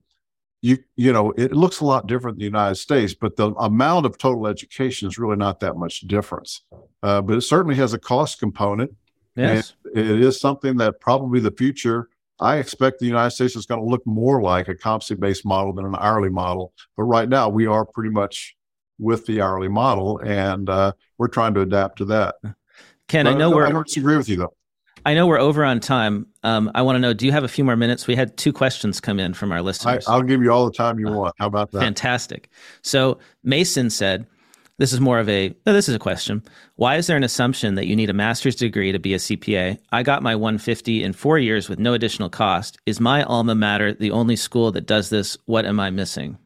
you 0.66 0.80
you 0.96 1.14
know 1.14 1.32
it 1.38 1.52
looks 1.52 1.80
a 1.80 1.86
lot 1.86 2.08
different 2.08 2.36
in 2.36 2.40
the 2.40 2.46
United 2.46 2.76
States, 2.76 3.14
but 3.14 3.36
the 3.36 3.52
amount 3.56 4.08
of 4.08 4.18
total 4.18 4.48
education 4.48 5.08
is 5.08 5.20
really 5.20 5.36
not 5.36 5.60
that 5.60 5.76
much 5.76 6.02
difference. 6.02 6.62
Uh, 7.04 7.22
but 7.22 7.38
it 7.38 7.42
certainly 7.42 7.76
has 7.76 7.94
a 7.94 8.00
cost 8.00 8.40
component. 8.40 8.92
Yes, 9.36 9.74
it 9.94 10.20
is 10.20 10.40
something 10.40 10.78
that 10.78 11.00
probably 11.00 11.40
the 11.40 11.52
future 11.52 12.10
I 12.40 12.58
expect 12.58 13.00
the 13.00 13.06
United 13.06 13.32
States 13.32 13.56
is 13.56 13.66
going 13.66 13.82
to 13.82 13.88
look 13.88 14.06
more 14.08 14.42
like 14.42 14.68
a 14.68 14.76
competency 14.76 15.20
based 15.20 15.46
model 15.46 15.72
than 15.72 15.86
an 15.86 15.96
hourly 16.00 16.30
model. 16.30 16.74
But 16.98 17.04
right 17.04 17.30
now, 17.30 17.48
we 17.48 17.68
are 17.68 17.86
pretty 17.86 18.10
much 18.10 18.56
with 18.98 19.26
the 19.28 19.42
hourly 19.42 19.68
model, 19.68 20.20
and 20.20 20.70
uh, 20.70 20.94
we're 21.18 21.28
trying 21.28 21.54
to 21.56 21.62
adapt 21.62 22.00
to 22.00 22.06
that. 22.06 22.36
Ken, 23.08 23.26
but 23.26 23.36
I 23.36 23.38
know 23.38 23.52
we're. 23.52 23.68
I 23.68 23.72
don't 23.72 23.86
disagree 23.86 24.18
with 24.18 24.30
you 24.30 24.38
though. 24.38 24.54
I 25.06 25.14
know 25.14 25.28
we're 25.28 25.40
over 25.40 25.64
on 25.64 25.80
time. 25.80 26.26
Um, 26.44 26.72
I 26.74 26.82
want 26.82 26.96
to 26.96 27.00
know: 27.00 27.14
Do 27.14 27.26
you 27.26 27.32
have 27.32 27.44
a 27.44 27.48
few 27.48 27.64
more 27.64 27.76
minutes? 27.76 28.08
We 28.08 28.16
had 28.16 28.36
two 28.38 28.52
questions 28.52 29.00
come 29.00 29.20
in 29.20 29.34
from 29.34 29.52
our 29.52 29.62
listeners. 29.62 30.08
I, 30.08 30.16
will 30.16 30.24
give 30.24 30.42
you 30.42 30.52
all 30.52 30.66
the 30.66 30.74
time 30.74 31.00
you 31.00 31.08
uh, 31.08 31.16
want. 31.16 31.36
How 31.38 31.48
about 31.48 31.72
that? 31.72 31.80
Fantastic. 31.80 32.50
So 32.82 33.20
Mason 33.44 33.90
said, 33.90 34.26
this 34.78 34.92
is 34.92 35.00
more 35.00 35.20
of 35.20 35.30
a 35.30 35.56
no, 35.66 35.74
this 35.74 35.88
is 35.88 35.96
a 35.96 36.00
question. 36.00 36.44
Why 36.76 36.98
is 36.98 37.08
there 37.08 37.16
an 37.16 37.24
assumption 37.24 37.76
that 37.76 37.88
you 37.88 37.96
need 37.96 38.10
a 38.10 38.14
master's 38.14 38.56
degree 38.56 38.92
to 38.92 39.00
be 39.00 39.14
a 39.14 39.18
CPA? 39.18 39.78
I 39.92 40.04
got 40.04 40.24
my 40.24 40.36
150 40.36 41.04
in 41.04 41.14
4 41.14 41.40
years 41.40 41.70
with 41.70 41.80
no 41.80 41.94
additional 41.94 42.30
cost. 42.30 42.78
Is 42.86 43.00
my 43.00 43.24
alma 43.24 43.56
mater 43.56 43.94
the 43.94 44.12
only 44.12 44.36
school 44.36 44.72
that 44.74 44.86
does 44.86 45.10
this? 45.10 45.38
What 45.46 45.66
am 45.66 45.80
I 45.80 45.92
missing? 45.92 46.38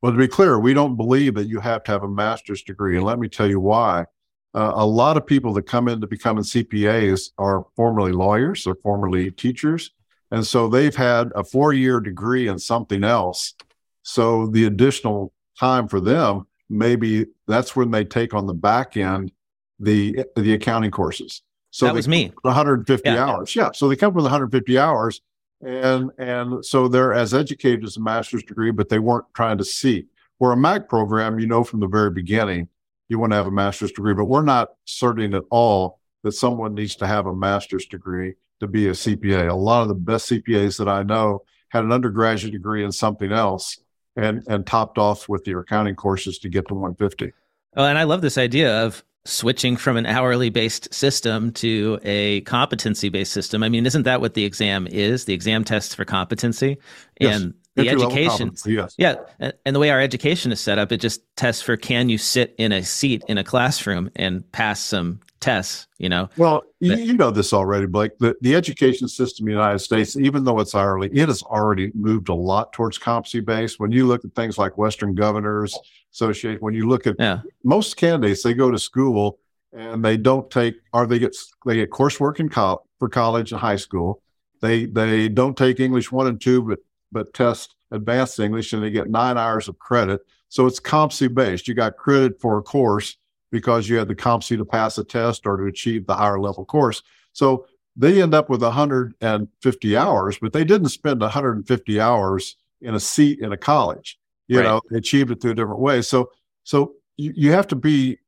Well, 0.00 0.12
to 0.12 0.18
be 0.18 0.28
clear, 0.28 0.58
we 0.58 0.74
don't 0.74 0.96
believe 0.96 1.34
that 1.34 1.48
you 1.48 1.60
have 1.60 1.82
to 1.84 1.92
have 1.92 2.02
a 2.02 2.08
master's 2.08 2.62
degree, 2.62 2.96
and 2.96 3.06
let 3.06 3.18
me 3.18 3.28
tell 3.28 3.48
you 3.48 3.60
why. 3.60 4.06
Uh, 4.54 4.72
a 4.74 4.86
lot 4.86 5.16
of 5.16 5.26
people 5.26 5.52
that 5.54 5.62
come 5.66 5.88
into 5.88 6.06
becoming 6.06 6.44
CPAs 6.44 7.30
are 7.38 7.66
formerly 7.74 8.12
lawyers 8.12 8.66
or 8.66 8.74
formerly 8.76 9.30
teachers, 9.30 9.90
and 10.30 10.46
so 10.46 10.68
they've 10.68 10.94
had 10.94 11.30
a 11.34 11.42
four-year 11.44 12.00
degree 12.00 12.48
in 12.48 12.58
something 12.58 13.02
else. 13.04 13.54
So 14.02 14.46
the 14.46 14.64
additional 14.64 15.32
time 15.58 15.88
for 15.88 16.00
them 16.00 16.46
maybe 16.72 17.26
that's 17.46 17.76
when 17.76 17.90
they 17.90 18.02
take 18.04 18.32
on 18.34 18.46
the 18.46 18.54
back 18.54 18.96
end 18.96 19.30
the 19.78 20.24
the 20.36 20.54
accounting 20.54 20.90
courses. 20.90 21.42
So 21.70 21.86
that 21.86 21.94
was 21.94 22.08
me. 22.08 22.32
150 22.42 23.08
Yeah. 23.08 23.24
hours. 23.24 23.54
Yeah. 23.54 23.70
So 23.74 23.88
they 23.88 23.96
come 23.96 24.14
with 24.14 24.24
150 24.24 24.78
hours, 24.78 25.20
and 25.64 26.10
and 26.18 26.64
so 26.64 26.88
they're 26.88 27.12
as 27.12 27.34
educated 27.34 27.84
as 27.84 27.96
a 27.96 28.00
master's 28.00 28.42
degree, 28.44 28.70
but 28.70 28.88
they 28.88 28.98
weren't 28.98 29.26
trying 29.34 29.58
to 29.58 29.64
see. 29.64 30.06
Where 30.38 30.52
a 30.52 30.56
MAC 30.56 30.88
program, 30.88 31.38
you 31.38 31.46
know 31.46 31.62
from 31.62 31.80
the 31.80 31.86
very 31.86 32.10
beginning, 32.10 32.68
you 33.12 33.18
want 33.18 33.30
to 33.32 33.36
have 33.36 33.46
a 33.46 33.50
master's 33.52 33.92
degree, 33.92 34.14
but 34.14 34.24
we're 34.24 34.42
not 34.42 34.70
certain 34.86 35.34
at 35.34 35.44
all 35.50 36.00
that 36.24 36.32
someone 36.32 36.74
needs 36.74 36.96
to 36.96 37.06
have 37.06 37.26
a 37.26 37.34
master's 37.34 37.84
degree 37.86 38.34
to 38.60 38.66
be 38.66 38.88
a 38.88 38.92
CPA. 38.92 39.50
A 39.50 39.54
lot 39.54 39.82
of 39.82 39.88
the 39.88 39.94
best 39.94 40.30
CPAs 40.30 40.78
that 40.78 40.88
I 40.88 41.02
know 41.02 41.42
had 41.68 41.84
an 41.84 41.92
undergraduate 41.92 42.52
degree 42.52 42.84
in 42.84 42.90
something 42.90 43.30
else 43.30 43.78
and 44.16 44.42
and 44.48 44.66
topped 44.66 44.98
off 44.98 45.28
with 45.28 45.44
their 45.44 45.60
accounting 45.60 45.94
courses 45.94 46.38
to 46.40 46.48
get 46.48 46.66
to 46.68 46.74
150. 46.74 47.32
Oh, 47.76 47.84
and 47.84 47.98
I 47.98 48.04
love 48.04 48.22
this 48.22 48.38
idea 48.38 48.82
of 48.84 49.04
switching 49.24 49.76
from 49.76 49.96
an 49.96 50.04
hourly 50.06 50.50
based 50.50 50.92
system 50.92 51.52
to 51.52 51.98
a 52.02 52.40
competency 52.42 53.08
based 53.08 53.32
system. 53.32 53.62
I 53.62 53.68
mean, 53.68 53.86
isn't 53.86 54.02
that 54.04 54.20
what 54.20 54.34
the 54.34 54.44
exam 54.44 54.86
is? 54.88 55.26
The 55.26 55.34
exam 55.34 55.64
tests 55.64 55.94
for 55.94 56.04
competency 56.04 56.78
Yes. 57.20 57.40
and 57.40 57.54
the 57.74 57.88
education. 57.88 58.54
Yes. 58.66 58.94
Yeah, 58.98 59.16
and 59.64 59.74
the 59.74 59.80
way 59.80 59.90
our 59.90 60.00
education 60.00 60.52
is 60.52 60.60
set 60.60 60.78
up, 60.78 60.92
it 60.92 60.98
just 60.98 61.22
tests 61.36 61.62
for 61.62 61.76
can 61.76 62.08
you 62.08 62.18
sit 62.18 62.54
in 62.58 62.72
a 62.72 62.82
seat 62.82 63.24
in 63.28 63.38
a 63.38 63.44
classroom 63.44 64.10
and 64.16 64.50
pass 64.52 64.80
some 64.80 65.20
tests. 65.40 65.86
You 65.98 66.08
know, 66.08 66.28
Well, 66.36 66.62
you, 66.80 67.12
know 67.12 67.30
this 67.30 67.52
already, 67.52 67.86
Blake. 67.86 68.18
The, 68.18 68.36
the 68.40 68.54
education 68.54 69.08
system 69.08 69.46
in 69.46 69.54
the 69.54 69.60
United 69.60 69.78
States, 69.80 70.16
even 70.16 70.44
though 70.44 70.60
it's 70.60 70.74
hourly, 70.74 71.08
it 71.12 71.28
has 71.28 71.42
already 71.42 71.92
moved 71.94 72.28
a 72.28 72.34
lot 72.34 72.72
towards 72.72 72.98
competency 72.98 73.40
based. 73.40 73.78
When 73.80 73.92
you 73.92 74.06
look 74.06 74.24
at 74.24 74.34
things 74.34 74.58
like 74.58 74.78
Western 74.78 75.14
Governors 75.14 75.78
Association, 76.12 76.60
when 76.60 76.74
you 76.74 76.88
look 76.88 77.06
at 77.06 77.16
yeah, 77.18 77.40
most 77.64 77.96
candidates, 77.96 78.42
they 78.42 78.54
go 78.54 78.70
to 78.70 78.78
school 78.78 79.38
and 79.72 80.04
they 80.04 80.16
don't 80.16 80.50
take, 80.50 80.76
or 80.92 81.06
they 81.06 81.18
get 81.18 81.36
they 81.66 81.76
get 81.76 81.90
coursework 81.90 82.40
in 82.40 82.48
col- 82.48 82.86
for 82.98 83.08
college 83.08 83.52
and 83.52 83.60
high 83.60 83.76
school. 83.76 84.22
They 84.60 84.86
they 84.86 85.28
don't 85.28 85.56
take 85.56 85.80
English 85.80 86.12
one 86.12 86.26
and 86.26 86.40
two, 86.40 86.62
but 86.62 86.78
but 87.12 87.34
test 87.34 87.76
advanced 87.90 88.40
English, 88.40 88.72
and 88.72 88.82
they 88.82 88.90
get 88.90 89.10
nine 89.10 89.36
hours 89.36 89.68
of 89.68 89.78
credit. 89.78 90.20
So 90.48 90.66
it's 90.66 90.80
competency 90.80 91.28
based. 91.28 91.68
You 91.68 91.74
got 91.74 91.96
credit 91.96 92.40
for 92.40 92.58
a 92.58 92.62
course 92.62 93.16
because 93.50 93.88
you 93.88 93.96
had 93.98 94.08
the 94.08 94.14
competency 94.14 94.56
to 94.56 94.64
pass 94.64 94.96
a 94.98 95.04
test 95.04 95.46
or 95.46 95.56
to 95.58 95.64
achieve 95.64 96.06
the 96.06 96.14
higher 96.14 96.40
level 96.40 96.64
course. 96.64 97.02
So 97.32 97.66
they 97.96 98.22
end 98.22 98.34
up 98.34 98.48
with 98.48 98.62
150 98.62 99.96
hours, 99.96 100.38
but 100.40 100.52
they 100.52 100.64
didn't 100.64 100.88
spend 100.88 101.20
150 101.20 102.00
hours 102.00 102.56
in 102.80 102.94
a 102.94 103.00
seat 103.00 103.40
in 103.40 103.52
a 103.52 103.56
college. 103.56 104.18
You 104.48 104.58
Right. 104.58 104.64
know, 104.64 104.80
they 104.90 104.98
achieved 104.98 105.30
it 105.30 105.40
through 105.40 105.52
a 105.52 105.54
different 105.54 105.80
way. 105.80 106.02
So 106.02 106.30
so 106.64 106.94
you, 107.16 107.32
you 107.36 107.52
have 107.52 107.66
to 107.68 107.76
be 107.76 108.18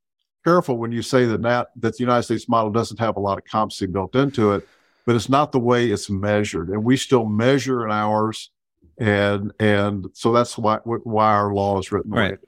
careful 0.45 0.76
when 0.76 0.93
you 0.93 1.03
say 1.03 1.24
that 1.24 1.43
that 1.43 1.68
that 1.76 1.97
the 1.97 2.03
United 2.05 2.22
States 2.24 2.49
model 2.49 2.70
doesn't 2.70 3.01
have 3.01 3.16
a 3.16 3.20
lot 3.20 3.39
of 3.39 3.45
competency 3.45 3.87
built 3.87 4.14
into 4.14 4.53
it, 4.53 4.66
but 5.07 5.16
it's 5.16 5.28
not 5.28 5.53
the 5.53 5.59
way 5.61 5.91
it's 5.91 6.11
measured, 6.11 6.68
and 6.68 6.85
we 6.85 6.97
still 6.97 7.24
measure 7.26 7.85
in 7.85 7.91
hours, 7.91 8.51
and 8.99 9.53
and 9.61 10.07
so 10.12 10.32
that's 10.32 10.57
why 10.59 10.76
why 10.84 11.26
our 11.32 11.53
law 11.53 11.78
is 11.78 11.90
written 11.92 12.11
Right. 12.11 12.38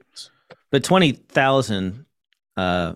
but 0.71 0.83
twenty 0.83 1.11
thousand, 1.13 2.05
uh, 2.55 2.93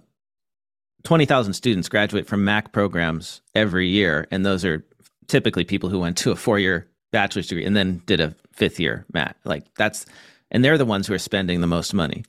twenty 1.04 1.26
thousand 1.26 1.54
students 1.54 1.90
graduate 1.90 2.28
from 2.28 2.44
MAC 2.46 2.72
programs 2.72 3.42
every 3.56 3.88
year, 3.88 4.28
and 4.32 4.46
those 4.46 4.64
are 4.66 4.86
typically 5.28 5.64
people 5.64 5.90
who 5.90 6.00
went 6.00 6.18
to 6.18 6.32
a 6.32 6.36
four 6.36 6.60
year 6.60 6.88
bachelor's 7.12 7.48
degree 7.48 7.66
and 7.66 7.76
then 7.76 8.02
did 8.06 8.20
a 8.22 8.34
fifth 8.54 8.80
year 8.80 9.06
MAC. 9.14 9.36
Like 9.44 9.66
that's, 9.76 10.06
and 10.50 10.64
they're 10.64 10.78
the 10.78 10.86
ones 10.86 11.08
who 11.08 11.14
are 11.14 11.18
spending 11.20 11.62
the 11.62 11.68
most 11.68 11.94
money. 11.94 12.24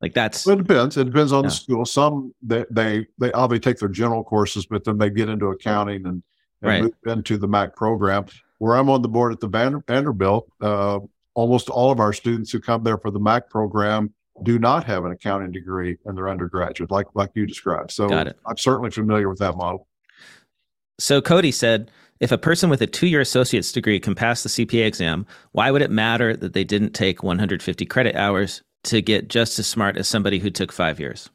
Like 0.00 0.14
that's 0.14 0.46
Well, 0.46 0.58
it 0.58 0.66
depends. 0.66 0.96
It 0.96 1.04
depends 1.06 1.32
on 1.32 1.42
Yeah. 1.44 1.48
the 1.50 1.54
school. 1.54 1.84
Some 1.84 2.32
they 2.42 2.64
they 2.70 3.06
they 3.18 3.32
obviously 3.32 3.60
take 3.60 3.78
their 3.78 3.88
general 3.88 4.22
courses, 4.22 4.66
but 4.66 4.84
then 4.84 4.98
they 4.98 5.10
get 5.10 5.28
into 5.28 5.46
accounting 5.46 6.06
and, 6.06 6.22
and 6.62 6.70
Right. 6.70 6.82
move 6.84 6.92
into 7.06 7.36
the 7.38 7.48
MAC 7.48 7.74
program. 7.74 8.26
Where 8.58 8.76
I'm 8.76 8.90
on 8.90 9.02
the 9.02 9.08
board 9.08 9.32
at 9.32 9.40
the 9.40 9.48
Vander, 9.48 9.82
Vanderbilt, 9.86 10.50
uh, 10.60 10.98
almost 11.34 11.70
all 11.70 11.92
of 11.92 12.00
our 12.00 12.12
students 12.12 12.50
who 12.50 12.60
come 12.60 12.82
there 12.82 12.98
for 12.98 13.10
the 13.10 13.20
MAC 13.20 13.48
program 13.48 14.12
do 14.42 14.58
not 14.58 14.84
have 14.84 15.04
an 15.04 15.12
accounting 15.12 15.52
degree 15.52 15.96
in 16.06 16.14
their 16.14 16.28
undergraduate, 16.28 16.90
like 16.90 17.06
like 17.14 17.30
you 17.34 17.46
described. 17.46 17.90
So 17.90 18.08
I'm 18.46 18.56
certainly 18.56 18.90
familiar 18.90 19.28
with 19.28 19.38
that 19.38 19.56
model. 19.56 19.86
So 20.98 21.20
Cody 21.20 21.52
said, 21.52 21.90
if 22.20 22.32
a 22.32 22.38
person 22.38 22.68
with 22.68 22.82
a 22.82 22.86
two-year 22.86 23.20
associate's 23.20 23.70
degree 23.70 24.00
can 24.00 24.14
pass 24.14 24.42
the 24.42 24.48
CPA 24.48 24.86
exam, 24.86 25.26
why 25.52 25.70
would 25.70 25.82
it 25.82 25.90
matter 25.90 26.36
that 26.36 26.52
they 26.52 26.64
didn't 26.64 26.92
take 26.92 27.22
150 27.22 27.86
credit 27.86 28.16
hours 28.16 28.62
to 28.84 29.00
get 29.00 29.28
just 29.28 29.58
as 29.58 29.66
smart 29.66 29.96
as 29.96 30.08
somebody 30.08 30.40
who 30.40 30.50
took 30.50 30.72
five 30.72 30.98
years? 30.98 31.30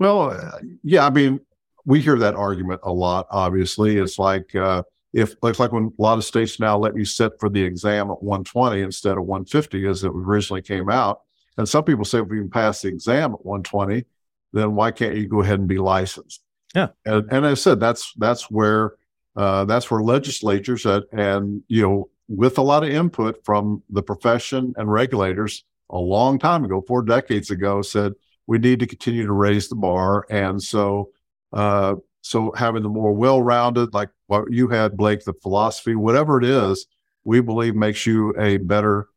Well, 0.00 0.30
uh, 0.30 0.58
yeah, 0.82 1.06
I 1.06 1.10
mean, 1.10 1.40
we 1.84 2.00
hear 2.00 2.18
that 2.18 2.34
argument 2.34 2.80
a 2.82 2.92
lot. 2.92 3.26
Obviously, 3.30 3.96
it's 3.96 4.18
like 4.18 4.54
uh, 4.56 4.82
if 5.14 5.36
it's 5.42 5.60
like 5.60 5.72
when 5.72 5.92
a 5.98 6.02
lot 6.02 6.18
of 6.18 6.24
states 6.24 6.58
now 6.58 6.76
let 6.76 6.96
you 6.96 7.04
sit 7.04 7.32
for 7.38 7.48
the 7.48 7.62
exam 7.62 8.10
at 8.10 8.22
120 8.22 8.82
instead 8.82 9.16
of 9.16 9.24
150 9.24 9.86
as 9.86 10.04
it 10.04 10.10
originally 10.12 10.60
came 10.60 10.90
out. 10.90 11.20
And 11.56 11.68
some 11.68 11.84
people 11.84 12.04
say 12.04 12.18
if 12.18 12.26
you 12.30 12.40
can 12.40 12.50
pass 12.50 12.82
the 12.82 12.88
exam 12.88 13.32
at 13.32 13.46
120, 13.46 14.04
then 14.52 14.74
why 14.74 14.90
can't 14.90 15.16
you 15.16 15.28
go 15.28 15.40
ahead 15.40 15.60
and 15.60 15.68
be 15.68 15.78
licensed? 15.78 16.42
Yeah. 16.74 16.88
And, 17.06 17.30
and 17.30 17.46
I 17.46 17.54
said 17.54 17.78
that's 17.78 18.12
that's 18.16 18.50
where 18.50 18.96
uh, 19.36 19.64
that's 19.64 19.90
where 19.90 20.02
legislatures 20.02 20.84
at, 20.86 21.04
and 21.12 21.62
you 21.68 21.82
know 21.82 22.08
with 22.28 22.58
a 22.58 22.62
lot 22.62 22.82
of 22.82 22.90
input 22.90 23.44
from 23.44 23.82
the 23.90 24.02
profession 24.02 24.74
and 24.76 24.90
regulators 24.90 25.64
a 25.90 25.98
long 25.98 26.38
time 26.38 26.64
ago, 26.64 26.82
four 26.86 27.02
decades 27.02 27.50
ago, 27.50 27.82
said 27.82 28.12
we 28.46 28.58
need 28.58 28.80
to 28.80 28.86
continue 28.86 29.26
to 29.26 29.32
raise 29.32 29.68
the 29.68 29.76
bar. 29.76 30.26
And 30.30 30.62
so, 30.62 31.10
uh, 31.52 31.96
so 32.24 32.52
having 32.56 32.82
the 32.82 32.88
more 32.88 33.12
well-rounded, 33.12 33.92
like 33.92 34.08
what 34.28 34.50
you 34.50 34.68
had, 34.68 34.96
Blake, 34.96 35.24
the 35.24 35.34
philosophy, 35.34 35.94
whatever 35.94 36.38
it 36.38 36.44
is, 36.44 36.86
we 37.22 37.42
believe 37.42 37.76
makes 37.76 38.06
you 38.06 38.34
a 38.38 38.56
better, 38.56 39.08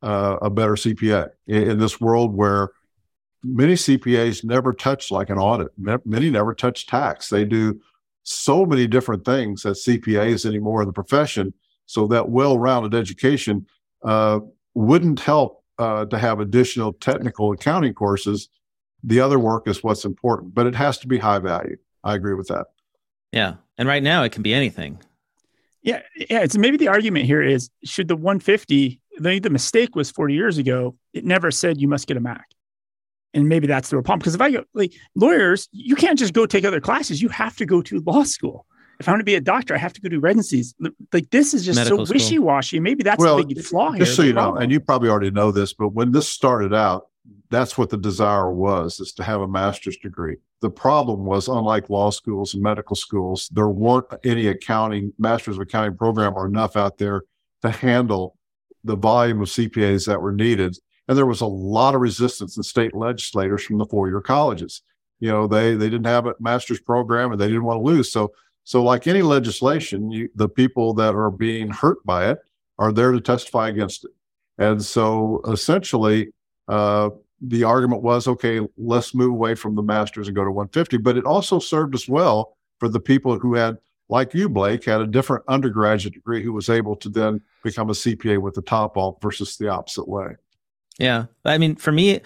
uh, 0.00 0.38
a 0.40 0.48
better 0.48 0.72
CPA 0.72 1.28
in, 1.46 1.72
in 1.72 1.78
this 1.78 2.00
world 2.00 2.34
where 2.34 2.70
many 3.42 3.74
CPAs 3.74 4.44
never 4.44 4.72
touch 4.72 5.10
like 5.10 5.28
an 5.28 5.36
audit. 5.36 5.68
Many 6.06 6.30
never 6.30 6.54
touch 6.54 6.86
tax. 6.86 7.28
They 7.28 7.44
do 7.44 7.82
so 8.22 8.64
many 8.64 8.86
different 8.86 9.26
things 9.26 9.66
as 9.66 9.84
CPAs 9.84 10.46
anymore 10.46 10.80
in 10.80 10.88
the 10.88 10.92
profession. 10.94 11.52
So 11.84 12.06
that 12.06 12.30
well-rounded 12.30 12.94
education 12.94 13.66
uh, 14.02 14.40
wouldn't 14.72 15.20
help 15.20 15.62
uh, 15.78 16.06
to 16.06 16.16
have 16.18 16.40
additional 16.40 16.94
technical 16.94 17.52
accounting 17.52 17.92
courses. 17.92 18.48
The 19.02 19.20
other 19.20 19.38
work 19.38 19.68
is 19.68 19.84
what's 19.84 20.06
important, 20.06 20.54
but 20.54 20.66
it 20.66 20.74
has 20.74 20.96
to 21.00 21.06
be 21.06 21.18
high 21.18 21.40
value. 21.40 21.76
I 22.04 22.14
agree 22.14 22.34
with 22.34 22.48
that. 22.48 22.66
Yeah. 23.32 23.54
And 23.76 23.88
right 23.88 24.02
now 24.02 24.22
it 24.22 24.32
can 24.32 24.42
be 24.42 24.54
anything. 24.54 25.00
Yeah, 25.82 26.00
yeah. 26.16 26.40
It's 26.40 26.56
maybe 26.56 26.76
the 26.76 26.88
argument 26.88 27.26
here 27.26 27.42
is 27.42 27.70
should 27.84 28.08
the 28.08 28.16
150? 28.16 29.00
The, 29.18 29.38
the 29.38 29.50
mistake 29.50 29.94
was 29.94 30.10
40 30.10 30.34
years 30.34 30.58
ago. 30.58 30.96
It 31.12 31.24
never 31.24 31.50
said 31.50 31.80
you 31.80 31.88
must 31.88 32.06
get 32.06 32.16
a 32.16 32.20
Mac, 32.20 32.46
and 33.34 33.48
maybe 33.48 33.66
that's 33.66 33.90
the 33.90 33.96
real 33.96 34.02
problem. 34.02 34.20
Because 34.20 34.34
if 34.34 34.40
I 34.40 34.50
go 34.50 34.64
like 34.72 34.92
lawyers, 35.14 35.68
you 35.72 35.94
can't 35.94 36.18
just 36.18 36.32
go 36.32 36.46
take 36.46 36.64
other 36.64 36.80
classes. 36.80 37.20
You 37.20 37.28
have 37.28 37.56
to 37.56 37.66
go 37.66 37.82
to 37.82 38.00
law 38.00 38.24
school. 38.24 38.66
If 38.98 39.08
I 39.08 39.12
want 39.12 39.20
to 39.20 39.24
be 39.24 39.34
a 39.34 39.40
doctor, 39.40 39.74
I 39.74 39.78
have 39.78 39.92
to 39.92 40.00
go 40.00 40.08
do 40.08 40.20
residencies. 40.20 40.74
Like 41.12 41.30
this 41.30 41.52
is 41.52 41.64
just 41.64 41.76
Medical 41.76 42.06
so 42.06 42.12
wishy 42.12 42.38
washy. 42.38 42.80
Maybe 42.80 43.02
that's 43.02 43.20
well, 43.20 43.36
the 43.36 43.44
big 43.44 43.62
flaw 43.62 43.90
here. 43.90 44.04
just 44.04 44.16
so 44.16 44.22
the 44.22 44.28
you 44.28 44.34
know, 44.34 44.56
and 44.56 44.72
you 44.72 44.80
probably 44.80 45.10
already 45.10 45.30
know 45.30 45.50
this, 45.50 45.74
but 45.74 45.88
when 45.88 46.12
this 46.12 46.28
started 46.28 46.72
out, 46.72 47.08
that's 47.50 47.78
what 47.78 47.90
the 47.90 47.96
desire 47.96 48.50
was: 48.50 49.00
is 49.00 49.12
to 49.14 49.24
have 49.24 49.40
a 49.40 49.48
master's 49.48 49.96
degree. 49.96 50.36
The 50.60 50.70
problem 50.70 51.24
was, 51.24 51.48
unlike 51.48 51.90
law 51.90 52.10
schools 52.10 52.54
and 52.54 52.62
medical 52.62 52.96
schools, 52.96 53.48
there 53.52 53.68
weren't 53.68 54.06
any 54.24 54.46
accounting 54.48 55.12
masters 55.18 55.56
of 55.56 55.62
accounting 55.62 55.96
program 55.96 56.34
or 56.34 56.46
enough 56.46 56.76
out 56.76 56.98
there 56.98 57.22
to 57.62 57.70
handle 57.70 58.36
the 58.82 58.96
volume 58.96 59.40
of 59.40 59.48
CPAs 59.48 60.06
that 60.06 60.20
were 60.20 60.32
needed. 60.32 60.76
And 61.08 61.18
there 61.18 61.26
was 61.26 61.40
a 61.40 61.46
lot 61.46 61.94
of 61.94 62.00
resistance 62.00 62.56
in 62.56 62.62
state 62.62 62.94
legislators 62.94 63.64
from 63.64 63.78
the 63.78 63.86
four-year 63.86 64.20
colleges. 64.20 64.82
You 65.20 65.30
know, 65.30 65.46
they 65.46 65.74
they 65.74 65.90
didn't 65.90 66.06
have 66.06 66.26
a 66.26 66.34
master's 66.40 66.80
program 66.80 67.32
and 67.32 67.40
they 67.40 67.46
didn't 67.46 67.64
want 67.64 67.78
to 67.78 67.84
lose. 67.84 68.10
So 68.10 68.32
so 68.64 68.82
like 68.82 69.06
any 69.06 69.22
legislation, 69.22 70.10
you, 70.10 70.28
the 70.34 70.48
people 70.48 70.94
that 70.94 71.14
are 71.14 71.30
being 71.30 71.68
hurt 71.68 72.04
by 72.04 72.30
it 72.30 72.38
are 72.78 72.92
there 72.92 73.12
to 73.12 73.20
testify 73.20 73.68
against 73.68 74.04
it. 74.04 74.10
And 74.58 74.82
so 74.82 75.42
essentially, 75.46 76.32
uh, 76.68 77.10
the 77.40 77.64
argument 77.64 78.02
was, 78.02 78.26
okay, 78.26 78.60
let's 78.76 79.14
move 79.14 79.30
away 79.30 79.54
from 79.54 79.74
the 79.74 79.82
masters 79.82 80.28
and 80.28 80.36
go 80.36 80.44
to 80.44 80.50
150. 80.50 80.98
But 80.98 81.16
it 81.16 81.24
also 81.24 81.58
served 81.58 81.94
us 81.94 82.08
well 82.08 82.56
for 82.78 82.88
the 82.88 83.00
people 83.00 83.38
who 83.38 83.54
had, 83.54 83.78
like 84.08 84.34
you, 84.34 84.48
Blake, 84.48 84.84
had 84.84 85.00
a 85.00 85.06
different 85.06 85.44
undergraduate 85.48 86.14
degree 86.14 86.42
who 86.42 86.52
was 86.52 86.68
able 86.68 86.96
to 86.96 87.08
then 87.08 87.40
become 87.62 87.90
a 87.90 87.94
CPA 87.94 88.40
with 88.40 88.54
the 88.54 88.62
top 88.62 88.96
off 88.96 89.20
versus 89.20 89.56
the 89.56 89.68
opposite 89.68 90.08
way. 90.08 90.36
Yeah. 90.98 91.26
I 91.44 91.58
mean, 91.58 91.76
for 91.76 91.92
me, 91.92 92.20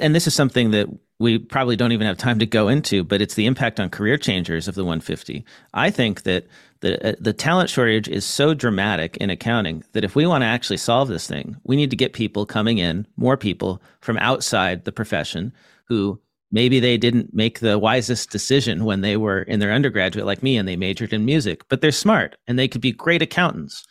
and 0.00 0.14
this 0.14 0.26
is 0.26 0.34
something 0.34 0.70
that 0.72 0.88
we 1.20 1.38
probably 1.38 1.76
don't 1.76 1.92
even 1.92 2.06
have 2.06 2.18
time 2.18 2.38
to 2.40 2.46
go 2.46 2.68
into, 2.68 3.04
but 3.04 3.22
it's 3.22 3.34
the 3.34 3.46
impact 3.46 3.78
on 3.78 3.88
career 3.88 4.16
changers 4.18 4.66
of 4.66 4.74
the 4.74 4.84
150. 4.84 5.44
I 5.72 5.90
think 5.90 6.22
that 6.24 6.46
the 6.80 7.10
uh, 7.10 7.14
the 7.20 7.32
talent 7.32 7.70
shortage 7.70 8.08
is 8.08 8.24
so 8.24 8.52
dramatic 8.52 9.16
in 9.18 9.30
accounting 9.30 9.84
that 9.92 10.04
if 10.04 10.16
we 10.16 10.26
want 10.26 10.42
to 10.42 10.46
actually 10.46 10.76
solve 10.76 11.08
this 11.08 11.26
thing, 11.26 11.56
we 11.64 11.76
need 11.76 11.90
to 11.90 11.96
get 11.96 12.12
people 12.12 12.46
coming 12.46 12.78
in, 12.78 13.06
more 13.16 13.36
people 13.36 13.80
from 14.00 14.18
outside 14.18 14.84
the 14.84 14.92
profession 14.92 15.52
who 15.86 16.20
maybe 16.50 16.80
they 16.80 16.96
didn't 16.96 17.32
make 17.32 17.60
the 17.60 17.78
wisest 17.78 18.30
decision 18.30 18.84
when 18.84 19.00
they 19.00 19.16
were 19.16 19.42
in 19.42 19.60
their 19.60 19.72
undergraduate 19.72 20.26
like 20.26 20.42
me 20.42 20.56
and 20.56 20.68
they 20.68 20.76
majored 20.76 21.12
in 21.12 21.24
music, 21.24 21.62
but 21.68 21.80
they're 21.80 21.92
smart 21.92 22.36
and 22.46 22.58
they 22.58 22.68
could 22.68 22.80
be 22.80 22.92
great 22.92 23.22
accountants. 23.22 23.84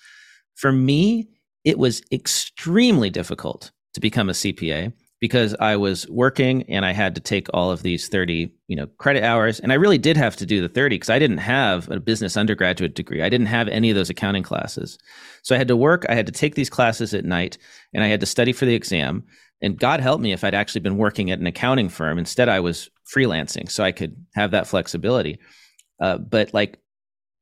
For 0.55 0.71
me, 0.71 1.27
it 1.63 1.77
was 1.77 2.01
extremely 2.11 3.09
difficult 3.09 3.71
to 3.93 3.99
become 3.99 4.29
a 4.29 4.33
CPA 4.33 4.93
because 5.23 5.55
I 5.61 5.77
was 5.77 6.05
working 6.09 6.63
and 6.63 6.85
I 6.85 6.91
had 6.91 7.15
to 7.15 7.21
take 7.21 7.47
all 7.53 7.71
of 7.71 7.81
these 7.81 8.09
30, 8.09 8.53
you 8.67 8.75
know, 8.75 8.87
credit 8.97 9.23
hours 9.23 9.57
and 9.57 9.71
I 9.71 9.75
really 9.75 9.97
did 9.97 10.17
have 10.17 10.35
to 10.35 10.45
do 10.45 10.59
the 10.59 10.67
30 10.67 10.95
because 10.97 11.09
I 11.09 11.17
didn't 11.17 11.37
have 11.37 11.89
a 11.89 12.01
business 12.01 12.35
undergraduate 12.35 12.93
degree. 12.93 13.21
I 13.21 13.29
didn't 13.29 13.47
have 13.47 13.69
any 13.69 13.89
of 13.89 13.95
those 13.95 14.09
accounting 14.09 14.43
classes. 14.43 14.97
So 15.41 15.55
I 15.55 15.57
had 15.57 15.69
to 15.69 15.77
work, 15.77 16.05
I 16.09 16.13
had 16.13 16.25
to 16.25 16.33
take 16.33 16.55
these 16.55 16.69
classes 16.69 17.13
at 17.13 17.23
night 17.23 17.57
and 17.93 18.03
I 18.03 18.07
had 18.07 18.19
to 18.19 18.25
study 18.25 18.51
for 18.51 18.65
the 18.65 18.75
exam. 18.75 19.23
And 19.61 19.79
God 19.79 20.01
help 20.01 20.19
me 20.19 20.33
if 20.33 20.43
I'd 20.43 20.53
actually 20.53 20.81
been 20.81 20.97
working 20.97 21.31
at 21.31 21.39
an 21.39 21.47
accounting 21.47 21.87
firm. 21.87 22.17
Instead, 22.17 22.49
I 22.49 22.59
was 22.59 22.89
freelancing 23.09 23.71
so 23.71 23.81
I 23.81 23.93
could 23.93 24.17
have 24.35 24.51
that 24.51 24.67
flexibility. 24.67 25.39
Uh, 26.01 26.17
but 26.17 26.53
like, 26.53 26.79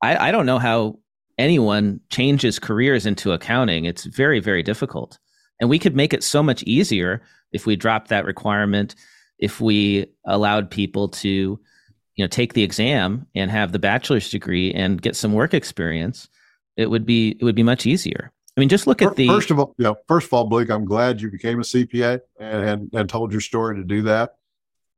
I, 0.04 0.28
I 0.28 0.32
don't 0.32 0.46
know 0.46 0.60
how 0.60 1.00
anyone 1.40 2.00
changes 2.12 2.60
careers 2.60 3.08
into 3.08 3.32
accounting. 3.32 3.86
It's 3.86 4.06
very, 4.06 4.40
very 4.40 4.62
difficult. 4.62 5.18
And 5.60 5.68
we 5.68 5.80
could 5.80 5.96
make 5.96 6.14
it 6.14 6.24
so 6.24 6.44
much 6.44 6.62
easier 6.62 7.24
if 7.52 7.66
we 7.66 7.76
dropped 7.76 8.10
that 8.10 8.26
requirement, 8.26 8.96
if 9.40 9.60
we 9.60 10.06
allowed 10.26 10.70
people 10.70 11.10
to, 11.10 11.30
you 11.30 12.24
know, 12.24 12.28
take 12.28 12.54
the 12.54 12.64
exam 12.64 13.28
and 13.36 13.50
have 13.52 13.72
the 13.72 13.80
bachelor's 13.80 14.30
degree 14.30 14.74
and 14.74 15.02
get 15.02 15.16
some 15.16 15.34
work 15.34 15.54
experience, 15.54 16.30
it 16.78 16.90
would 16.90 17.06
be 17.06 17.38
it 17.40 17.44
would 17.44 17.56
be 17.56 17.64
much 17.64 17.86
easier. 17.86 18.32
I 18.56 18.60
mean, 18.60 18.70
just 18.70 18.86
look 18.86 19.02
at 19.02 19.16
the 19.16 19.28
first 19.28 19.50
of 19.50 19.60
all, 19.60 19.74
yeah. 19.78 19.94
First 20.08 20.28
of 20.28 20.34
all, 20.34 20.46
Blake, 20.46 20.70
I'm 20.70 20.86
glad 20.86 21.22
you 21.22 21.32
became 21.32 21.60
a 21.60 21.64
CPA 21.64 22.20
and, 22.40 22.70
and, 22.70 22.90
and 22.94 23.10
told 23.10 23.32
your 23.32 23.42
story 23.42 23.78
to 23.78 23.84
do 23.84 24.02
that. 24.04 24.36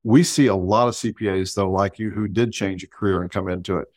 We 0.03 0.23
see 0.23 0.47
a 0.47 0.55
lot 0.55 0.87
of 0.87 0.95
CPAs 0.95 1.55
though, 1.55 1.71
like 1.71 1.99
you, 1.99 2.09
who 2.09 2.27
did 2.27 2.51
change 2.51 2.83
a 2.83 2.87
career 2.87 3.21
and 3.21 3.31
come 3.31 3.47
into 3.47 3.77
it. 3.77 3.87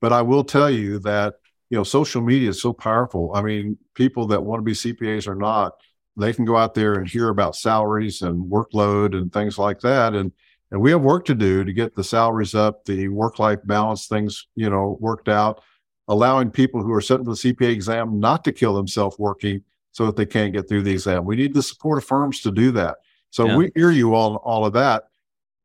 But 0.00 0.12
I 0.12 0.22
will 0.22 0.44
tell 0.44 0.70
you 0.70 0.98
that 1.00 1.34
you 1.70 1.76
know 1.76 1.84
social 1.84 2.22
media 2.22 2.50
is 2.50 2.60
so 2.60 2.72
powerful. 2.72 3.32
I 3.34 3.42
mean, 3.42 3.78
people 3.94 4.26
that 4.28 4.42
want 4.42 4.60
to 4.60 4.64
be 4.64 4.72
CPAs 4.72 5.28
or 5.28 5.34
not, 5.34 5.74
they 6.16 6.32
can 6.32 6.44
go 6.44 6.56
out 6.56 6.74
there 6.74 6.94
and 6.94 7.08
hear 7.08 7.28
about 7.28 7.56
salaries 7.56 8.22
and 8.22 8.50
workload 8.50 9.16
and 9.16 9.32
things 9.32 9.58
like 9.58 9.80
that. 9.80 10.14
And 10.14 10.32
and 10.70 10.80
we 10.80 10.90
have 10.90 11.02
work 11.02 11.26
to 11.26 11.34
do 11.34 11.64
to 11.64 11.72
get 11.72 11.94
the 11.94 12.02
salaries 12.02 12.54
up, 12.54 12.86
the 12.86 13.08
work 13.08 13.38
life 13.38 13.58
balance 13.64 14.06
things, 14.06 14.46
you 14.54 14.70
know, 14.70 14.96
worked 15.00 15.28
out, 15.28 15.62
allowing 16.08 16.50
people 16.50 16.82
who 16.82 16.92
are 16.94 17.00
sitting 17.02 17.26
for 17.26 17.32
the 17.32 17.36
CPA 17.36 17.70
exam 17.70 18.18
not 18.18 18.42
to 18.44 18.52
kill 18.52 18.74
themselves 18.74 19.18
working 19.18 19.62
so 19.90 20.06
that 20.06 20.16
they 20.16 20.24
can't 20.24 20.54
get 20.54 20.68
through 20.68 20.82
the 20.82 20.92
exam. 20.92 21.26
We 21.26 21.36
need 21.36 21.52
the 21.52 21.62
support 21.62 21.98
of 21.98 22.06
firms 22.06 22.40
to 22.40 22.50
do 22.50 22.70
that. 22.72 22.96
So 23.28 23.46
yeah. 23.46 23.56
we 23.56 23.70
hear 23.74 23.90
you 23.90 24.14
all 24.14 24.36
all 24.36 24.64
of 24.64 24.72
that. 24.72 25.04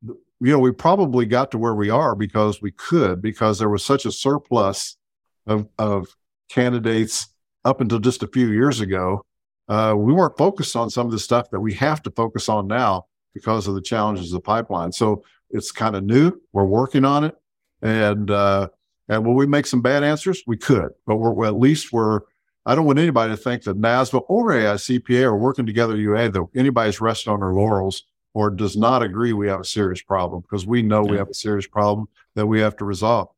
You 0.04 0.52
know, 0.52 0.60
we 0.60 0.72
probably 0.72 1.26
got 1.26 1.52
to 1.52 1.58
where 1.58 1.74
we 1.74 1.90
are 1.90 2.14
because 2.14 2.62
we 2.62 2.72
could, 2.72 3.22
because 3.22 3.58
there 3.58 3.70
was 3.70 3.84
such 3.84 4.06
a 4.06 4.12
surplus 4.12 4.98
of 5.46 5.68
of 5.78 6.08
candidates 6.50 7.30
up 7.64 7.82
until 7.82 8.00
just 8.00 8.24
a 8.24 8.28
few 8.28 8.52
years 8.52 8.82
ago 8.82 9.26
uh, 9.68 9.94
we 9.98 10.14
weren't 10.14 10.38
focused 10.38 10.76
on 10.76 10.90
some 10.90 11.06
of 11.06 11.12
the 11.12 11.20
stuff 11.20 11.50
that 11.52 11.60
we 11.60 11.74
have 11.74 12.02
to 12.04 12.12
focus 12.12 12.50
on 12.50 12.68
now 12.68 13.06
because 13.34 13.68
of 13.68 13.76
the 13.76 13.82
challenges 13.82 14.28
of 14.28 14.38
the 14.38 14.42
pipeline. 14.42 14.92
So 14.92 15.24
it's 15.50 15.72
kind 15.72 15.96
of 15.96 16.04
new. 16.04 16.34
We're 16.54 16.66
working 16.66 17.06
on 17.06 17.24
it, 17.24 17.36
and 17.82 18.30
uh, 18.32 18.70
and 19.10 19.26
will 19.26 19.36
we 19.36 19.48
make 19.48 19.66
some 19.66 19.82
bad 19.82 20.04
answers? 20.04 20.44
We 20.48 20.58
could, 20.58 20.90
but 21.06 21.18
we're 21.18 21.32
well, 21.32 21.50
at 21.50 21.60
least 21.60 21.92
we're. 21.92 22.22
I 22.66 22.76
don't 22.76 22.86
want 22.86 23.00
anybody 23.00 23.32
to 23.32 23.38
think 23.38 23.64
that 23.64 23.80
NASBA 23.80 24.26
or 24.28 24.50
AICPA 24.50 25.24
are 25.24 25.38
working 25.38 25.66
together 25.66 25.96
UA 25.96 26.32
that 26.32 26.48
anybody's 26.54 27.00
resting 27.00 27.32
on 27.32 27.40
their 27.40 27.54
laurels 27.54 28.04
or 28.34 28.50
does 28.50 28.76
not 28.76 29.02
agree 29.02 29.32
we 29.32 29.48
have 29.48 29.62
a 29.62 29.66
serious 29.66 30.02
problem 30.02 30.42
because 30.42 30.68
we 30.68 30.82
know 30.82 31.06
yeah. 31.06 31.12
we 31.12 31.18
have 31.18 31.30
a 31.30 31.34
serious 31.34 31.66
problem 31.66 32.10
that 32.36 32.46
we 32.46 32.60
have 32.60 32.76
to 32.78 32.86
resolve. 32.86 33.30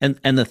And 0.00 0.18
and 0.24 0.36
the 0.38 0.50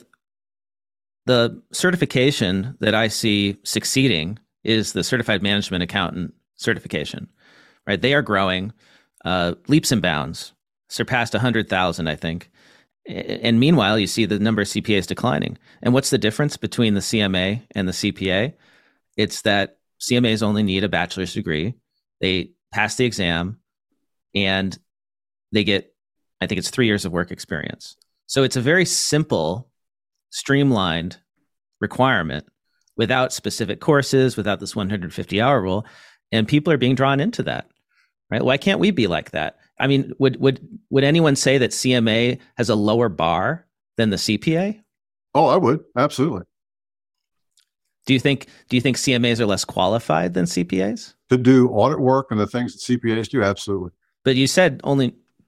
the 1.25 1.61
certification 1.71 2.77
that 2.79 2.95
I 2.95 3.07
see 3.09 3.57
succeeding 3.63 4.39
is 4.63 4.93
the 4.93 5.03
certified 5.03 5.41
management 5.41 5.83
accountant 5.83 6.33
certification, 6.55 7.29
right? 7.87 8.01
They 8.01 8.13
are 8.13 8.21
growing 8.21 8.73
uh, 9.25 9.55
leaps 9.67 9.91
and 9.91 10.01
bounds, 10.01 10.53
surpassed 10.89 11.33
100,000, 11.33 12.07
I 12.07 12.15
think. 12.15 12.51
And 13.07 13.59
meanwhile, 13.59 13.97
you 13.97 14.07
see 14.07 14.25
the 14.25 14.39
number 14.39 14.61
of 14.61 14.67
CPAs 14.67 15.07
declining. 15.07 15.57
And 15.81 15.93
what's 15.93 16.11
the 16.11 16.17
difference 16.17 16.57
between 16.57 16.93
the 16.93 16.99
CMA 16.99 17.61
and 17.71 17.87
the 17.87 17.93
CPA? 17.93 18.53
It's 19.17 19.41
that 19.41 19.77
CMAs 19.99 20.43
only 20.43 20.63
need 20.63 20.83
a 20.83 20.89
bachelor's 20.89 21.33
degree. 21.33 21.73
They 22.19 22.51
pass 22.71 22.95
the 22.95 23.05
exam 23.05 23.59
and 24.35 24.77
they 25.51 25.63
get, 25.63 25.93
I 26.39 26.47
think 26.47 26.59
it's 26.59 26.69
three 26.69 26.85
years 26.85 27.05
of 27.05 27.11
work 27.11 27.31
experience. 27.31 27.97
So 28.27 28.43
it's 28.43 28.55
a 28.55 28.61
very 28.61 28.85
simple, 28.85 29.69
streamlined 30.29 31.17
requirement 31.81 32.47
without 32.97 33.33
specific 33.33 33.79
courses, 33.79 34.37
without 34.37 34.59
this 34.59 34.75
150 34.75 35.41
hour 35.41 35.61
rule. 35.61 35.85
And 36.31 36.47
people 36.47 36.71
are 36.71 36.77
being 36.77 36.95
drawn 36.95 37.19
into 37.19 37.43
that, 37.43 37.69
right? 38.29 38.43
Why 38.43 38.57
can't 38.57 38.79
we 38.79 38.91
be 38.91 39.07
like 39.07 39.31
that? 39.31 39.57
I 39.79 39.87
mean, 39.87 40.13
would 40.19 40.39
would 40.39 40.65
would 40.89 41.03
anyone 41.03 41.35
say 41.35 41.57
that 41.57 41.71
CMA 41.71 42.39
has 42.55 42.69
a 42.69 42.75
lower 42.75 43.09
bar 43.09 43.65
than 43.97 44.11
the 44.11 44.17
CPA? 44.17 44.81
Oh, 45.33 45.47
I 45.47 45.57
would 45.57 45.83
absolutely. 45.97 46.43
Do 48.05 48.13
you 48.13 48.19
think 48.19 48.47
do 48.69 48.77
you 48.77 48.81
think 48.81 48.97
CMAs 48.97 49.39
are 49.39 49.45
less 49.45 49.65
qualified 49.65 50.33
than 50.33 50.45
CPAs 50.45 51.15
to 51.29 51.37
do 51.37 51.69
audit 51.69 51.99
work 51.99 52.27
and 52.31 52.39
the 52.39 52.47
things 52.47 52.73
that 52.73 52.81
CPAs 52.81 53.29
do? 53.29 53.43
Absolutely. 53.43 53.91
But 54.23 54.35
you 54.35 54.47
said 54.47 54.81
only 54.83 55.07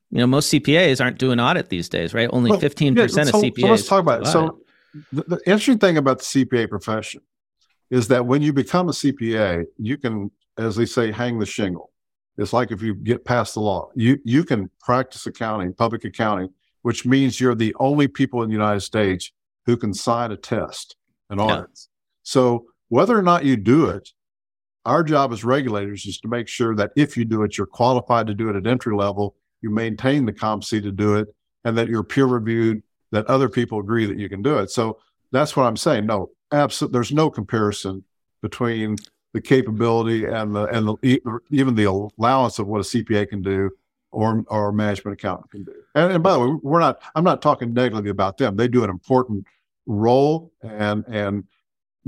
you 0.10 0.18
know 0.18 0.28
most 0.28 0.52
CPAs 0.52 1.02
aren't 1.02 1.20
doing 1.20 1.39
audit 1.39 1.70
these 1.70 1.88
days, 1.88 2.14
right? 2.14 2.30
Only 2.32 2.58
fifteen 2.60 2.96
well, 2.96 3.06
percent 3.06 3.30
so, 3.30 3.38
of 3.38 3.44
CPAs. 3.44 3.62
So 3.62 3.68
let's 3.68 3.88
talk 3.88 4.00
about 4.00 4.22
it. 4.24 4.28
So 4.28 4.60
the, 5.12 5.24
the, 5.24 5.41
interesting 5.46 5.80
thing 5.80 5.98
about 5.98 6.20
the 6.20 6.26
CPA 6.26 6.70
profession 6.70 7.22
is 7.89 8.07
that 8.07 8.25
when 8.25 8.41
you 8.41 8.53
become 8.53 8.89
a 8.89 8.93
CPA, 8.93 9.65
you 9.77 9.97
can, 9.97 10.31
as 10.57 10.75
they 10.75 10.86
say, 10.86 11.11
hang 11.11 11.39
the 11.39 11.45
shingle. 11.45 11.91
It's 12.38 12.53
like 12.53 12.71
if 12.71 12.81
you 12.81 12.95
get 12.95 13.25
past 13.25 13.53
the 13.53 13.59
law, 13.59 13.89
you 13.95 14.17
you 14.25 14.43
can 14.43 14.69
practice 14.79 15.27
accounting, 15.27 15.73
public 15.73 16.03
accounting, 16.03 16.49
which 16.81 17.05
means 17.05 17.39
you're 17.39 17.55
the 17.55 17.75
only 17.79 18.07
people 18.07 18.41
in 18.41 18.49
the 18.49 18.53
United 18.53 18.81
States 18.81 19.31
who 19.65 19.77
can 19.77 19.93
sign 19.93 20.31
a 20.31 20.38
test 20.38 20.95
and 21.29 21.39
audit. 21.39 21.67
Yeah. 21.69 21.75
So 22.23 22.65
whether 22.89 23.17
or 23.17 23.21
not 23.21 23.45
you 23.45 23.55
do 23.55 23.88
it, 23.88 24.09
our 24.86 25.03
job 25.03 25.31
as 25.31 25.43
regulators 25.43 26.05
is 26.05 26.19
to 26.19 26.27
make 26.27 26.47
sure 26.47 26.75
that 26.75 26.91
if 26.95 27.15
you 27.15 27.25
do 27.25 27.43
it, 27.43 27.57
you're 27.57 27.67
qualified 27.67 28.27
to 28.27 28.34
do 28.34 28.49
it 28.49 28.55
at 28.55 28.67
entry 28.67 28.95
level, 28.95 29.36
you 29.61 29.69
maintain 29.69 30.25
the 30.25 30.34
COMC 30.34 30.81
to 30.84 30.91
do 30.91 31.15
it, 31.15 31.34
and 31.63 31.77
that 31.77 31.88
you're 31.88 32.03
peer 32.03 32.25
reviewed, 32.25 32.84
that 33.11 33.25
other 33.27 33.47
people 33.47 33.79
agree 33.79 34.05
that 34.05 34.19
you 34.19 34.27
can 34.27 34.41
do 34.41 34.57
it. 34.57 34.71
So 34.71 34.99
that's 35.34 35.57
what 35.57 35.63
I'm 35.63 35.75
saying. 35.75 36.05
No, 36.05 36.29
absolutely 36.51 36.93
there's 36.93 37.11
no 37.11 37.29
comparison 37.29 38.03
between 38.41 38.95
the 39.34 39.41
capability 39.41 40.25
and 40.25 40.55
the 40.55 40.65
and 40.65 40.88
the, 40.88 41.41
even 41.49 41.75
the 41.75 41.86
allowance 41.86 42.59
of 42.59 42.67
what 42.67 42.79
a 42.79 42.84
CPA 42.84 43.27
can 43.27 43.41
do 43.41 43.71
or 44.11 44.45
or 44.47 44.69
a 44.69 44.73
management 44.73 45.19
accountant 45.19 45.51
can 45.51 45.63
do. 45.63 45.73
And, 45.95 46.13
and 46.13 46.23
by 46.23 46.34
the 46.34 46.39
way, 46.39 46.55
we're 46.61 46.79
not 46.79 47.01
I'm 47.15 47.23
not 47.23 47.41
talking 47.41 47.73
negatively 47.73 48.11
about 48.11 48.38
them. 48.38 48.55
They 48.55 48.67
do 48.67 48.84
an 48.84 48.89
important 48.89 49.45
role 49.86 50.53
and 50.61 51.03
and 51.07 51.45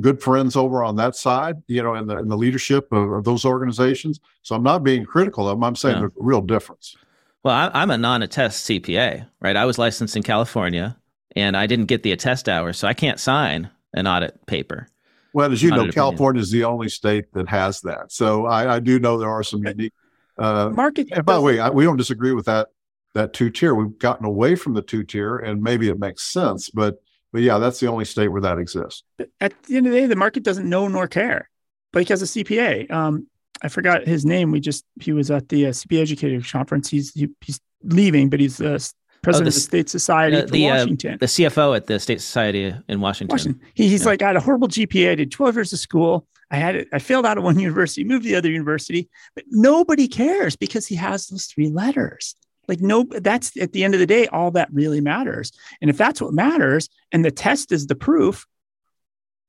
good 0.01 0.21
friends 0.21 0.55
over 0.55 0.83
on 0.83 0.95
that 0.97 1.15
side, 1.15 1.55
you 1.67 1.81
know, 1.81 1.95
in 1.95 2.05
the 2.05 2.17
in 2.19 2.27
the 2.27 2.37
leadership 2.37 2.91
of, 2.91 3.11
of 3.11 3.23
those 3.23 3.43
organizations. 3.43 4.19
So 4.43 4.55
I'm 4.55 4.63
not 4.63 4.83
being 4.83 5.03
critical 5.03 5.49
of 5.49 5.57
them. 5.57 5.63
I'm 5.63 5.75
saying 5.75 5.95
yeah. 5.95 6.01
there's 6.01 6.11
a 6.19 6.23
real 6.23 6.41
difference. 6.41 6.95
Well, 7.43 7.55
I, 7.55 7.71
I'm 7.73 7.91
a 7.91 7.97
non-attest 7.97 8.67
CPA, 8.67 9.27
right? 9.39 9.55
I 9.55 9.65
was 9.65 9.77
licensed 9.77 10.15
in 10.15 10.23
California, 10.23 10.97
and 11.35 11.55
I 11.57 11.67
didn't 11.67 11.85
get 11.85 12.03
the 12.03 12.11
attest 12.11 12.47
hours, 12.49 12.77
so 12.77 12.87
I 12.87 12.93
can't 12.93 13.19
sign 13.19 13.69
an 13.93 14.07
audit 14.07 14.45
paper. 14.45 14.87
Well, 15.33 15.51
as 15.51 15.61
you 15.61 15.71
know, 15.71 15.89
California 15.91 16.41
is 16.41 16.51
the 16.51 16.63
only 16.63 16.87
state 16.87 17.25
that 17.33 17.49
has 17.49 17.81
that. 17.81 18.11
So 18.11 18.45
I, 18.45 18.75
I 18.75 18.79
do 18.79 18.99
know 18.99 19.17
there 19.17 19.29
are 19.29 19.43
some 19.43 19.65
unique 19.65 19.93
uh, 20.37 20.69
market. 20.69 21.09
And 21.11 21.25
by 21.25 21.35
the 21.35 21.41
way, 21.41 21.59
I, 21.59 21.69
we 21.69 21.83
don't 21.83 21.97
disagree 21.97 22.31
with 22.31 22.45
that 22.45 22.69
that 23.15 23.33
two 23.33 23.49
tier. 23.49 23.75
We've 23.75 23.97
gotten 23.97 24.25
away 24.25 24.55
from 24.55 24.73
the 24.73 24.81
two 24.81 25.03
tier, 25.03 25.37
and 25.37 25.61
maybe 25.61 25.89
it 25.89 25.99
makes 25.99 26.23
sense, 26.23 26.69
but 26.69 27.01
but 27.33 27.41
yeah, 27.41 27.57
that's 27.57 27.81
the 27.81 27.87
only 27.87 28.05
state 28.05 28.29
where 28.29 28.41
that 28.41 28.59
exists. 28.59 29.03
At 29.41 29.61
the 29.63 29.75
end 29.75 29.87
of 29.87 29.91
the 29.91 29.99
day, 29.99 30.05
the 30.05 30.15
market 30.15 30.43
doesn't 30.43 30.69
know 30.69 30.87
nor 30.87 31.05
care. 31.05 31.49
But 31.91 32.03
he 32.03 32.13
has 32.13 32.21
a 32.21 32.25
CPA. 32.25 32.89
Um, 32.89 33.27
I 33.61 33.67
forgot 33.67 34.07
his 34.07 34.25
name. 34.25 34.51
We 34.51 34.61
just 34.61 34.85
he 35.01 35.11
was 35.11 35.31
at 35.31 35.49
the 35.49 35.67
uh, 35.67 35.69
CPA 35.71 36.01
Educator 36.01 36.41
Conference. 36.49 36.89
He's 36.89 37.13
he, 37.13 37.27
he's 37.41 37.59
leaving, 37.83 38.29
but 38.29 38.39
he's 38.39 38.61
uh, 38.61 38.79
president 39.25 39.47
oh, 39.47 39.49
the, 39.49 39.49
of 39.49 39.53
the 39.55 39.59
State 39.59 39.89
Society 39.89 40.37
uh, 40.37 40.45
the, 40.45 40.63
Washington. 40.65 41.13
Uh, 41.15 41.17
the 41.19 41.25
CFO 41.25 41.75
at 41.75 41.87
the 41.87 41.99
State 41.99 42.21
Society 42.21 42.73
in 42.87 43.01
Washington. 43.01 43.33
Washington. 43.33 43.61
He, 43.73 43.89
he's 43.89 44.01
yeah. 44.01 44.07
like, 44.07 44.21
I 44.21 44.27
had 44.27 44.35
a 44.35 44.39
horrible 44.39 44.67
GPA. 44.67 45.11
I 45.11 45.15
did 45.15 45.31
12 45.31 45.55
years 45.55 45.73
of 45.73 45.79
school. 45.79 46.27
I 46.51 46.57
had 46.57 46.75
it. 46.75 46.87
I 46.93 46.99
failed 46.99 47.25
out 47.25 47.37
of 47.37 47.43
one 47.43 47.59
university, 47.59 48.03
moved 48.03 48.23
to 48.23 48.29
the 48.29 48.35
other 48.35 48.51
university, 48.51 49.09
but 49.33 49.43
nobody 49.49 50.07
cares 50.07 50.55
because 50.55 50.85
he 50.85 50.95
has 50.95 51.27
those 51.27 51.45
three 51.45 51.69
letters. 51.69 52.35
Like 52.67 52.81
no, 52.81 53.03
that's 53.03 53.55
at 53.59 53.73
the 53.73 53.83
end 53.83 53.93
of 53.93 53.99
the 53.99 54.07
day, 54.07 54.27
all 54.27 54.51
that 54.51 54.69
really 54.71 55.01
matters. 55.01 55.51
And 55.81 55.89
if 55.89 55.97
that's 55.97 56.21
what 56.21 56.33
matters, 56.33 56.89
and 57.11 57.25
the 57.25 57.31
test 57.31 57.71
is 57.71 57.87
the 57.87 57.95
proof, 57.95 58.45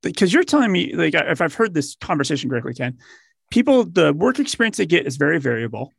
because 0.02 0.32
you're 0.32 0.44
telling 0.44 0.72
me, 0.72 0.94
like, 0.94 1.14
if 1.14 1.40
I've 1.40 1.54
heard 1.54 1.74
this 1.74 1.96
conversation 2.00 2.50
correctly, 2.50 2.74
Ken, 2.74 2.98
people, 3.50 3.84
the 3.84 4.12
work 4.12 4.38
experience 4.38 4.76
they 4.76 4.86
get 4.86 5.06
is 5.06 5.16
very 5.16 5.38
variable 5.38 5.92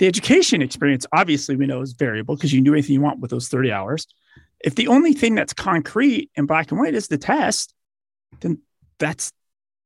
The 0.00 0.06
education 0.06 0.62
experience, 0.62 1.04
obviously, 1.12 1.56
we 1.56 1.66
know 1.66 1.82
is 1.82 1.92
variable 1.92 2.34
because 2.34 2.54
you 2.54 2.56
can 2.56 2.64
do 2.64 2.72
anything 2.72 2.94
you 2.94 3.02
want 3.02 3.20
with 3.20 3.30
those 3.30 3.48
30 3.48 3.70
hours. 3.70 4.06
If 4.64 4.74
the 4.74 4.88
only 4.88 5.12
thing 5.12 5.34
that's 5.34 5.52
concrete 5.52 6.30
and 6.38 6.48
black 6.48 6.70
and 6.70 6.80
white 6.80 6.94
is 6.94 7.08
the 7.08 7.18
test, 7.18 7.74
then 8.40 8.62
that's 8.98 9.30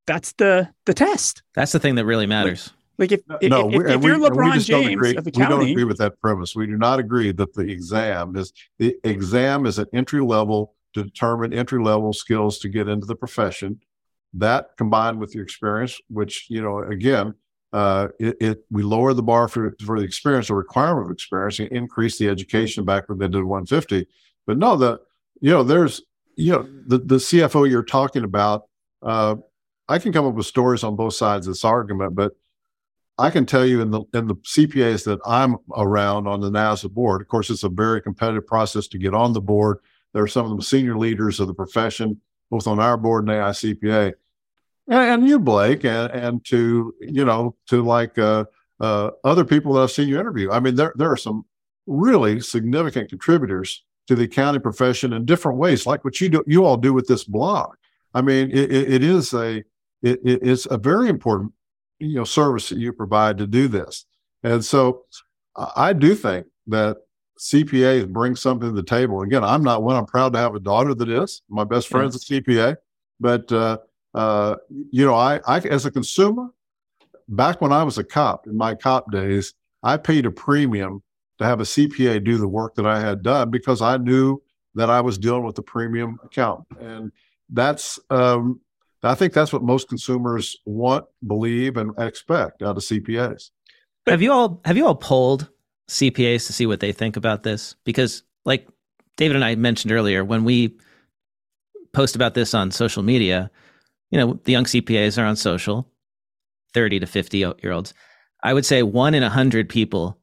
that's 0.06 0.32
the 0.34 0.70
the 0.86 0.94
test. 0.94 1.42
That's 1.56 1.72
the 1.72 1.80
thing 1.80 1.96
that 1.96 2.04
really 2.04 2.26
matters. 2.26 2.72
Like 2.96 3.10
if, 3.10 3.22
if, 3.40 3.50
no, 3.50 3.68
if, 3.68 3.88
if 3.88 4.04
you're 4.04 4.16
LeBron 4.16 4.64
James 4.64 5.16
of 5.16 5.26
accounting, 5.26 5.58
we 5.58 5.64
don't 5.64 5.70
agree 5.72 5.84
with 5.84 5.98
that 5.98 6.20
premise. 6.20 6.54
We 6.54 6.68
do 6.68 6.76
not 6.76 7.00
agree 7.00 7.32
that 7.32 7.52
the 7.52 7.62
exam 7.62 8.36
is 8.36 8.52
the 8.78 8.96
exam 9.02 9.66
is 9.66 9.80
an 9.80 9.86
entry 9.92 10.22
level 10.22 10.76
to 10.92 11.02
determine 11.02 11.52
entry 11.52 11.82
level 11.82 12.12
skills 12.12 12.60
to 12.60 12.68
get 12.68 12.86
into 12.86 13.04
the 13.04 13.16
profession. 13.16 13.80
That 14.34 14.76
combined 14.76 15.18
with 15.18 15.34
your 15.34 15.42
experience, 15.42 16.00
which 16.08 16.46
you 16.50 16.62
know, 16.62 16.78
again, 16.78 17.34
uh, 17.74 18.06
it, 18.20 18.36
it, 18.40 18.64
we 18.70 18.84
lower 18.84 19.12
the 19.14 19.22
bar 19.22 19.48
for 19.48 19.74
for 19.84 19.98
the 19.98 20.04
experience 20.04 20.48
or 20.48 20.56
requirement 20.56 21.06
of 21.06 21.12
experience 21.12 21.58
and 21.58 21.68
increase 21.72 22.18
the 22.18 22.28
education 22.28 22.84
back 22.84 23.08
when 23.08 23.18
they 23.18 23.26
did 23.26 23.42
150. 23.42 24.06
But 24.46 24.58
no, 24.58 24.76
the 24.76 25.00
you 25.40 25.50
know, 25.50 25.64
there's 25.64 26.00
you 26.36 26.52
know 26.52 26.68
the 26.86 26.98
the 26.98 27.16
CFO 27.16 27.68
you're 27.68 27.82
talking 27.82 28.22
about. 28.22 28.68
Uh, 29.02 29.36
I 29.88 29.98
can 29.98 30.12
come 30.12 30.24
up 30.24 30.34
with 30.34 30.46
stories 30.46 30.84
on 30.84 30.94
both 30.94 31.14
sides 31.14 31.48
of 31.48 31.54
this 31.54 31.64
argument, 31.64 32.14
but 32.14 32.36
I 33.18 33.30
can 33.30 33.44
tell 33.44 33.66
you 33.66 33.80
in 33.80 33.90
the 33.90 34.02
in 34.14 34.28
the 34.28 34.36
CPAs 34.36 35.04
that 35.06 35.18
I'm 35.26 35.56
around 35.76 36.28
on 36.28 36.40
the 36.40 36.52
NASBA 36.52 36.92
board. 36.92 37.22
Of 37.22 37.26
course, 37.28 37.50
it's 37.50 37.64
a 37.64 37.68
very 37.68 38.00
competitive 38.00 38.46
process 38.46 38.86
to 38.88 38.98
get 38.98 39.14
on 39.14 39.32
the 39.32 39.40
board. 39.40 39.78
There 40.12 40.22
are 40.22 40.28
some 40.28 40.48
of 40.48 40.56
the 40.56 40.62
senior 40.62 40.96
leaders 40.96 41.40
of 41.40 41.48
the 41.48 41.54
profession, 41.54 42.20
both 42.52 42.68
on 42.68 42.78
our 42.78 42.96
board 42.96 43.28
and 43.28 43.32
AICPA, 43.32 44.12
and, 44.88 45.26
you, 45.28 45.38
Blake, 45.38 45.84
and, 45.84 46.10
and 46.12 46.44
to 46.46 46.94
you 47.00 47.24
know 47.24 47.56
to 47.68 47.82
like 47.82 48.18
uh, 48.18 48.44
uh, 48.80 49.10
other 49.24 49.44
people 49.44 49.74
that 49.74 49.82
I've 49.82 49.90
seen 49.90 50.08
you 50.08 50.18
interview. 50.18 50.50
I 50.50 50.60
mean, 50.60 50.74
there 50.74 50.92
there 50.96 51.10
are 51.10 51.16
some 51.16 51.44
really 51.86 52.40
significant 52.40 53.08
contributors 53.08 53.84
to 54.06 54.14
the 54.14 54.24
accounting 54.24 54.60
profession 54.60 55.12
in 55.12 55.24
different 55.24 55.58
ways, 55.58 55.86
like 55.86 56.04
what 56.04 56.20
you 56.20 56.28
do, 56.28 56.44
you 56.46 56.64
all 56.64 56.76
do 56.76 56.92
with 56.92 57.06
this 57.06 57.24
blog. 57.24 57.74
I 58.12 58.20
mean, 58.20 58.50
it, 58.50 58.70
it 58.70 59.02
is 59.02 59.32
a 59.32 59.64
it, 60.02 60.20
it's 60.22 60.66
a 60.70 60.78
very 60.78 61.08
important 61.08 61.52
you 61.98 62.16
know 62.16 62.24
service 62.24 62.68
that 62.68 62.78
you 62.78 62.92
provide 62.92 63.38
to 63.38 63.46
do 63.46 63.68
this. 63.68 64.04
And 64.42 64.64
so 64.64 65.04
I 65.56 65.92
do 65.92 66.14
think 66.14 66.46
that 66.66 66.98
CPAs 67.38 68.08
bring 68.08 68.36
something 68.36 68.68
to 68.68 68.74
the 68.74 68.82
table. 68.82 69.22
Again, 69.22 69.42
I'm 69.42 69.62
not 69.62 69.82
one. 69.82 69.96
I'm 69.96 70.06
proud 70.06 70.32
to 70.34 70.38
have 70.38 70.54
a 70.54 70.60
daughter 70.60 70.94
that 70.94 71.08
is. 71.08 71.42
My 71.48 71.64
best 71.64 71.88
friend's 71.88 72.16
a 72.16 72.18
CPA, 72.18 72.76
but 73.18 73.50
uh, 73.50 73.78
uh, 74.14 74.56
you 74.90 75.04
know, 75.04 75.14
I, 75.14 75.40
I 75.46 75.58
as 75.60 75.86
a 75.86 75.90
consumer, 75.90 76.48
back 77.28 77.60
when 77.60 77.72
I 77.72 77.82
was 77.82 77.98
a 77.98 78.04
cop 78.04 78.46
in 78.46 78.56
my 78.56 78.74
cop 78.74 79.10
days, 79.10 79.54
I 79.82 79.96
paid 79.96 80.26
a 80.26 80.30
premium 80.30 81.02
to 81.38 81.44
have 81.44 81.60
a 81.60 81.64
CPA 81.64 82.24
do 82.24 82.38
the 82.38 82.48
work 82.48 82.76
that 82.76 82.86
I 82.86 83.00
had 83.00 83.22
done 83.22 83.50
because 83.50 83.82
I 83.82 83.96
knew 83.96 84.40
that 84.76 84.88
I 84.90 85.00
was 85.00 85.18
dealing 85.18 85.44
with 85.44 85.58
a 85.58 85.62
premium 85.62 86.18
account, 86.24 86.64
and 86.80 87.12
that's 87.50 87.98
um, 88.10 88.60
I 89.02 89.14
think 89.14 89.32
that's 89.32 89.52
what 89.52 89.62
most 89.62 89.88
consumers 89.88 90.56
want, 90.64 91.04
believe, 91.26 91.76
and 91.76 91.92
expect 91.98 92.62
out 92.62 92.76
of 92.76 92.82
CPAs. 92.82 93.50
Have 94.06 94.22
you 94.22 94.32
all 94.32 94.60
have 94.64 94.76
you 94.76 94.86
all 94.86 94.94
polled 94.94 95.48
CPAs 95.88 96.46
to 96.46 96.52
see 96.52 96.66
what 96.66 96.80
they 96.80 96.92
think 96.92 97.16
about 97.16 97.42
this? 97.42 97.74
Because, 97.84 98.22
like 98.44 98.68
David 99.16 99.36
and 99.36 99.44
I 99.44 99.54
mentioned 99.56 99.92
earlier, 99.92 100.24
when 100.24 100.44
we 100.44 100.76
post 101.92 102.16
about 102.16 102.34
this 102.34 102.54
on 102.54 102.70
social 102.70 103.02
media, 103.02 103.50
you 104.14 104.20
know, 104.20 104.38
the 104.44 104.52
young 104.52 104.62
CPAs 104.64 105.20
are 105.20 105.26
on 105.26 105.34
social, 105.34 105.90
thirty 106.72 107.00
to 107.00 107.06
fifty 107.06 107.38
year 107.38 107.72
olds. 107.72 107.92
I 108.44 108.54
would 108.54 108.64
say 108.64 108.84
one 108.84 109.12
in 109.12 109.24
a 109.24 109.28
hundred 109.28 109.68
people 109.68 110.16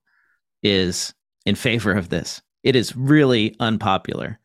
is 0.64 1.14
in 1.46 1.56
favor 1.56 1.92
of 1.92 2.08
this. 2.08 2.42
It 2.64 2.78
is 2.78 2.96
really 2.96 3.54
unpopular. 3.60 4.40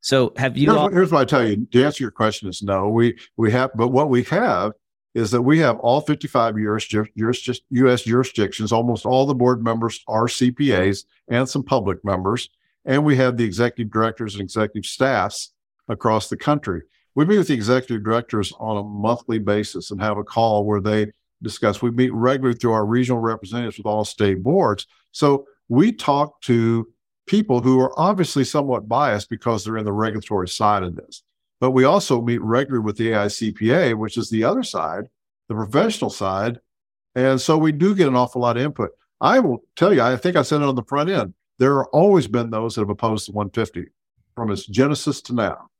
So 0.00 0.32
have 0.38 0.56
you? 0.56 0.68
Here's, 0.70 0.78
all- 0.78 0.88
here's 0.90 1.12
what 1.12 1.20
I 1.20 1.24
tell 1.26 1.46
you. 1.46 1.66
To 1.72 1.84
answer 1.84 2.04
your 2.04 2.10
question 2.10 2.48
is 2.48 2.62
no. 2.62 2.88
We 2.88 3.18
we 3.36 3.52
have, 3.52 3.70
but 3.74 3.88
what 3.88 4.08
we 4.08 4.22
have 4.24 4.72
is 5.14 5.30
that 5.32 5.42
we 5.42 5.58
have 5.58 5.78
all 5.80 6.00
55 6.00 6.58
US, 6.58 6.84
juris, 6.84 7.60
U.S. 7.68 8.02
jurisdictions. 8.02 8.72
Almost 8.72 9.04
all 9.04 9.26
the 9.26 9.34
board 9.34 9.62
members 9.62 10.02
are 10.08 10.24
CPAs 10.24 11.04
and 11.28 11.46
some 11.46 11.62
public 11.62 12.02
members, 12.02 12.48
and 12.86 13.04
we 13.04 13.16
have 13.16 13.36
the 13.36 13.44
executive 13.44 13.92
directors 13.92 14.36
and 14.36 14.42
executive 14.42 14.88
staffs 14.88 15.52
across 15.86 16.30
the 16.30 16.36
country. 16.38 16.80
We 17.16 17.24
meet 17.24 17.38
with 17.38 17.48
the 17.48 17.54
executive 17.54 18.04
directors 18.04 18.52
on 18.60 18.76
a 18.76 18.84
monthly 18.84 19.38
basis 19.38 19.90
and 19.90 20.00
have 20.00 20.18
a 20.18 20.22
call 20.22 20.66
where 20.66 20.82
they 20.82 21.10
discuss. 21.42 21.80
We 21.80 21.90
meet 21.90 22.12
regularly 22.12 22.58
through 22.58 22.72
our 22.72 22.84
regional 22.84 23.20
representatives 23.20 23.78
with 23.78 23.86
all 23.86 24.04
state 24.04 24.42
boards. 24.42 24.86
So 25.12 25.46
we 25.68 25.92
talk 25.92 26.42
to 26.42 26.86
people 27.26 27.60
who 27.60 27.80
are 27.80 27.98
obviously 27.98 28.44
somewhat 28.44 28.86
biased 28.86 29.30
because 29.30 29.64
they're 29.64 29.78
in 29.78 29.86
the 29.86 29.94
regulatory 29.94 30.46
side 30.46 30.82
of 30.82 30.94
this. 30.94 31.22
But 31.58 31.70
we 31.70 31.84
also 31.84 32.20
meet 32.20 32.42
regularly 32.42 32.84
with 32.84 32.98
the 32.98 33.12
AICPA, 33.12 33.94
which 33.94 34.18
is 34.18 34.28
the 34.28 34.44
other 34.44 34.62
side, 34.62 35.08
the 35.48 35.54
professional 35.54 36.10
side. 36.10 36.60
And 37.14 37.40
so 37.40 37.56
we 37.56 37.72
do 37.72 37.94
get 37.94 38.08
an 38.08 38.14
awful 38.14 38.42
lot 38.42 38.58
of 38.58 38.62
input. 38.62 38.90
I 39.22 39.40
will 39.40 39.64
tell 39.74 39.94
you, 39.94 40.02
I 40.02 40.18
think 40.18 40.36
I 40.36 40.42
said 40.42 40.60
it 40.60 40.68
on 40.68 40.74
the 40.74 40.84
front 40.84 41.08
end. 41.08 41.32
There 41.58 41.78
have 41.78 41.86
always 41.94 42.26
been 42.26 42.50
those 42.50 42.74
that 42.74 42.82
have 42.82 42.90
opposed 42.90 43.26
the 43.26 43.32
150 43.32 43.86
from 44.34 44.50
its 44.50 44.66
genesis 44.66 45.22
to 45.22 45.34
now. 45.34 45.70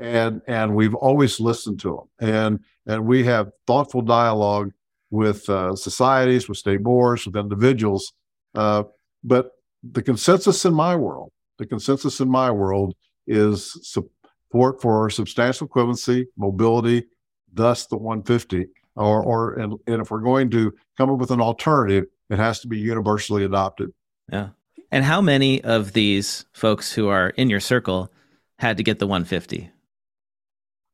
And 0.00 0.42
and 0.46 0.74
we've 0.74 0.94
always 0.94 1.40
listened 1.40 1.80
to 1.80 2.06
them. 2.18 2.28
And 2.28 2.60
and 2.86 3.06
we 3.06 3.24
have 3.24 3.50
thoughtful 3.66 4.02
dialogue 4.02 4.72
with 5.10 5.48
uh, 5.48 5.74
societies, 5.74 6.48
with 6.48 6.58
state 6.58 6.82
boards, 6.82 7.26
with 7.26 7.36
individuals. 7.36 8.12
Uh, 8.54 8.84
but 9.22 9.52
the 9.82 10.02
consensus 10.02 10.64
in 10.64 10.74
my 10.74 10.96
world, 10.96 11.32
the 11.58 11.66
consensus 11.66 12.20
in 12.20 12.28
my 12.28 12.50
world 12.50 12.94
is 13.26 13.78
support 13.82 14.80
for 14.80 15.10
substantial 15.10 15.68
equivalency, 15.68 16.26
mobility, 16.36 17.06
thus 17.52 17.86
the 17.86 17.96
150. 17.96 18.66
Or, 18.96 19.22
or 19.22 19.54
and, 19.54 19.74
and 19.86 20.02
if 20.02 20.10
we're 20.10 20.20
going 20.20 20.50
to 20.50 20.72
come 20.96 21.10
up 21.10 21.18
with 21.18 21.30
an 21.30 21.40
alternative, 21.40 22.06
it 22.28 22.38
has 22.38 22.60
to 22.60 22.68
be 22.68 22.78
universally 22.78 23.44
adopted. 23.44 23.92
Yeah. 24.30 24.50
And 24.90 25.04
how 25.04 25.20
many 25.20 25.62
of 25.62 25.92
these 25.92 26.44
folks 26.52 26.92
who 26.92 27.08
are 27.08 27.30
in 27.30 27.48
your 27.48 27.60
circle 27.60 28.12
had 28.58 28.76
to 28.76 28.82
get 28.82 28.98
the 28.98 29.06
150? 29.06 29.70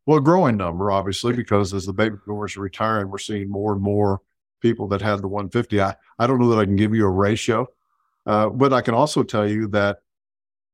Well, 0.06 0.18
a 0.18 0.22
growing 0.22 0.56
number, 0.56 0.92
obviously, 0.92 1.32
because 1.32 1.74
as 1.74 1.84
the 1.84 1.92
baby 1.92 2.16
boomers 2.24 2.56
are 2.56 2.60
retiring, 2.60 3.10
we're 3.10 3.18
seeing 3.18 3.50
more 3.50 3.72
and 3.72 3.82
more 3.82 4.20
people 4.60 4.86
that 4.88 5.02
had 5.02 5.20
the 5.20 5.28
150. 5.28 5.80
I, 5.80 5.96
I 6.18 6.26
don't 6.26 6.38
know 6.38 6.48
that 6.50 6.60
I 6.60 6.64
can 6.64 6.76
give 6.76 6.94
you 6.94 7.06
a 7.06 7.10
ratio, 7.10 7.66
uh, 8.24 8.48
but 8.48 8.72
I 8.72 8.80
can 8.82 8.94
also 8.94 9.24
tell 9.24 9.48
you 9.48 9.66
that 9.68 9.98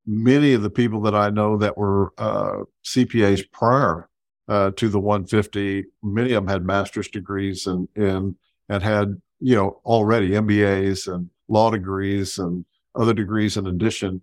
many 0.06 0.52
of 0.52 0.62
the 0.62 0.70
people 0.70 1.00
that 1.02 1.14
I 1.14 1.30
know 1.30 1.56
that 1.56 1.78
were 1.78 2.12
uh, 2.18 2.64
CPAs 2.84 3.50
prior 3.50 4.08
uh, 4.48 4.72
to 4.72 4.88
the 4.88 5.00
150, 5.00 5.86
many 6.02 6.32
of 6.32 6.44
them 6.44 6.48
had 6.48 6.64
master's 6.66 7.08
degrees 7.08 7.66
and 7.66 7.88
and 7.96 8.36
and 8.68 8.82
had 8.82 9.20
you 9.40 9.56
know 9.56 9.80
already 9.84 10.30
MBAs 10.30 11.12
and 11.12 11.30
law 11.48 11.70
degrees 11.70 12.38
and 12.38 12.64
other 12.94 13.14
degrees 13.14 13.56
in 13.56 13.66
addition 13.66 14.20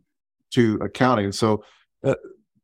to 0.51 0.76
accounting. 0.82 1.32
So, 1.32 1.64
uh, 2.03 2.16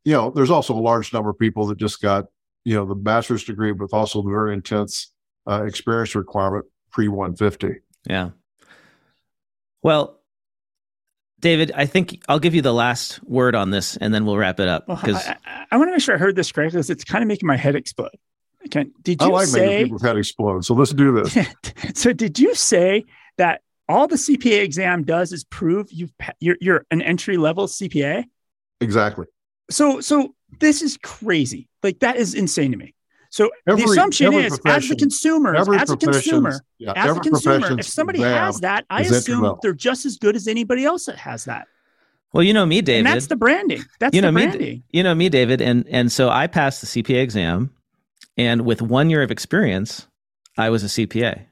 you 0.03 0.13
know, 0.13 0.29
there's 0.29 0.51
also 0.51 0.73
a 0.73 0.79
large 0.79 1.13
number 1.13 1.29
of 1.29 1.39
people 1.39 1.65
that 1.67 1.77
just 1.77 2.01
got 2.01 2.25
you 2.65 2.75
know 2.75 2.85
the 2.85 2.95
master's 2.95 3.43
degree 3.43 3.71
with 3.71 3.93
also 3.93 4.21
the 4.21 4.29
very 4.29 4.53
intense 4.53 5.13
uh, 5.47 5.63
experience 5.63 6.15
requirement 6.15 6.65
pre 6.91 7.07
150. 7.07 7.81
Yeah. 8.09 8.31
Well, 9.81 10.19
David, 11.39 11.71
I 11.75 11.85
think 11.85 12.23
I'll 12.27 12.39
give 12.39 12.55
you 12.55 12.63
the 12.63 12.73
last 12.73 13.23
word 13.23 13.55
on 13.55 13.69
this, 13.69 13.97
and 13.97 14.13
then 14.13 14.25
we'll 14.25 14.37
wrap 14.37 14.59
it 14.59 14.67
up. 14.67 14.87
Because 14.87 15.13
well, 15.13 15.35
I, 15.45 15.65
I, 15.71 15.77
want 15.77 15.89
to 15.89 15.91
make 15.91 16.01
sure 16.01 16.15
I 16.15 16.17
heard 16.17 16.35
this 16.35 16.51
correctly, 16.51 16.77
because 16.77 16.89
it's 16.89 17.03
kind 17.03 17.23
of 17.23 17.27
making 17.27 17.45
my 17.45 17.55
head 17.55 17.75
explode. 17.75 18.09
Okay. 18.65 18.87
Did 19.03 19.21
you 19.21 19.27
I 19.27 19.31
like 19.31 19.47
say, 19.47 19.67
making 19.67 19.85
people's 19.85 20.01
head 20.01 20.17
explode. 20.17 20.65
So 20.65 20.73
let's 20.73 20.91
do 20.91 21.23
this. 21.23 21.37
so, 21.93 22.13
did 22.13 22.39
you 22.39 22.55
say 22.55 23.05
that 23.37 23.61
all 23.87 24.07
the 24.07 24.15
CPA 24.15 24.63
exam 24.63 25.03
does 25.03 25.31
is 25.31 25.43
prove 25.43 25.91
you've 25.91 26.11
you're, 26.39 26.57
you're 26.59 26.85
an 26.89 27.03
entry 27.03 27.37
level 27.37 27.67
CPA? 27.67 28.25
Exactly. 28.81 29.27
So, 29.69 30.01
so 30.01 30.33
this 30.59 30.81
is 30.81 30.97
crazy. 30.97 31.67
Like 31.85 31.99
that 31.99 32.15
is 32.15 32.33
insane 32.33 32.71
to 32.71 32.77
me. 32.77 32.95
So 33.29 33.51
every, 33.67 33.83
the 33.83 33.91
assumption 33.91 34.33
is, 34.33 34.59
as 34.65 34.89
the 34.89 34.95
consumer, 34.95 35.55
as 35.55 35.91
a 35.91 35.97
consumer, 35.97 36.59
yeah, 36.79 36.93
as 36.95 37.15
a 37.15 37.19
consumer, 37.19 37.79
if 37.79 37.85
somebody 37.85 38.19
has 38.21 38.61
that, 38.61 38.85
I 38.89 39.01
assume 39.01 39.57
they're 39.61 39.73
just 39.73 40.03
as 40.05 40.17
good 40.17 40.35
as 40.35 40.47
anybody 40.47 40.83
else 40.83 41.05
that 41.05 41.17
has 41.17 41.45
that. 41.45 41.67
Well, 42.33 42.43
you 42.43 42.53
know 42.53 42.65
me, 42.65 42.81
David. 42.81 43.05
And 43.05 43.15
that's 43.15 43.27
the 43.27 43.35
branding. 43.35 43.83
That's 43.99 44.15
you 44.15 44.21
know 44.21 44.29
the 44.29 44.31
me, 44.31 44.45
branding. 44.47 44.83
You 44.89 45.03
know 45.03 45.13
me, 45.13 45.29
David, 45.29 45.61
and 45.61 45.87
and 45.89 46.11
so 46.11 46.29
I 46.29 46.47
passed 46.47 46.81
the 46.81 46.87
CPA 46.87 47.21
exam, 47.21 47.71
and 48.35 48.65
with 48.65 48.81
one 48.81 49.11
year 49.11 49.21
of 49.21 49.29
experience, 49.29 50.07
I 50.57 50.71
was 50.71 50.83
a 50.83 50.87
CPA. 50.87 51.45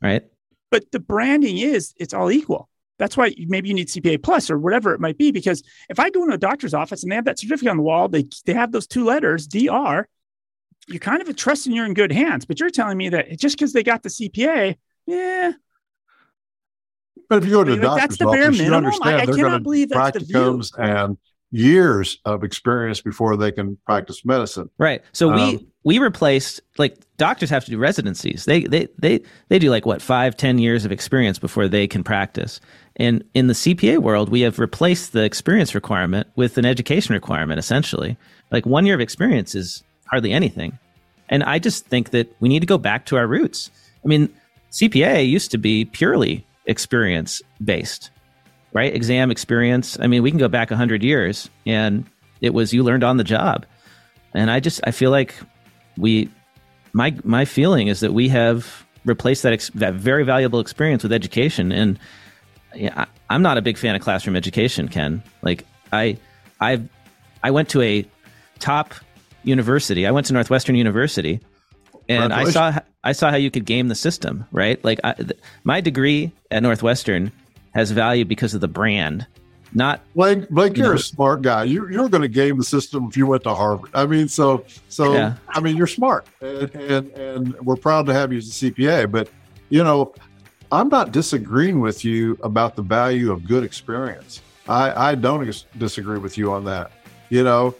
Right. 0.00 0.24
But 0.70 0.90
the 0.92 1.00
branding 1.00 1.58
is 1.58 1.92
it's 1.98 2.14
all 2.14 2.32
equal. 2.32 2.70
That's 2.98 3.16
why 3.16 3.34
maybe 3.38 3.68
you 3.68 3.74
need 3.74 3.88
CPA 3.88 4.22
plus 4.22 4.50
or 4.50 4.58
whatever 4.58 4.94
it 4.94 5.00
might 5.00 5.18
be. 5.18 5.32
Because 5.32 5.62
if 5.88 5.98
I 5.98 6.10
go 6.10 6.22
into 6.22 6.34
a 6.34 6.38
doctor's 6.38 6.74
office 6.74 7.02
and 7.02 7.10
they 7.10 7.16
have 7.16 7.24
that 7.24 7.38
certificate 7.38 7.70
on 7.70 7.76
the 7.76 7.82
wall, 7.82 8.08
they 8.08 8.26
they 8.46 8.54
have 8.54 8.70
those 8.72 8.86
two 8.86 9.04
letters, 9.04 9.46
DR, 9.48 10.06
you're 10.86 11.00
kind 11.00 11.20
of 11.22 11.34
trusting 11.36 11.72
you're 11.72 11.86
in 11.86 11.94
good 11.94 12.12
hands, 12.12 12.44
but 12.44 12.60
you're 12.60 12.70
telling 12.70 12.96
me 12.96 13.08
that 13.08 13.38
just 13.38 13.56
because 13.58 13.72
they 13.72 13.82
got 13.82 14.02
the 14.02 14.10
CPA, 14.10 14.76
yeah, 15.06 15.52
But 17.28 17.38
if 17.38 17.44
you 17.46 17.50
go 17.52 17.64
to 17.64 17.70
mean, 17.72 17.80
like, 17.80 18.02
doctor's 18.02 18.18
that's 18.18 18.18
the 18.18 18.26
bare 18.26 18.44
office, 18.46 18.58
you 18.58 18.70
minimum. 18.70 18.84
I- 18.84 18.86
understand 18.86 19.20
I 19.22 19.26
they're 19.26 19.34
cannot 19.34 19.48
going 19.48 19.58
to 19.58 19.64
believe 19.64 19.88
that's 19.88 20.18
the 20.18 20.24
and 20.78 21.18
years 21.54 22.18
of 22.24 22.42
experience 22.42 23.00
before 23.00 23.36
they 23.36 23.52
can 23.52 23.78
practice 23.86 24.24
medicine. 24.24 24.68
Right. 24.76 25.02
So 25.12 25.28
we 25.28 25.42
Um, 25.42 25.66
we 25.84 25.98
replaced 26.00 26.60
like 26.78 26.96
doctors 27.16 27.48
have 27.50 27.64
to 27.64 27.70
do 27.70 27.78
residencies. 27.78 28.44
They 28.44 28.64
they 28.64 28.88
they 28.98 29.20
they 29.48 29.60
do 29.60 29.70
like 29.70 29.86
what 29.86 30.02
five 30.02 30.36
ten 30.36 30.58
years 30.58 30.84
of 30.84 30.90
experience 30.90 31.38
before 31.38 31.68
they 31.68 31.86
can 31.86 32.02
practice. 32.02 32.60
And 32.96 33.22
in 33.34 33.46
the 33.46 33.54
CPA 33.54 33.98
world, 33.98 34.30
we 34.30 34.40
have 34.40 34.58
replaced 34.58 35.12
the 35.12 35.22
experience 35.22 35.76
requirement 35.76 36.26
with 36.34 36.58
an 36.58 36.66
education 36.66 37.14
requirement. 37.14 37.60
Essentially, 37.60 38.16
like 38.50 38.66
one 38.66 38.84
year 38.84 38.96
of 38.96 39.00
experience 39.00 39.54
is 39.54 39.84
hardly 40.06 40.32
anything. 40.32 40.76
And 41.28 41.44
I 41.44 41.60
just 41.60 41.86
think 41.86 42.10
that 42.10 42.34
we 42.40 42.48
need 42.48 42.60
to 42.60 42.66
go 42.66 42.78
back 42.78 43.06
to 43.06 43.16
our 43.16 43.28
roots. 43.28 43.70
I 44.04 44.08
mean, 44.08 44.28
CPA 44.72 45.26
used 45.26 45.52
to 45.52 45.58
be 45.58 45.84
purely 45.84 46.44
experience 46.66 47.40
based, 47.64 48.10
right? 48.74 48.94
Exam 48.94 49.30
experience. 49.30 49.98
I 49.98 50.06
mean, 50.06 50.22
we 50.22 50.30
can 50.30 50.38
go 50.38 50.48
back 50.48 50.70
100 50.70 51.02
years 51.02 51.48
and 51.64 52.04
it 52.42 52.52
was 52.52 52.74
you 52.74 52.82
learned 52.82 53.04
on 53.04 53.16
the 53.16 53.24
job. 53.24 53.64
And 54.34 54.50
I 54.50 54.60
just 54.60 54.80
I 54.84 54.90
feel 54.90 55.10
like 55.10 55.34
we 55.96 56.28
my 56.92 57.16
my 57.24 57.46
feeling 57.46 57.88
is 57.88 58.00
that 58.00 58.12
we 58.12 58.28
have 58.28 58.84
replaced 59.06 59.44
that 59.44 59.52
ex, 59.52 59.70
that 59.76 59.94
very 59.94 60.24
valuable 60.24 60.60
experience 60.60 61.02
with 61.02 61.12
education 61.12 61.72
and 61.72 61.98
yeah, 62.74 63.02
I, 63.02 63.06
I'm 63.30 63.42
not 63.42 63.56
a 63.56 63.62
big 63.62 63.78
fan 63.78 63.94
of 63.94 64.02
classroom 64.02 64.34
education, 64.34 64.88
Ken. 64.88 65.22
Like 65.40 65.64
I 65.92 66.18
I 66.60 66.82
I 67.42 67.52
went 67.52 67.68
to 67.70 67.80
a 67.80 68.04
top 68.58 68.94
university. 69.44 70.06
I 70.06 70.10
went 70.10 70.26
to 70.26 70.32
Northwestern 70.32 70.74
University 70.74 71.40
and 72.08 72.32
I 72.32 72.50
saw 72.50 72.78
I 73.04 73.12
saw 73.12 73.30
how 73.30 73.36
you 73.36 73.50
could 73.50 73.64
game 73.64 73.88
the 73.88 73.94
system, 73.94 74.46
right? 74.50 74.82
Like 74.84 74.98
I, 75.04 75.12
th- 75.12 75.38
my 75.62 75.80
degree 75.80 76.32
at 76.50 76.62
Northwestern 76.62 77.30
has 77.74 77.90
value 77.90 78.24
because 78.24 78.54
of 78.54 78.60
the 78.60 78.68
brand, 78.68 79.26
not 79.72 80.00
Blake, 80.14 80.48
Blake, 80.50 80.76
You 80.76 80.84
you're 80.84 80.92
know- 80.92 80.98
a 80.98 81.02
smart 81.02 81.42
guy. 81.42 81.64
You, 81.64 81.88
you're 81.90 82.08
going 82.08 82.22
to 82.22 82.28
game 82.28 82.56
the 82.58 82.64
system 82.64 83.06
if 83.08 83.16
you 83.16 83.26
went 83.26 83.42
to 83.44 83.54
Harvard. 83.54 83.90
I 83.94 84.06
mean, 84.06 84.28
so 84.28 84.64
so 84.88 85.12
Yeah. 85.14 85.34
I 85.48 85.60
mean, 85.60 85.76
you're 85.76 85.86
smart, 85.88 86.26
and, 86.40 86.74
and 86.74 87.10
and 87.12 87.60
we're 87.60 87.76
proud 87.76 88.06
to 88.06 88.14
have 88.14 88.32
you 88.32 88.38
as 88.38 88.48
a 88.48 88.70
CPA. 88.70 89.10
But 89.10 89.28
you 89.70 89.82
know, 89.82 90.14
I'm 90.70 90.88
not 90.88 91.10
disagreeing 91.12 91.80
with 91.80 92.04
you 92.04 92.38
about 92.42 92.76
the 92.76 92.82
value 92.82 93.32
of 93.32 93.44
good 93.46 93.64
experience. 93.64 94.40
I 94.68 95.10
I 95.10 95.14
don't 95.16 95.44
dis- 95.44 95.66
disagree 95.78 96.18
with 96.18 96.38
you 96.38 96.52
on 96.52 96.64
that. 96.66 96.92
You 97.30 97.42
know, 97.42 97.74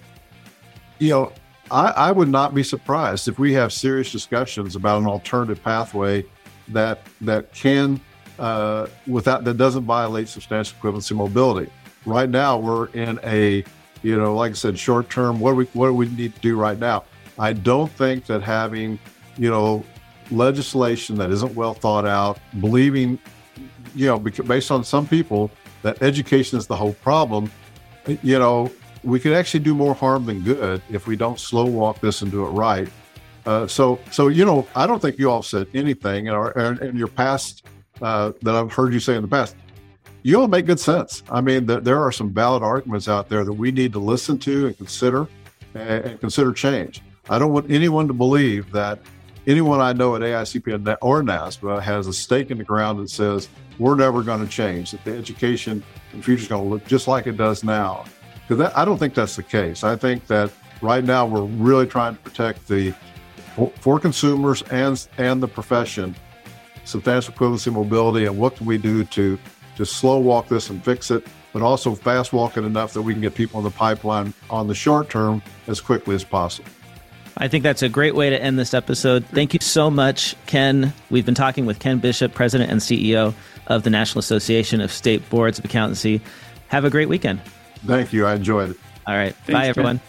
you 0.99 1.11
know, 1.11 1.33
I, 1.71 1.87
I 2.09 2.13
would 2.13 2.29
not 2.29 2.55
be 2.55 2.63
surprised 2.63 3.29
if 3.29 3.39
we 3.39 3.53
have 3.53 3.73
serious 3.73 4.11
discussions 4.11 4.75
about 4.75 5.01
an 5.01 5.07
alternative 5.07 5.63
pathway 5.63 6.25
that 6.69 7.01
that 7.21 7.53
can 7.53 8.01
uh, 8.39 8.87
without 9.07 9.45
that 9.45 9.57
doesn't 9.57 9.85
violate 9.85 10.29
substantial 10.29 10.77
equivalency 10.79 11.17
mobility. 11.17 11.71
Right 12.07 12.29
now, 12.29 12.59
we're 12.59 12.87
in 12.89 13.19
a 13.25 13.65
you 14.03 14.19
know, 14.19 14.35
like 14.35 14.51
I 14.51 14.55
said, 14.55 14.79
short 14.79 15.09
term. 15.09 15.41
What 15.41 15.53
do 15.53 15.57
we 15.57 15.65
what 15.73 15.87
do 15.87 15.95
we 15.95 16.09
need 16.09 16.35
to 16.35 16.41
do 16.41 16.57
right 16.57 16.79
now? 16.79 17.05
I 17.39 17.53
don't 17.53 17.91
think 17.91 18.27
that 18.27 18.43
having 18.43 18.99
you 19.37 19.51
know 19.51 19.85
legislation 20.31 21.17
that 21.17 21.31
isn't 21.31 21.55
well 21.55 21.75
thought 21.75 22.07
out, 22.07 22.39
believing 22.61 23.19
you 23.95 24.07
know, 24.07 24.19
based 24.19 24.71
on 24.71 24.85
some 24.85 25.07
people 25.07 25.51
that 25.83 26.03
education 26.03 26.59
is 26.59 26.67
the 26.67 26.77
whole 26.77 26.95
problem. 26.95 27.51
You 28.23 28.39
know, 28.39 28.71
we 29.03 29.21
could 29.21 29.33
actually 29.33 29.61
do 29.61 29.75
more 29.75 29.95
harm 29.95 30.27
than 30.27 30.43
good 30.43 30.83
if 30.91 31.07
we 31.07 31.17
don't 31.17 31.39
slow 31.39 31.67
walk 31.67 32.01
this 32.01 32.23
and 32.23 32.31
do 32.31 32.45
it 32.47 32.51
right. 32.51 32.89
Uh, 33.47 33.67
so, 33.67 34.01
so 34.11 34.29
you 34.29 34.45
know, 34.45 34.67
I 34.75 34.87
don't 34.87 35.01
think 35.01 35.19
you 35.19 35.31
all 35.31 35.43
said 35.43 35.67
anything 35.75 36.27
in, 36.27 36.35
our, 36.35 36.53
in 36.83 36.97
your 36.97 37.09
past 37.09 37.67
uh, 38.03 38.33
that 38.43 38.55
I've 38.55 38.73
heard 38.73 38.93
you 38.93 39.01
say 39.01 39.17
in 39.17 39.23
the 39.23 39.29
past. 39.29 39.57
You 40.23 40.41
all 40.41 40.49
make 40.49 40.67
good 40.67 40.81
sense. 40.81 41.23
I 41.31 41.41
mean, 41.41 41.67
th- 41.67 41.85
there 41.85 42.01
are 42.01 42.11
some 42.11 42.33
valid 42.33 42.63
arguments 42.63 43.09
out 43.09 43.29
there 43.29 43.45
that 43.45 43.53
we 43.53 43.71
need 43.71 43.93
to 43.93 43.99
listen 43.99 44.39
to 44.41 44.67
and 44.69 44.77
consider, 44.77 45.29
and, 45.75 46.05
and 46.05 46.21
consider 46.21 46.53
change. 46.53 47.03
I 47.29 47.39
don't 47.39 47.53
want 47.53 47.71
anyone 47.71 48.09
to 48.09 48.15
believe 48.15 48.71
that 48.73 49.01
anyone 49.47 49.81
I 49.81 49.93
know 49.93 50.17
at 50.17 50.23
AICP 50.23 50.97
or 51.03 51.23
NASBA 51.23 51.83
has 51.83 52.07
a 52.07 52.13
stake 52.13 52.51
in 52.51 52.59
the 52.59 52.65
ground 52.65 52.99
that 53.01 53.11
says 53.11 53.49
we're 53.79 53.97
never 53.97 54.23
going 54.23 54.41
to 54.41 54.51
change. 54.51 54.93
That 54.93 55.05
the 55.05 55.17
education 55.17 55.83
in 56.13 56.19
the 56.19 56.25
future 56.25 56.43
is 56.43 56.49
going 56.49 56.65
to 56.65 56.69
look 56.69 56.87
just 56.87 57.09
like 57.09 57.27
it 57.27 57.37
does 57.37 57.65
now. 57.65 58.05
Because 58.47 58.73
I 58.75 58.85
don't 58.85 58.99
think 58.99 59.15
that's 59.15 59.37
the 59.37 59.43
case. 59.43 59.85
I 59.85 59.97
think 59.97 60.27
that 60.27 60.51
right 60.83 61.05
now 61.05 61.27
we're 61.27 61.45
really 61.45 61.87
trying 61.87 62.15
to 62.15 62.23
protect 62.23 62.69
the 62.69 62.95
for 63.81 64.01
consumers 64.01 64.63
and 64.63 65.07
and 65.19 65.43
the 65.43 65.49
profession 65.49 66.15
substantial 66.85 67.33
equivalency 67.35 67.73
mobility 67.73 68.27
and 68.27 68.37
what 68.39 68.57
can 68.57 68.67
we 68.67 68.79
do 68.79 69.05
to 69.05 69.39
to 69.77 69.85
slow 69.85 70.19
walk 70.19 70.49
this 70.49 70.71
and 70.71 70.85
fix 70.85 71.11
it 71.11 71.27
but 71.53 71.63
also 71.63 71.95
fast 71.95 72.33
walk 72.33 72.57
it 72.57 72.65
enough 72.65 72.93
that 72.93 73.03
we 73.03 73.13
can 73.13 73.23
get 73.23 73.35
people 73.35 73.59
in 73.59 73.65
the 73.65 73.71
pipeline 73.71 74.33
on 74.51 74.67
the 74.69 74.75
short 74.75 75.09
term 75.09 75.43
as 75.67 75.81
quickly 75.81 76.15
as 76.15 76.25
possible 76.25 76.69
I 77.37 77.49
think 77.49 77.65
that's 77.65 77.83
a 77.83 77.89
great 77.89 78.15
way 78.15 78.31
to 78.31 78.41
end 78.41 78.61
this 78.61 78.75
episode. 78.75 79.27
Thank 79.27 79.55
you 79.55 79.59
so 79.61 79.91
much, 79.91 80.37
Ken. 80.47 80.93
We've 81.11 81.27
been 81.27 81.35
talking 81.35 81.67
with 81.67 81.81
Ken 81.81 81.99
Bishop, 81.99 82.33
President 82.33 82.71
and 82.71 82.81
CEO 82.81 83.35
of 83.67 83.83
the 83.83 83.91
National 83.91 84.21
Association 84.21 84.81
of 84.81 84.93
State 84.93 85.29
Boards 85.31 85.59
of 85.59 85.65
Accountancy. 85.65 86.21
Have 86.69 86.85
a 86.85 86.91
great 86.91 87.09
weekend. 87.09 87.41
thank 87.87 88.13
you 88.13 88.25
i 88.25 88.35
enjoyed 88.37 88.71
it 88.71 88.77
All 89.09 89.17
right. 89.17 89.35
Thanks, 89.35 89.49
Bye, 89.53 89.61
Ken. 89.63 89.69
everyone. 89.71 90.01